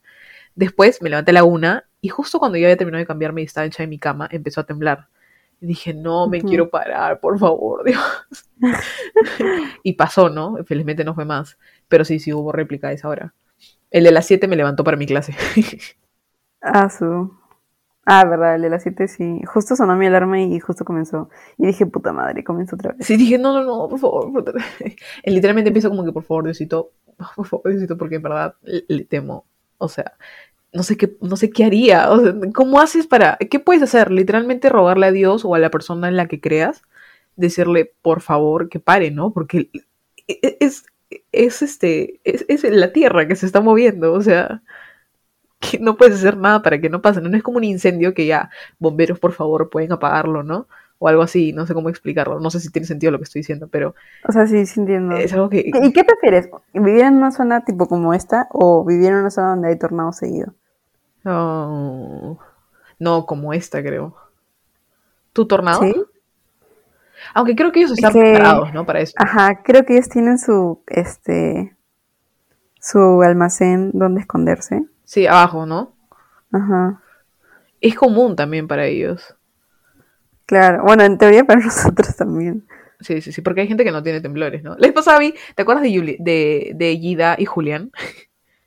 Después 0.55 1.03
me 1.03 1.11
levanté 1.11 1.31
a 1.33 1.35
la 1.35 1.45
una 1.45 1.88
y 2.01 2.09
justo 2.09 2.39
cuando 2.39 2.59
yo 2.59 2.67
había 2.67 2.77
terminado 2.77 3.01
de 3.01 3.07
cambiarme 3.07 3.43
y 3.43 3.45
estaba 3.45 3.67
hecha 3.67 3.83
en 3.83 3.91
mi 3.91 3.99
cama, 3.99 4.29
empezó 4.31 4.61
a 4.61 4.67
temblar. 4.67 5.09
Y 5.61 5.67
dije, 5.67 5.93
no, 5.93 6.29
me 6.29 6.41
quiero 6.41 6.71
parar, 6.71 7.19
por 7.19 7.39
favor, 7.39 7.85
Dios. 7.87 8.49
y 9.83 9.95
pasó, 9.95 10.29
¿no? 10.29 10.57
Felizmente 10.65 11.05
no 11.05 11.15
fue 11.15 11.25
más. 11.25 11.59
Pero 11.89 12.05
sí, 12.05 12.21
sí 12.21 12.33
hubo 12.33 12.53
réplica 12.53 12.89
a 12.89 12.93
esa 12.93 13.09
hora. 13.09 13.35
El 13.91 14.05
de 14.05 14.13
las 14.13 14.27
7 14.27 14.47
me 14.47 14.57
levantó 14.57 14.85
para 14.85 14.97
mi 14.97 15.07
clase. 15.07 15.35
Ah, 16.61 16.91
su. 16.91 17.33
Ah, 18.05 18.25
verdad, 18.25 18.57
el 18.57 18.63
de 18.63 18.71
las 18.71 18.83
7 18.83 19.07
sí. 19.07 19.41
Justo 19.47 19.77
sonó 19.77 19.95
mi 19.95 20.07
alarma 20.07 20.41
y 20.41 20.59
justo 20.59 20.85
comenzó. 20.85 21.31
Y 21.57 21.69
dije, 21.69 21.87
puta 21.87 22.13
madre, 22.13 22.43
comenzó 22.43 22.75
otra 22.75 22.95
vez. 22.95 23.07
Sí, 23.07 23.17
dije, 23.17 23.39
no, 23.39 23.53
no, 23.53 23.63
no, 23.63 23.89
por 23.89 24.01
favor. 24.01 24.33
por 24.33 24.45
favor. 24.45 24.63
Literalmente 25.25 25.69
empiezo 25.69 25.89
como 25.89 26.05
que, 26.05 26.11
por 26.11 26.25
favor, 26.25 26.43
Diosito, 26.43 26.91
por 27.37 27.47
favor, 27.47 27.71
Diosito, 27.71 27.97
porque 27.97 28.17
en 28.17 28.23
verdad 28.23 28.57
le, 28.63 28.85
le 28.89 29.05
temo. 29.05 29.47
O 29.79 29.89
sea, 29.89 30.15
no 30.73 30.83
sé 30.83 30.97
qué, 30.97 31.17
no 31.21 31.37
sé 31.37 31.51
qué 31.51 31.65
haría. 31.65 32.11
O 32.11 32.21
sea, 32.21 32.35
¿Cómo 32.55 32.81
haces 32.81 33.07
para, 33.07 33.37
qué 33.39 33.59
puedes 33.61 33.83
hacer? 33.83 34.11
Literalmente 34.11 34.69
rogarle 34.69 35.07
a 35.07 35.13
Dios 35.13 35.45
o 35.45 35.55
a 35.55 35.59
la 35.59 35.71
persona 35.71 36.09
en 36.09 36.17
la 36.17 36.27
que 36.29 36.41
creas, 36.41 36.83
decirle, 37.37 37.93
por 38.03 38.21
favor, 38.21 38.69
que 38.69 38.81
pare, 38.81 39.11
¿no? 39.11 39.33
Porque 39.33 39.71
e- 40.29 40.57
es, 40.61 40.85
es 41.33 41.63
este, 41.63 42.21
es, 42.25 42.45
es 42.49 42.65
la 42.65 42.93
tierra 42.93 43.27
que 43.29 43.37
se 43.37 43.47
está 43.47 43.61
moviendo, 43.61 44.13
o 44.13 44.21
sea, 44.23 44.63
que 45.61 45.79
no 45.79 45.97
puedes 45.97 46.17
hacer 46.17 46.37
nada 46.37 46.63
para 46.63 46.81
que 46.81 46.89
no 46.91 47.03
pase, 47.03 47.21
no, 47.21 47.29
No 47.29 47.37
es 47.37 47.43
como 47.43 47.59
un 47.59 47.65
incendio 47.65 48.15
que 48.15 48.27
ya, 48.27 48.51
bomberos, 48.79 49.19
por 49.19 49.33
favor, 49.33 49.71
pueden 49.71 49.93
apagarlo, 49.93 50.43
¿no? 50.43 50.69
O 51.01 51.07
algo 51.09 51.23
así, 51.23 51.53
no 51.53 51.65
sé 51.67 51.75
cómo 51.75 51.89
explicarlo, 51.91 52.41
no 52.41 52.51
sé 52.51 52.59
si 52.59 52.71
tiene 52.71 52.87
sentido 52.87 53.13
lo 53.13 53.19
que 53.19 53.25
estoy 53.25 53.41
diciendo, 53.41 53.69
pero 53.71 53.95
O 54.29 54.33
sea, 54.33 54.47
sí, 54.49 54.67
sí 54.67 54.81
entiendo. 54.81 55.17
es 55.17 55.33
algo 55.33 55.49
que... 55.49 55.71
¿Y 55.83 55.93
qué 55.93 56.03
prefieres? 56.05 56.49
¿Vivir 56.75 57.03
en 57.05 57.15
una 57.15 57.31
zona 57.31 57.65
tipo 57.65 57.87
como 57.87 58.15
esta 58.15 58.49
o 58.51 58.85
vivir 58.85 59.09
en 59.11 59.15
una 59.17 59.31
zona 59.31 59.51
donde 59.51 59.69
hay 59.69 59.79
tornados 59.79 60.17
seguido? 60.17 60.55
No, 61.25 62.39
no, 62.99 63.27
como 63.27 63.53
esta, 63.53 63.83
creo. 63.83 64.17
¿Tu 65.33 65.47
tornado? 65.47 65.83
Sí. 65.83 65.95
Aunque 67.35 67.55
creo 67.55 67.71
que 67.73 67.81
ellos 67.81 67.93
están 67.93 68.13
que- 68.13 68.21
preparados, 68.21 68.73
¿no? 68.73 68.85
Para 68.87 69.01
eso. 69.01 69.15
Ajá, 69.19 69.63
creo 69.63 69.85
que 69.85 69.95
ellos 69.95 70.09
tienen 70.09 70.39
su, 70.39 70.83
este, 70.89 71.77
su 72.81 73.23
almacén 73.23 73.91
donde 73.93 74.21
esconderse. 74.23 74.85
Sí, 75.05 75.27
abajo, 75.27 75.67
¿no? 75.67 75.93
Ajá, 76.53 77.01
Es 77.81 77.95
común 77.95 78.35
también 78.35 78.67
para 78.67 78.87
ellos. 78.87 79.37
Claro. 80.49 80.83
Bueno, 80.85 81.05
en 81.05 81.19
teoría 81.19 81.45
para 81.45 81.61
nosotros 81.65 82.17
también. 82.17 82.65
Sí, 83.01 83.21
sí, 83.23 83.31
sí, 83.31 83.43
porque 83.43 83.61
hay 83.61 83.69
gente 83.69 83.85
que 83.85 83.93
no 83.93 84.03
tiene 84.03 84.21
temblores, 84.21 84.65
¿no? 84.65 84.71
La 84.73 84.89
vez 84.89 84.93
pasada 84.93 85.21
vi, 85.21 85.33
¿te 85.55 85.63
acuerdas 85.63 85.85
de, 85.85 85.91
Yuli- 85.91 86.17
de, 86.19 86.73
de 86.75 86.97
Gida 86.97 87.37
y 87.39 87.45
Julián? 87.45 87.93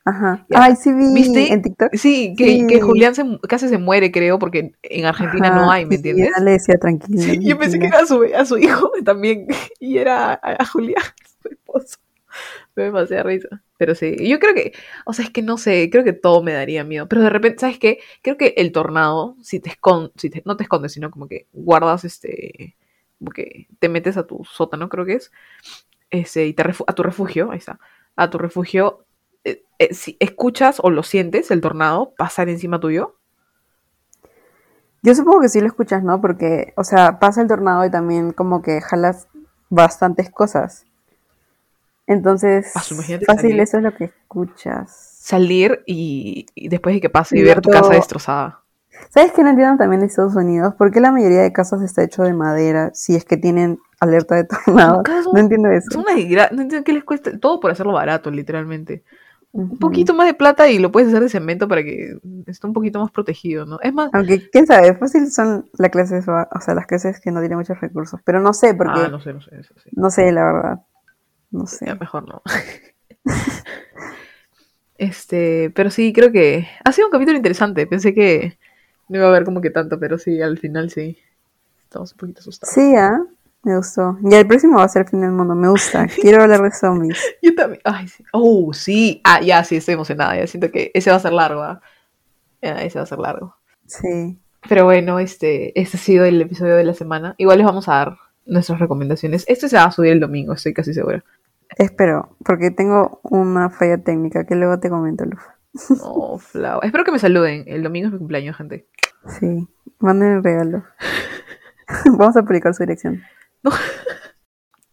Ajá. 0.06 0.46
Ya. 0.50 0.64
Ay, 0.64 0.76
sí 0.78 0.92
vi 0.94 1.14
¿Viste? 1.14 1.52
en 1.54 1.62
TikTok. 1.62 1.90
Sí, 1.96 2.34
que, 2.38 2.46
Sí. 2.46 2.66
que 2.68 2.82
Julián 2.82 3.14
se, 3.14 3.24
casi 3.48 3.68
se 3.68 3.78
muere, 3.78 4.12
creo, 4.12 4.40
porque 4.40 4.72
en 4.84 5.06
Argentina 5.06 5.50
Ajá, 5.50 5.56
no 5.60 5.72
hay, 5.72 5.86
¿me 5.86 5.96
entiendes? 5.96 6.28
ella 6.30 6.44
le 6.44 6.52
decía 6.52 6.76
tranquila. 6.80 7.22
Sí, 7.24 7.40
yo 7.46 7.58
pensé 7.58 7.78
que 7.80 7.88
era 7.88 8.00
a 8.00 8.06
su, 8.06 8.24
a 8.36 8.46
su 8.46 8.58
hijo 8.58 8.92
también, 9.06 9.48
y 9.80 9.98
era 9.98 10.34
a, 10.34 10.40
a 10.60 10.66
Julián, 10.66 11.04
su 11.44 11.50
esposo. 11.50 11.98
Me 12.76 12.84
demasiada 12.84 13.24
risa. 13.24 13.62
Pero 13.82 13.96
sí, 13.96 14.16
yo 14.30 14.38
creo 14.40 14.54
que, 14.54 14.74
o 15.06 15.14
sea, 15.14 15.26
es 15.26 15.32
que 15.32 15.42
no 15.42 15.58
sé, 15.58 15.90
creo 15.92 16.04
que 16.04 16.14
todo 16.14 16.44
me 16.44 16.54
daría 16.54 16.84
miedo. 16.84 17.08
Pero 17.10 17.24
de 17.24 17.32
repente, 17.32 17.58
¿sabes 17.62 17.80
qué? 17.80 17.98
Creo 18.22 18.38
que 18.38 18.54
el 18.58 18.72
tornado, 18.72 19.36
si 19.42 19.60
te 19.60 19.70
escondes, 19.72 20.12
si 20.18 20.30
te- 20.30 20.44
no 20.46 20.56
te 20.56 20.62
escondes, 20.64 20.92
sino 20.94 21.10
como 21.10 21.28
que 21.28 21.48
guardas 21.52 22.04
este, 22.06 22.76
como 23.18 23.32
que 23.32 23.68
te 23.80 23.90
metes 23.90 24.18
a 24.18 24.28
tu 24.28 24.44
sótano, 24.46 24.88
creo 24.88 25.06
que 25.06 25.14
es, 25.16 25.32
ese, 26.12 26.48
y 26.48 26.54
te 26.54 26.64
a 26.64 26.94
tu 26.94 27.04
refugio, 27.04 27.52
ahí 27.52 27.58
está, 27.60 27.80
a 28.16 28.30
tu 28.30 28.38
refugio, 28.38 29.06
eh, 29.46 29.64
eh, 29.80 29.94
si 29.94 30.18
escuchas 30.20 30.80
o 30.84 30.90
lo 30.92 31.04
sientes, 31.04 31.52
el 31.52 31.62
tornado, 31.62 32.14
pasar 32.18 32.50
encima 32.50 32.80
tuyo. 32.80 33.16
Yo 35.04 35.16
supongo 35.16 35.42
que 35.42 35.50
sí 35.50 35.60
lo 35.62 35.68
escuchas, 35.68 36.04
¿no? 36.04 36.22
Porque, 36.22 36.74
o 36.78 36.84
sea, 36.84 37.20
pasa 37.20 37.42
el 37.42 37.48
tornado 37.48 37.86
y 37.86 37.92
también 37.92 38.32
como 38.34 38.62
que 38.62 38.82
jalas 38.82 39.28
bastantes 39.70 40.30
cosas. 40.30 40.86
Entonces, 42.08 42.72
Ah, 42.76 42.82
su- 42.82 42.95
imagínate 42.95 43.26
fácil, 43.26 43.49
salir. 43.52 43.62
eso 43.62 43.78
es 43.78 43.84
lo 43.84 43.93
que 43.95 44.06
escuchas. 44.06 44.91
Salir 45.22 45.84
y, 45.86 46.45
y 46.56 46.68
después 46.70 46.95
de 46.95 47.02
que 47.02 47.10
pase 47.10 47.38
y 47.38 47.41
Y 47.41 47.43
ver 47.43 47.62
tu 47.62 47.70
casa 47.70 47.93
destrozada. 47.93 48.60
¿Sabes 49.10 49.32
qué 49.32 49.43
no 49.43 49.49
entiendo 49.49 49.78
también 49.78 50.02
de 50.02 50.08
Estados 50.08 50.36
Unidos? 50.36 50.76
¿Por 50.76 50.91
qué 50.91 50.99
la 50.99 51.12
mayoría 51.12 51.41
de 51.41 51.54
casas 51.54 51.82
está 51.82 52.04
hecho 52.04 52.24
de 52.24 52.34
madera 52.34 52.91
si 52.93 53.16
es 53.16 53.26
que 53.26 53.38
tienen 53.38 53.80
alerta 53.99 54.36
de 54.36 54.43
tornado? 54.45 55.04
Casas- 55.04 55.28
No 55.34 55.39
entiendo 55.39 55.70
Es 55.70 55.86
eso. 55.89 55.99
una 55.99 56.14
desgra- 56.14 56.52
No 56.52 56.62
entiendo 56.64 56.84
qué 56.84 56.93
les 56.93 57.04
cuesta. 57.04 57.38
Todo 57.39 57.60
por 57.60 57.72
hacerlo 57.72 57.93
barato, 57.93 58.30
literalmente. 58.32 59.04
Un 59.54 59.66
Ujú. 59.66 59.80
poquito 59.80 60.14
más 60.14 60.28
de 60.28 60.34
plata 60.34 60.70
y 60.70 60.80
lo 60.80 60.91
puedes 60.93 61.10
hacer 61.10 61.24
de 61.24 61.30
cemento 61.30 61.68
para 61.68 61.84
que 61.84 62.18
esté 62.47 62.68
un 62.68 62.74
poquito 62.74 62.99
más 62.99 63.12
protegido, 63.12 63.66
¿no? 63.66 63.80
Es 63.82 63.93
más. 63.93 64.10
Aunque, 64.14 64.49
quién 64.49 64.66
sabe, 64.66 64.95
fácil 64.95 65.30
son 65.32 65.70
las 65.78 65.89
clases, 65.89 66.26
o 66.28 66.62
sea, 66.62 66.74
las 66.74 66.86
clases 66.88 67.20
que 67.20 67.32
no 67.32 67.41
tienen 67.41 67.58
muchos 67.58 67.80
recursos. 67.82 68.22
Pero 68.24 68.39
no 68.39 68.54
sé, 68.54 68.74
porque 68.76 68.93
Ah, 68.95 69.04
no. 69.04 69.18
no 69.18 69.20
sé, 69.20 69.34
no 69.34 69.41
sé, 69.41 69.52
eso 69.60 69.74
sí. 69.84 69.89
sé, 70.10 70.32
la 70.32 70.43
verdad. 70.45 70.80
No 71.52 71.68
sé. 71.68 71.86
Ya, 71.86 71.95
mejor 71.95 72.28
no. 72.28 72.41
este, 74.97 75.72
pero 75.76 75.89
sí, 75.89 76.14
creo 76.14 76.32
que 76.32 76.68
ha 76.84 76.91
sido 76.91 77.08
un 77.08 77.12
capítulo 77.12 77.38
interesante. 77.38 77.86
Pensé 77.86 78.14
que 78.14 78.58
no 79.10 79.18
iba 79.18 79.28
a 79.28 79.30
haber 79.30 79.43
como 79.43 79.62
que 79.62 79.70
tanto, 79.70 79.99
pero 79.99 80.18
sí, 80.18 80.41
al 80.41 80.58
final 80.58 80.89
sí. 80.89 81.18
Estamos 81.84 82.14
un 82.14 82.18
poquito 82.18 82.39
asustados. 82.39 82.74
Sí, 82.74 82.95
¿ah? 82.95 83.20
Me 83.64 83.76
gustó. 83.76 84.18
Ya 84.24 84.39
el 84.39 84.47
próximo 84.47 84.78
va 84.78 84.86
a 84.86 84.89
ser 84.89 85.04
el 85.04 85.10
fin 85.10 85.22
del 85.22 85.32
mundo. 85.32 85.54
Me 85.54 85.70
gusta. 85.70 86.08
Quiero 86.22 86.41
hablar 86.41 86.62
de 86.62 86.72
zombies. 86.72 87.20
Yo 87.41 87.54
también. 87.54 87.82
Ay, 87.84 88.08
sí. 88.08 88.24
Oh, 88.32 88.72
sí. 88.74 89.22
Ah, 89.24 89.41
ya, 89.41 89.64
sí, 89.64 89.76
estoy 89.76 89.95
emocionada. 89.95 90.36
Ya 90.36 90.47
siento 90.47 90.72
que 90.72 90.89
ese 90.93 91.12
va 91.12 91.18
a 91.18 91.20
ser 91.20 91.34
largo. 91.34 91.62
¿ah? 91.62 91.82
Ya, 92.62 92.82
ese 92.82 92.97
va 92.97 93.04
a 93.04 93.08
ser 93.08 93.20
largo. 93.20 93.56
Sí. 93.86 94.39
Pero 94.68 94.86
bueno, 94.86 95.20
este, 95.20 95.80
este 95.80 95.97
ha 95.97 95.99
sido 95.99 96.26
el 96.26 96.41
episodio 96.41 96.76
de 96.76 96.84
la 96.84 96.93
semana. 96.93 97.36
Igual 97.38 97.58
les 97.58 97.68
vamos 97.68 97.88
a 97.88 97.93
dar 97.93 98.18
nuestras 98.45 98.80
recomendaciones. 98.80 99.43
Este 99.47 99.70
se 99.70 99.76
va 99.76 99.86
a 99.86 99.91
subir 99.91 100.12
el 100.12 100.20
domingo, 100.20 100.54
estoy 100.54 100.74
casi 100.74 100.93
segura. 100.93 101.24
Espero, 101.78 102.36
porque 102.43 102.72
tengo 102.72 103.22
una 103.24 103.69
falla 103.69 103.97
técnica 103.97 104.45
que 104.45 104.55
luego 104.55 104.80
te 104.80 104.89
comento, 104.89 105.26
Lufa. 105.26 105.55
Oh, 106.01 106.38
Flau. 106.38 106.82
Espero 106.84 107.03
que 107.03 107.11
me 107.11 107.19
saluden. 107.19 107.63
El 107.67 107.84
domingo 107.84 108.07
es 108.07 108.13
mi 108.13 108.19
cumpleaños, 108.19 108.57
gente. 108.57 108.88
Sí. 109.39 109.67
Manden 109.99 110.38
el 110.38 110.43
regalo. 110.43 110.84
Vamos 112.17 112.36
a 112.36 112.43
publicar 112.43 112.74
su 112.74 112.84
dirección. 112.84 113.22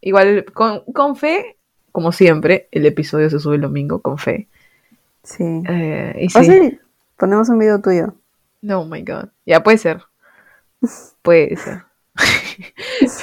Igual, 0.01 0.45
con, 0.53 0.83
con 0.93 1.15
fe, 1.15 1.57
como 1.91 2.11
siempre, 2.11 2.69
el 2.71 2.85
episodio 2.85 3.29
se 3.29 3.39
sube 3.39 3.55
el 3.55 3.61
domingo, 3.61 4.01
con 4.01 4.17
fe. 4.17 4.47
Sí. 5.23 5.43
Eh, 5.67 6.15
y 6.17 6.25
O 6.27 6.43
sí. 6.43 6.45
sí, 6.45 6.79
ponemos 7.17 7.49
un 7.49 7.59
video 7.59 7.81
tuyo. 7.81 8.15
No, 8.61 8.85
my 8.85 9.03
God. 9.03 9.29
Ya, 9.45 9.61
puede 9.63 9.77
ser. 9.77 10.01
Puede 11.21 11.57
ser. 11.57 11.83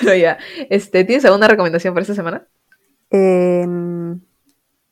Pero 0.00 0.14
ya, 0.14 0.38
este, 0.70 1.04
¿tienes 1.04 1.24
alguna 1.24 1.48
recomendación 1.48 1.94
para 1.94 2.02
esta 2.02 2.14
semana? 2.14 2.46
Em, 3.16 4.20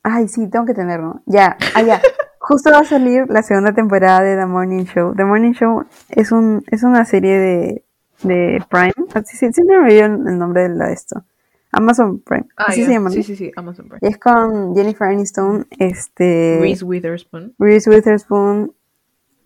Ay, 0.07 0.29
sí, 0.29 0.49
tengo 0.49 0.67
que 0.67 0.75
tenerlo. 0.75 1.23
Ya, 1.25 1.57
ah, 1.75 1.83
ya. 1.83 2.01
Justo 2.39 2.71
va 2.71 2.81
a 2.81 2.85
salir 2.85 3.25
la 3.31 3.43
segunda 3.43 3.73
temporada 3.73 4.21
de 4.21 4.37
The 4.37 4.45
Morning 4.45 4.85
Show. 4.85 5.15
The 5.17 5.25
Morning 5.25 5.53
Show 5.53 5.85
es 6.11 6.31
un 6.31 6.63
es 6.71 6.83
una 6.83 7.07
serie 7.07 7.39
de, 7.39 7.85
de 8.23 8.63
Prime. 8.69 8.93
Así, 9.15 9.39
sí, 9.39 9.51
siempre 9.51 9.79
me 9.79 9.85
olvido 9.85 10.05
el 10.05 10.39
nombre 10.39 10.65
de 10.65 10.69
la 10.69 10.89
de 10.89 10.93
esto. 10.93 11.25
Amazon 11.73 12.21
Prime. 12.21 12.47
Ah, 12.55 12.67
Así 12.69 12.83
ya. 12.83 12.87
se 12.87 12.93
llama. 12.93 13.11
Sí, 13.11 13.23
sí, 13.23 13.35
sí, 13.35 13.51
Amazon 13.57 13.89
Prime. 13.89 14.01
Y 14.03 14.07
es 14.07 14.19
con 14.19 14.77
Jennifer 14.77 15.09
Aniston, 15.09 15.67
este, 15.79 16.59
Reese 16.61 16.85
Witherspoon. 16.85 17.55
Reese 17.59 17.89
Witherspoon 17.89 18.75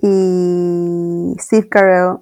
y 0.01 1.37
Steve 1.39 1.69
Carell. 1.69 2.17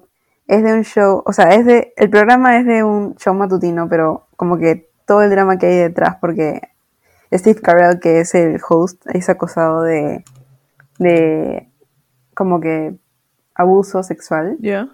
Es 0.45 0.63
de 0.63 0.73
un 0.73 0.83
show, 0.83 1.23
o 1.25 1.33
sea, 1.33 1.55
es 1.55 1.65
de, 1.65 1.93
el 1.97 2.09
programa 2.09 2.57
es 2.57 2.65
de 2.65 2.83
un 2.83 3.15
show 3.15 3.33
matutino, 3.33 3.89
pero 3.89 4.27
como 4.37 4.57
que 4.57 4.86
todo 5.07 5.23
el 5.23 5.31
drama 5.31 5.57
que 5.57 5.65
hay 5.65 5.77
detrás, 5.77 6.17
porque 6.21 6.61
Steve 7.33 7.59
Carell, 7.61 7.99
que 7.99 8.19
es 8.19 8.35
el 8.35 8.59
host, 8.69 9.01
es 9.07 9.29
acosado 9.29 9.81
de, 9.81 10.23
de 10.99 11.67
como 12.35 12.59
que 12.59 12.93
abuso 13.55 14.03
sexual 14.03 14.57
Ya. 14.59 14.89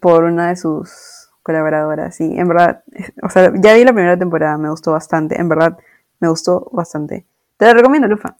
por 0.00 0.22
una 0.24 0.48
de 0.50 0.56
sus 0.56 1.30
colaboradoras. 1.42 2.20
Y 2.20 2.38
en 2.38 2.46
verdad, 2.46 2.84
o 3.22 3.28
sea, 3.28 3.52
ya 3.56 3.74
vi 3.74 3.84
la 3.84 3.92
primera 3.92 4.16
temporada, 4.16 4.56
me 4.58 4.70
gustó 4.70 4.92
bastante. 4.92 5.40
En 5.40 5.48
verdad, 5.48 5.76
me 6.20 6.28
gustó 6.28 6.70
bastante. 6.72 7.26
Te 7.56 7.66
la 7.66 7.74
recomiendo, 7.74 8.06
Lufa. 8.06 8.36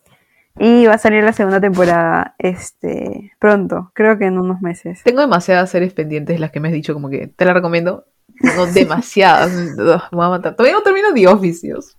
Y 0.58 0.86
va 0.86 0.94
a 0.94 0.98
salir 0.98 1.24
la 1.24 1.32
segunda 1.32 1.60
temporada 1.60 2.34
este 2.38 3.32
pronto, 3.38 3.90
creo 3.94 4.18
que 4.18 4.26
en 4.26 4.38
unos 4.38 4.60
meses. 4.60 5.02
Tengo 5.02 5.22
demasiadas 5.22 5.70
series 5.70 5.94
pendientes, 5.94 6.38
las 6.38 6.50
que 6.52 6.60
me 6.60 6.68
has 6.68 6.74
dicho, 6.74 6.92
como 6.92 7.08
que 7.08 7.26
te 7.26 7.44
las 7.46 7.54
recomiendo. 7.54 8.04
Tengo 8.42 8.66
demasiadas. 8.66 9.52
Me 9.76 9.94
voy 10.12 10.26
a 10.26 10.28
matar. 10.28 10.56
Todavía 10.56 10.76
no 10.76 10.82
termino 10.82 11.12
The 11.14 11.28
Office, 11.28 11.66
Dios. 11.66 11.96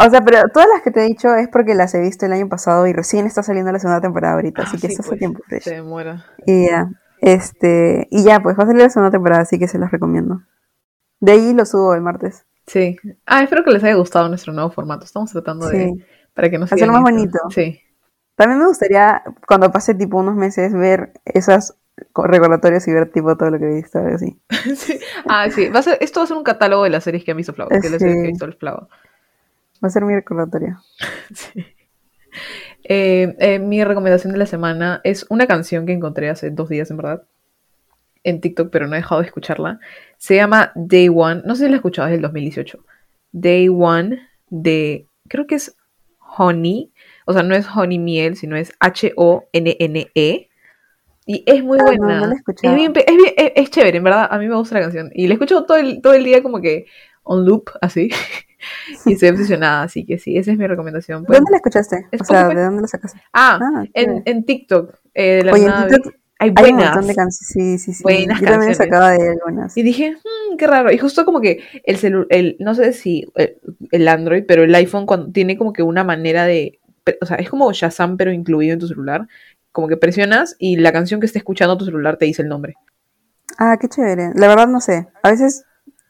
O 0.00 0.10
sea, 0.10 0.20
pero 0.22 0.42
todas 0.52 0.68
las 0.72 0.82
que 0.82 0.90
te 0.90 1.00
he 1.00 1.06
dicho 1.06 1.34
es 1.34 1.48
porque 1.48 1.74
las 1.74 1.94
he 1.94 2.00
visto 2.00 2.26
el 2.26 2.32
año 2.32 2.48
pasado 2.48 2.86
y 2.86 2.92
recién 2.92 3.26
está 3.26 3.42
saliendo 3.42 3.70
la 3.70 3.78
segunda 3.78 4.00
temporada 4.00 4.34
ahorita, 4.34 4.62
así 4.62 4.76
Ah, 4.76 4.80
que 4.80 4.88
sí, 4.88 4.92
estás 4.92 5.06
a 5.06 5.10
pues, 5.10 5.18
tiempo 5.18 5.40
fresh. 5.46 5.62
Se 5.62 5.74
demora. 5.74 6.24
Y 6.46 6.66
ya, 6.66 6.90
este, 7.20 8.08
y 8.10 8.24
ya, 8.24 8.40
pues 8.40 8.58
va 8.58 8.64
a 8.64 8.66
salir 8.66 8.82
la 8.82 8.90
segunda 8.90 9.12
temporada, 9.12 9.42
así 9.42 9.58
que 9.58 9.68
se 9.68 9.78
las 9.78 9.90
recomiendo. 9.90 10.42
De 11.20 11.32
ahí 11.32 11.54
lo 11.54 11.64
subo 11.64 11.94
el 11.94 12.02
martes. 12.02 12.44
Sí. 12.66 12.96
Ah, 13.24 13.42
espero 13.42 13.64
que 13.64 13.70
les 13.70 13.82
haya 13.84 13.94
gustado 13.94 14.28
nuestro 14.28 14.52
nuevo 14.52 14.70
formato. 14.70 15.04
Estamos 15.04 15.30
tratando 15.32 15.68
de. 15.68 16.04
Para 16.34 16.50
que 16.50 16.58
nos 16.58 16.72
Hacerlo 16.72 16.92
más 16.92 17.02
bonito. 17.02 17.38
Sí. 17.50 17.80
También 18.36 18.60
me 18.60 18.66
gustaría, 18.66 19.22
cuando 19.48 19.72
pase 19.72 19.94
tipo 19.94 20.18
unos 20.18 20.36
meses, 20.36 20.72
ver 20.72 21.12
esas 21.24 21.77
recordatorios 22.14 22.86
y 22.88 22.92
ver 22.92 23.10
tipo 23.10 23.36
todo 23.36 23.50
lo 23.50 23.58
que 23.58 23.64
he 23.66 23.74
visto, 23.76 23.98
algo 23.98 24.14
así. 24.16 24.36
Sí. 24.76 24.98
Ah, 25.28 25.48
sí. 25.50 25.68
Va 25.68 25.80
a 25.80 25.82
ser, 25.82 25.98
esto 26.00 26.20
va 26.20 26.24
a 26.24 26.26
ser 26.26 26.36
un 26.36 26.44
catálogo 26.44 26.84
de 26.84 26.90
las 26.90 27.04
series 27.04 27.24
que 27.24 27.30
han 27.32 27.36
visto 27.36 27.52
Flavo. 27.54 27.70
De 27.70 27.76
las 27.76 27.98
series 28.00 28.02
que 28.02 28.08
ha 28.20 28.22
Sí. 28.24 28.26
visto 28.28 28.44
el 28.44 28.54
Flavo. 28.54 28.88
Va 29.82 29.88
a 29.88 29.90
ser 29.90 30.04
mi 30.04 30.14
recordatorio. 30.14 30.80
Sí. 31.34 31.64
Eh, 32.84 33.34
eh, 33.38 33.58
mi 33.58 33.82
recomendación 33.84 34.32
de 34.32 34.38
la 34.38 34.46
semana 34.46 35.00
es 35.04 35.26
una 35.30 35.46
canción 35.46 35.86
que 35.86 35.92
encontré 35.92 36.28
hace 36.30 36.50
dos 36.50 36.68
días, 36.68 36.90
en 36.90 36.96
verdad, 36.98 37.22
en 38.22 38.40
TikTok, 38.40 38.70
pero 38.70 38.86
no 38.86 38.94
he 38.94 38.98
dejado 38.98 39.20
de 39.20 39.26
escucharla. 39.26 39.80
Se 40.18 40.36
llama 40.36 40.72
Day 40.74 41.08
One. 41.08 41.42
No 41.44 41.54
sé 41.54 41.64
si 41.64 41.68
la 41.68 41.74
he 41.74 41.76
escuchado, 41.76 42.08
es 42.08 42.12
del 42.12 42.22
2018. 42.22 42.84
Day 43.32 43.68
One 43.68 44.20
de, 44.50 45.06
creo 45.28 45.46
que 45.46 45.54
es 45.56 45.76
Honey. 46.36 46.92
O 47.26 47.32
sea, 47.32 47.42
no 47.42 47.54
es 47.54 47.66
Honey 47.74 47.98
Miel, 47.98 48.36
sino 48.36 48.56
es 48.56 48.72
H-O-N-N-E. 48.80 50.47
Y 51.30 51.44
es 51.46 51.62
muy 51.62 51.78
Ah, 51.78 51.82
no, 51.84 51.86
buena. 52.06 52.20
no 52.20 52.26
la 52.28 52.34
es, 52.36 52.74
bien, 52.74 52.92
es, 52.96 53.04
bien- 53.16 53.34
es- 53.36 53.52
es 53.54 53.70
chévere, 53.70 53.98
en 53.98 54.04
verdad. 54.04 54.26
A 54.30 54.38
mí 54.38 54.48
me 54.48 54.56
gusta 54.56 54.76
la 54.76 54.80
canción. 54.80 55.10
Y 55.14 55.26
la 55.28 55.34
escucho 55.34 55.64
todo 55.64 55.76
el, 55.76 56.00
todo 56.00 56.14
el 56.14 56.24
día 56.24 56.42
como 56.42 56.62
que 56.62 56.86
on 57.22 57.44
loop, 57.44 57.64
así. 57.82 58.08
y 59.06 59.12
estoy 59.12 59.28
obsesionada, 59.28 59.82
así 59.82 60.06
que 60.06 60.18
sí, 60.18 60.38
esa 60.38 60.52
es 60.52 60.58
mi 60.58 60.66
recomendación. 60.66 61.24
Pues- 61.24 61.38
¿Dónde 61.38 61.50
la 61.50 61.58
escuchaste? 61.58 62.06
Es 62.10 62.22
O 62.22 62.24
sea. 62.24 62.48
¿de 62.48 62.62
dónde 62.64 62.80
la 62.80 62.88
sacaste? 62.88 63.20
Ah, 63.34 63.58
Ah, 63.62 63.84
en, 63.92 64.22
en 64.24 64.44
TikTok. 64.44 64.94
eh, 65.12 65.36
de 65.36 65.44
la 65.44 65.52
Oye, 65.52 65.66
en 65.66 65.86
TikTok 65.88 66.14
hay 66.40 66.48
Hay 66.48 66.48
un 66.48 66.54
buenas. 66.54 66.90
montón 66.94 67.08
de 67.08 67.14
canciones, 67.14 67.36
sí, 67.52 67.78
sí, 67.78 67.92
sí. 67.92 68.02
Buenas 68.02 68.40
Yo 68.40 68.46
también 68.46 68.74
sacaba 68.74 69.10
de 69.10 69.28
algunas. 69.28 69.76
Y 69.76 69.82
dije, 69.82 70.12
"Hmm, 70.14 70.56
qué 70.56 70.66
raro. 70.66 70.90
Y 70.92 70.96
justo 70.96 71.24
como 71.26 71.40
que 71.42 71.60
el 71.84 71.96
celular, 71.98 72.26
el, 72.30 72.56
no 72.60 72.74
sé 72.74 72.92
si 72.94 73.26
el, 73.34 73.56
el 73.90 74.08
Android, 74.08 74.44
pero 74.48 74.62
el 74.62 74.74
iPhone 74.74 75.04
cuando 75.04 75.30
tiene 75.30 75.58
como 75.58 75.72
que 75.74 75.82
una 75.82 76.04
manera 76.04 76.46
de, 76.46 76.78
o 77.20 77.26
sea, 77.26 77.36
es 77.36 77.50
como 77.50 77.70
Shazam 77.72 78.16
pero 78.16 78.32
incluido 78.32 78.72
en 78.72 78.78
tu 78.78 78.88
celular. 78.88 79.26
Como 79.78 79.86
que 79.86 79.96
presionas 79.96 80.56
y 80.58 80.74
la 80.74 80.90
canción 80.90 81.20
que 81.20 81.26
esté 81.26 81.38
escuchando 81.38 81.78
tu 81.78 81.84
celular 81.84 82.16
te 82.16 82.24
dice 82.24 82.42
el 82.42 82.48
nombre. 82.48 82.74
Ah, 83.58 83.76
qué 83.80 83.86
chévere. 83.88 84.32
La 84.34 84.48
verdad 84.48 84.66
no 84.66 84.80
sé. 84.80 85.06
A 85.22 85.30
veces 85.30 85.66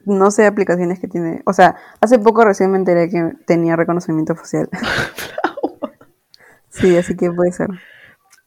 no 0.07 0.31
sé 0.31 0.47
aplicaciones 0.47 0.99
que 0.99 1.07
tiene. 1.07 1.43
O 1.45 1.53
sea, 1.53 1.77
hace 2.01 2.19
poco 2.19 2.47
recién 2.47 2.71
me 2.71 2.79
enteré 2.79 3.11
que 3.11 3.35
tenía 3.47 3.77
reconocimiento 3.77 4.35
facial. 4.35 4.71
sí, 6.71 6.97
así 6.97 7.15
que 7.15 7.31
puede 7.31 7.53
ser. 7.53 7.69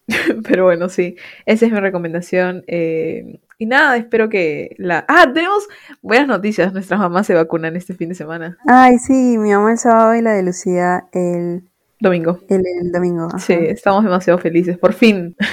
Pero 0.44 0.64
bueno, 0.64 0.90
sí, 0.90 1.18
esa 1.46 1.68
es 1.68 1.72
mi 1.72 1.80
recomendación. 1.80 2.64
eh, 2.66 3.42
y 3.60 3.68
nada, 3.68 3.98
espero 3.98 4.28
que 4.28 4.76
la... 4.80 5.06
Ah, 5.08 5.32
tenemos 5.32 5.68
buenas 6.02 6.28
noticias. 6.28 6.74
Nuestras 6.74 7.00
mamás 7.00 7.28
se 7.28 7.36
vacunan 7.36 7.76
este 7.76 7.94
fin 7.94 8.10
de 8.10 8.16
semana. 8.16 8.58
Ay, 8.66 8.98
sí, 8.98 9.38
mi 9.38 9.52
mamá 9.52 9.74
el 9.74 9.78
sábado 9.78 10.16
y 10.16 10.24
la 10.24 10.32
de 10.32 10.42
Lucía 10.42 11.06
el, 11.14 11.70
Domingo. 12.02 12.40
el, 12.50 12.64
el 12.82 12.92
domingo. 12.92 13.28
ajá. 13.28 13.40
Sí, 13.40 13.54
estamos 13.54 14.04
demasiado 14.04 14.38
felices. 14.40 14.78
Por 14.78 14.94
fin. 14.94 15.36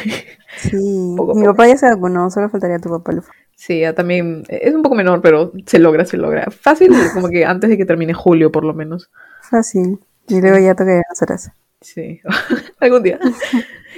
Sí, 0.57 0.71
Poco 1.17 1.35
mi 1.35 1.43
poco. 1.43 1.53
papá 1.53 1.69
ya 1.69 1.77
se 1.77 1.87
vacunó, 1.89 2.31
solo 2.31 2.49
faltaría 2.49 2.79
tu 2.79 2.89
papá. 2.89 3.13
Sí, 3.55 3.81
ya 3.81 3.93
también 3.95 4.45
es 4.49 4.75
un 4.75 4.83
poco 4.83 4.95
menor, 4.97 5.21
pero 5.21 5.53
se 5.67 5.79
logra, 5.79 6.05
se 6.07 6.17
logra. 6.17 6.47
Fácil, 6.51 6.91
como 7.15 7.29
que 7.29 7.45
antes 7.45 7.69
de 7.71 7.77
que 7.77 7.85
termine 7.85 8.15
julio, 8.15 8.51
por 8.51 8.65
lo 8.65 8.73
menos. 8.73 9.11
Fácil. 9.43 10.01
Y 10.27 10.41
luego 10.41 10.59
ya 10.59 10.75
toca 10.75 11.01
las 11.09 11.23
horas. 11.23 11.51
Sí, 11.81 12.21
algún 12.81 13.03
día. 13.05 13.21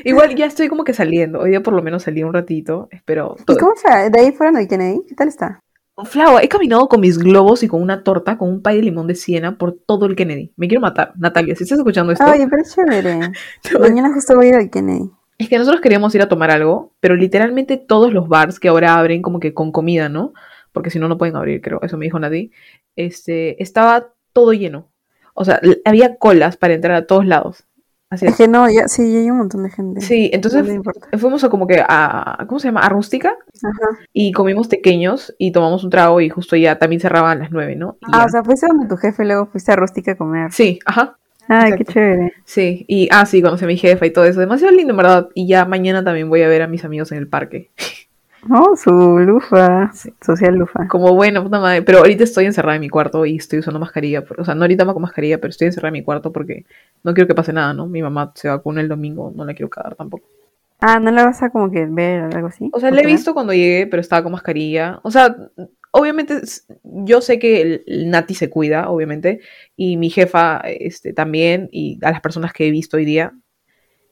Igual 0.05 0.34
ya 0.34 0.46
estoy 0.46 0.68
como 0.68 0.84
que 0.84 0.92
saliendo. 0.92 1.38
Hoy 1.40 1.51
día 1.51 1.62
por 1.62 1.72
lo 1.72 1.82
menos 1.82 2.03
salí 2.03 2.22
un 2.22 2.34
ratito. 2.34 2.88
Espero. 2.90 3.36
¿Y 3.38 3.44
todo- 3.44 3.59
cómo 3.59 3.72
fue? 3.76 4.11
¿De 4.11 4.20
ahí 4.20 4.32
fueron 4.32 4.57
al 4.57 4.68
Kennedy? 4.68 5.03
¿Qué 5.09 5.14
tal 5.14 5.28
está? 5.28 5.61
Flau, 6.05 6.38
he 6.38 6.48
caminado 6.48 6.88
con 6.88 7.01
mis 7.01 7.18
globos 7.18 7.62
y 7.62 7.68
con 7.68 7.82
una 7.82 8.03
torta, 8.03 8.38
con 8.38 8.48
un 8.48 8.62
pay 8.62 8.76
de 8.76 8.82
limón 8.82 9.07
de 9.07 9.14
siena 9.14 9.57
por 9.59 9.72
todo 9.72 10.07
el 10.07 10.16
Kennedy. 10.16 10.53
Me 10.57 10.68
quiero 10.68 10.80
matar. 10.80 11.12
Natalia, 11.16 11.55
si 11.55 11.64
estás 11.64 11.78
escuchando 11.78 12.12
esto, 12.12 12.24
Ay, 12.26 12.46
pero 12.48 12.62
es 12.62 12.74
chévere. 12.74 13.32
Mañana 13.80 14.12
justo 14.12 14.34
voy 14.34 14.46
a 14.46 14.48
ir 14.48 14.55
al 14.57 14.70
Kennedy. 14.70 15.11
es 15.38 15.48
que 15.48 15.59
nosotros 15.59 15.80
queríamos 15.80 16.14
ir 16.14 16.22
a 16.22 16.28
tomar 16.28 16.51
algo, 16.51 16.92
pero 17.01 17.16
literalmente 17.16 17.76
todos 17.76 18.12
los 18.12 18.28
bars 18.28 18.61
que 18.61 18.68
ahora 18.68 18.94
abren 18.94 19.22
como 19.22 19.40
que 19.40 19.55
con 19.55 19.72
comida, 19.72 20.09
¿no? 20.09 20.32
Porque 20.72 20.90
si 20.90 20.98
no, 20.98 21.09
no 21.09 21.18
pueden 21.18 21.36
abrir, 21.36 21.61
creo. 21.61 21.80
Eso 21.82 21.96
me 21.96 22.05
dijo 22.05 22.18
Nadie. 22.18 22.51
Este, 22.96 23.62
estaba 23.62 24.09
todo 24.32 24.53
lleno. 24.53 24.88
O 25.34 25.44
sea, 25.44 25.61
había 25.84 26.16
colas 26.16 26.57
para 26.57 26.74
entrar 26.74 26.94
a 26.96 27.07
todos 27.07 27.26
lados. 27.26 27.64
Así 28.11 28.26
Es 28.26 28.32
es. 28.32 28.38
que 28.38 28.48
no, 28.48 28.68
ya, 28.68 28.88
sí, 28.88 29.12
ya 29.12 29.20
hay 29.20 29.30
un 29.30 29.38
montón 29.38 29.62
de 29.62 29.70
gente. 29.70 30.00
Sí, 30.00 30.30
entonces 30.32 30.64
No 31.12 31.18
fuimos 31.18 31.44
a 31.44 31.48
como 31.48 31.66
que 31.68 31.80
a, 31.86 32.44
¿cómo 32.48 32.58
se 32.58 32.66
llama? 32.68 32.80
A 32.80 32.88
Rústica 32.88 33.28
Ajá. 33.62 33.98
y 34.12 34.32
comimos 34.32 34.66
pequeños 34.68 35.32
y 35.38 35.52
tomamos 35.52 35.84
un 35.84 35.90
trago 35.90 36.20
y 36.20 36.28
justo 36.28 36.56
ya 36.56 36.78
también 36.78 37.00
cerraban 37.00 37.38
a 37.38 37.40
las 37.42 37.52
nueve, 37.52 37.76
¿no? 37.76 37.96
Y 38.00 38.06
Ah, 38.12 38.18
ya. 38.20 38.24
o 38.24 38.28
sea, 38.28 38.42
fuiste 38.44 38.66
donde 38.66 38.88
tu 38.88 38.96
jefe 38.96 39.22
y 39.22 39.26
luego 39.26 39.46
fuiste 39.46 39.70
a 39.72 39.76
Rústica 39.76 40.12
a 40.12 40.16
comer. 40.16 40.50
Sí, 40.52 40.80
ajá. 40.84 41.16
Ay, 41.46 41.70
exacto. 41.72 41.76
qué 41.84 41.92
chévere. 41.92 42.32
Sí, 42.44 42.84
y 42.88 43.08
ah, 43.12 43.26
sí, 43.26 43.42
conocí 43.42 43.64
a 43.64 43.68
mi 43.68 43.76
jefa 43.76 44.06
y 44.06 44.12
todo 44.12 44.24
eso. 44.24 44.40
Demasiado 44.40 44.74
lindo, 44.74 44.92
en 44.92 44.96
verdad. 44.96 45.28
Y 45.34 45.48
ya 45.48 45.64
mañana 45.64 46.04
también 46.04 46.28
voy 46.28 46.42
a 46.42 46.48
ver 46.48 46.62
a 46.62 46.68
mis 46.68 46.84
amigos 46.84 47.11
en 47.12 47.18
el 47.18 47.28
parque. 47.28 47.70
Oh, 48.49 48.74
su 48.76 48.91
lufa. 48.91 49.91
Sí. 49.93 50.14
Social 50.24 50.55
lufa. 50.55 50.88
Como 50.88 51.14
bueno, 51.14 51.43
puta 51.43 51.61
madre. 51.61 51.82
Pero 51.82 51.99
ahorita 51.99 52.24
estoy 52.24 52.47
encerrada 52.47 52.76
en 52.76 52.80
mi 52.80 52.88
cuarto 52.88 53.26
y 53.26 53.36
estoy 53.36 53.59
usando 53.59 53.78
mascarilla. 53.78 54.24
O 54.38 54.45
sea, 54.45 54.55
no 54.55 54.62
ahorita 54.62 54.86
con 54.86 55.03
mascarilla, 55.03 55.38
pero 55.38 55.51
estoy 55.51 55.66
encerrada 55.66 55.88
en 55.88 56.01
mi 56.01 56.03
cuarto 56.03 56.32
porque 56.32 56.64
no 57.03 57.12
quiero 57.12 57.28
que 57.28 57.34
pase 57.34 57.53
nada, 57.53 57.74
¿no? 57.74 57.86
Mi 57.86 58.03
mamá 58.03 58.32
se 58.34 58.49
vacuna 58.49 58.80
el 58.80 58.88
domingo, 58.88 59.32
no 59.34 59.45
la 59.45 59.53
quiero 59.55 59.68
cagar 59.68 59.95
tampoco. 59.95 60.26
Ah, 60.80 60.99
¿no 60.99 61.11
la 61.11 61.24
vas 61.24 61.43
a 61.43 61.51
como 61.51 61.70
que 61.70 61.84
ver 61.84 62.22
o 62.22 62.34
algo 62.34 62.49
así? 62.49 62.70
O 62.72 62.80
sea, 62.80 62.88
¿O 62.88 62.93
la 62.93 63.03
he 63.03 63.07
visto 63.07 63.34
cuando 63.34 63.53
llegué, 63.53 63.86
pero 63.86 64.01
estaba 64.01 64.22
con 64.22 64.32
mascarilla. 64.32 65.01
O 65.03 65.11
sea, 65.11 65.36
obviamente 65.91 66.41
yo 66.82 67.20
sé 67.20 67.38
que 67.38 67.61
el, 67.61 67.84
el 67.86 68.11
Nati 68.11 68.34
se 68.34 68.49
cuida, 68.49 68.88
obviamente, 68.88 69.41
y 69.76 69.99
mi 69.99 70.09
jefa 70.09 70.61
este, 70.64 71.12
también, 71.12 71.68
y 71.70 71.99
a 72.03 72.11
las 72.11 72.22
personas 72.22 72.55
que 72.55 72.66
he 72.66 72.70
visto 72.70 72.97
hoy 72.97 73.05
día. 73.05 73.34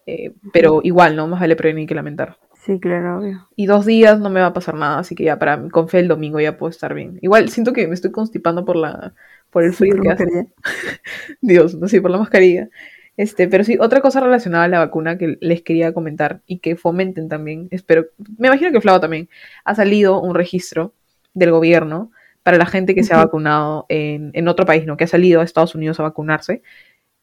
Eh, 0.05 0.33
pero 0.53 0.81
igual, 0.83 1.17
¿no? 1.17 1.27
Más 1.29 1.41
vale 1.41 1.57
prevenir 1.57 1.89
que 1.89 1.95
lamentar. 1.95 2.39
Sí, 2.65 2.81
claro, 2.81 3.19
obvio. 3.19 3.49
Y 3.57 3.67
dos 3.67 3.87
días 3.87 4.19
no 4.19 4.31
me 4.31 4.41
va 4.41 4.47
a 4.47 4.53
pasar 4.53 4.75
nada, 4.75 4.99
así 4.99 5.15
que 5.15 5.25
ya 5.25 5.39
para 5.39 5.69
con 5.71 5.89
fe 5.89 6.01
el 6.01 6.09
domingo 6.09 6.41
ya 6.41 6.57
puedo 6.59 6.71
estar 6.71 6.93
bien. 6.93 7.19
Igual 7.23 7.49
siento 7.49 7.73
que 7.73 7.87
me 7.87 7.95
estoy 7.95 8.11
constipando 8.11 8.65
por 8.65 8.77
la 8.77 9.15
por 9.51 9.65
el 9.65 9.73
frío 9.73 9.97
que 10.03 10.11
hace. 10.11 10.49
Dios, 11.41 11.75
no 11.77 11.89
sé, 11.89 12.03
por 12.03 12.11
la 12.11 12.19
mascarilla. 12.19 12.69
Este, 13.17 13.49
pero 13.49 13.65
sí, 13.65 13.77
otra 13.81 14.01
cosa 14.01 14.21
relacionada 14.21 14.65
a 14.65 14.69
la 14.69 14.79
vacuna 14.79 15.19
que 15.19 15.39
les 15.41 15.63
quería 15.63 15.93
comentar 15.93 16.43
y 16.47 16.59
que 16.59 16.77
fomenten 16.77 17.29
también, 17.29 17.69
espero, 17.73 18.07
me 18.39 18.47
imagino 18.49 18.71
que 18.71 18.81
Flava 18.81 19.01
también, 19.01 19.29
ha 19.65 19.75
salido 19.75 20.21
un 20.21 20.35
registro 20.37 20.95
del 21.35 21.51
gobierno 21.51 22.13
para 22.45 22.59
la 22.59 22.67
gente 22.67 22.95
que 22.95 23.03
se 23.03 23.15
ha 23.15 23.17
vacunado 23.17 23.87
en, 23.89 24.31
en 24.35 24.47
otro 24.49 24.67
país, 24.67 24.87
¿no? 24.87 24.97
Que 24.97 25.05
ha 25.05 25.09
salido 25.09 25.41
a 25.41 25.45
Estados 25.45 25.75
Unidos 25.75 25.99
a 25.99 26.05
vacunarse, 26.05 26.63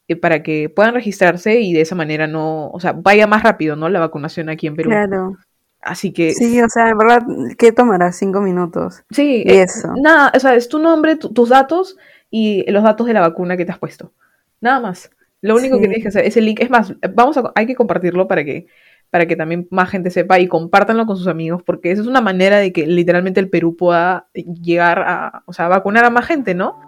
eh, 0.08 0.16
para 0.16 0.44
que 0.44 0.70
puedan 0.70 0.94
registrarse 0.94 1.60
y 1.62 1.74
de 1.74 1.82
esa 1.82 1.96
manera 1.96 2.28
no, 2.28 2.70
o 2.70 2.80
sea, 2.80 2.94
vaya 2.94 3.28
más 3.28 3.44
rápido, 3.44 3.76
¿no? 3.76 3.90
La 3.90 4.00
vacunación 4.00 4.50
aquí 4.50 4.68
en 4.68 4.76
Perú. 4.76 4.90
Claro. 4.90 5.38
Así 5.82 6.12
que 6.12 6.34
Sí, 6.34 6.60
o 6.62 6.68
sea, 6.70 6.90
en 6.90 6.98
verdad, 6.98 7.22
¿qué 7.58 7.72
tomará? 7.72 8.12
Cinco 8.12 8.42
minutos. 8.42 9.04
Sí, 9.12 9.44
Y 9.46 9.52
eh, 9.52 9.62
eso. 9.64 9.94
nada, 10.02 10.32
o 10.36 10.40
sea, 10.40 10.56
es 10.56 10.68
tu 10.68 10.80
nombre, 10.80 11.16
tu- 11.16 11.32
tus 11.32 11.50
datos 11.50 11.96
y 12.32 12.70
los 12.72 12.84
datos 12.84 13.06
de 13.08 13.14
la 13.14 13.22
vacuna 13.22 13.56
que 13.56 13.66
te 13.66 13.72
has 13.72 13.78
puesto. 13.80 14.12
Nada 14.62 14.80
más. 14.80 15.12
Lo 15.42 15.56
único 15.56 15.76
que 15.78 15.82
tienes 15.88 16.02
que 16.02 16.08
hacer 16.08 16.26
es 16.26 16.36
el 16.38 16.46
link. 16.46 16.60
Es 16.60 16.72
más, 16.72 16.94
vamos 17.14 17.38
a, 17.38 17.52
hay 17.54 17.68
que 17.68 17.76
compartirlo 17.76 18.28
para 18.28 18.44
que, 18.44 18.66
para 19.12 19.28
que 19.28 19.36
también 19.36 19.68
más 19.70 19.90
gente 19.92 20.10
sepa 20.10 20.40
y 20.40 20.48
compártanlo 20.48 21.06
con 21.06 21.18
sus 21.18 21.28
amigos, 21.28 21.62
porque 21.64 21.92
esa 21.92 22.02
es 22.02 22.08
una 22.08 22.22
manera 22.22 22.58
de 22.58 22.74
que 22.74 22.88
literalmente 22.88 23.40
el 23.40 23.50
Perú 23.52 23.76
pueda 23.76 24.28
llegar 24.34 25.04
a, 25.06 25.44
o 25.46 25.54
sea, 25.54 25.68
vacunar 25.68 26.04
a 26.04 26.10
más 26.10 26.26
gente, 26.26 26.56
¿no? 26.56 26.80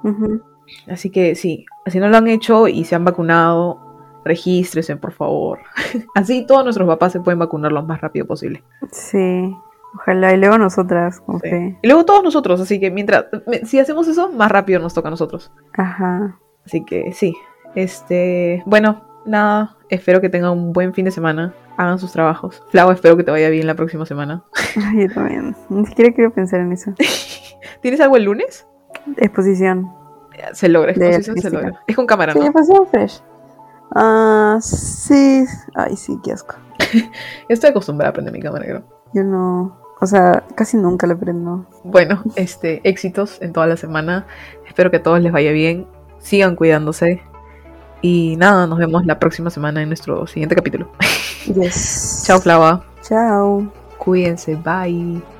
Así 0.89 1.09
que 1.09 1.35
sí, 1.35 1.65
si 1.85 1.99
no 1.99 2.07
lo 2.07 2.17
han 2.17 2.27
hecho 2.27 2.67
y 2.67 2.85
se 2.85 2.95
han 2.95 3.05
vacunado, 3.05 3.79
regístrense, 4.25 4.95
por 4.97 5.11
favor. 5.13 5.59
Así 6.15 6.45
todos 6.45 6.63
nuestros 6.63 6.87
papás 6.87 7.13
se 7.13 7.19
pueden 7.19 7.39
vacunar 7.39 7.71
lo 7.71 7.83
más 7.83 8.01
rápido 8.01 8.25
posible. 8.25 8.63
Sí. 8.91 9.55
Ojalá. 9.95 10.33
Y 10.33 10.37
luego 10.37 10.57
nosotras, 10.57 11.21
con 11.21 11.39
Sí. 11.39 11.75
Y 11.81 11.87
luego 11.87 12.05
todos 12.05 12.23
nosotros, 12.23 12.59
así 12.61 12.79
que 12.79 12.91
mientras, 12.91 13.25
si 13.63 13.79
hacemos 13.79 14.07
eso, 14.07 14.31
más 14.31 14.51
rápido 14.51 14.79
nos 14.79 14.93
toca 14.93 15.07
a 15.07 15.11
nosotros. 15.11 15.51
Ajá. 15.73 16.37
Así 16.65 16.83
que 16.83 17.13
sí. 17.13 17.33
Este, 17.73 18.63
bueno, 18.65 19.01
nada, 19.25 19.77
espero 19.89 20.21
que 20.21 20.29
tengan 20.29 20.51
un 20.51 20.73
buen 20.73 20.93
fin 20.93 21.05
de 21.05 21.11
semana. 21.11 21.53
Hagan 21.77 21.99
sus 21.99 22.11
trabajos. 22.11 22.63
Flau, 22.69 22.91
espero 22.91 23.17
que 23.17 23.23
te 23.23 23.31
vaya 23.31 23.49
bien 23.49 23.67
la 23.67 23.75
próxima 23.75 24.05
semana. 24.05 24.43
Ay, 24.75 25.07
yo 25.07 25.13
también. 25.13 25.55
Ni 25.69 25.85
siquiera 25.85 26.13
quiero 26.13 26.31
pensar 26.31 26.59
en 26.59 26.73
eso. 26.73 26.93
¿Tienes 27.81 28.01
algo 28.01 28.17
el 28.17 28.23
lunes? 28.23 28.67
Exposición. 29.17 29.96
Se 30.53 30.69
logra, 30.69 30.91
exposición 30.91 31.37
se 31.37 31.49
logra. 31.49 31.81
Es 31.87 31.95
con 31.95 32.05
cámara, 32.05 32.33
Sí, 32.33 32.39
¿no? 32.39 32.45
exposición 32.45 32.87
fresh. 32.87 33.21
Ah, 33.95 34.57
sí. 34.61 35.45
Ay, 35.75 35.95
sí, 35.95 36.17
qué 36.23 36.33
asco. 36.33 36.55
Estoy 37.49 37.69
acostumbrada 37.69 38.09
a 38.09 38.11
aprender 38.11 38.33
mi 38.33 38.41
cámara, 38.41 38.65
creo. 38.65 38.83
Yo 39.13 39.23
no. 39.23 39.77
O 39.99 40.05
sea, 40.05 40.43
casi 40.55 40.77
nunca 40.77 41.07
la 41.07 41.15
prendo. 41.15 41.65
Bueno, 41.83 42.21
este, 42.35 42.81
éxitos 42.87 43.41
en 43.41 43.51
toda 43.53 43.65
la 43.67 43.77
semana. 43.77 44.27
Espero 44.67 44.91
que 44.91 44.97
a 44.97 45.03
todos 45.03 45.19
les 45.21 45.31
vaya 45.31 45.51
bien. 45.51 45.87
Sigan 46.19 46.55
cuidándose. 46.55 47.21
Y 48.01 48.35
nada, 48.37 48.67
nos 48.67 48.77
vemos 48.77 49.05
la 49.07 49.17
próxima 49.17 49.49
semana 49.49 49.81
en 49.81 49.87
nuestro 49.89 50.27
siguiente 50.27 50.55
capítulo. 50.55 50.89
Yes. 51.47 52.23
Chao, 52.27 52.39
Flava. 52.41 52.83
Chao. 53.01 53.71
Cuídense. 53.97 54.55
Bye. 54.57 55.36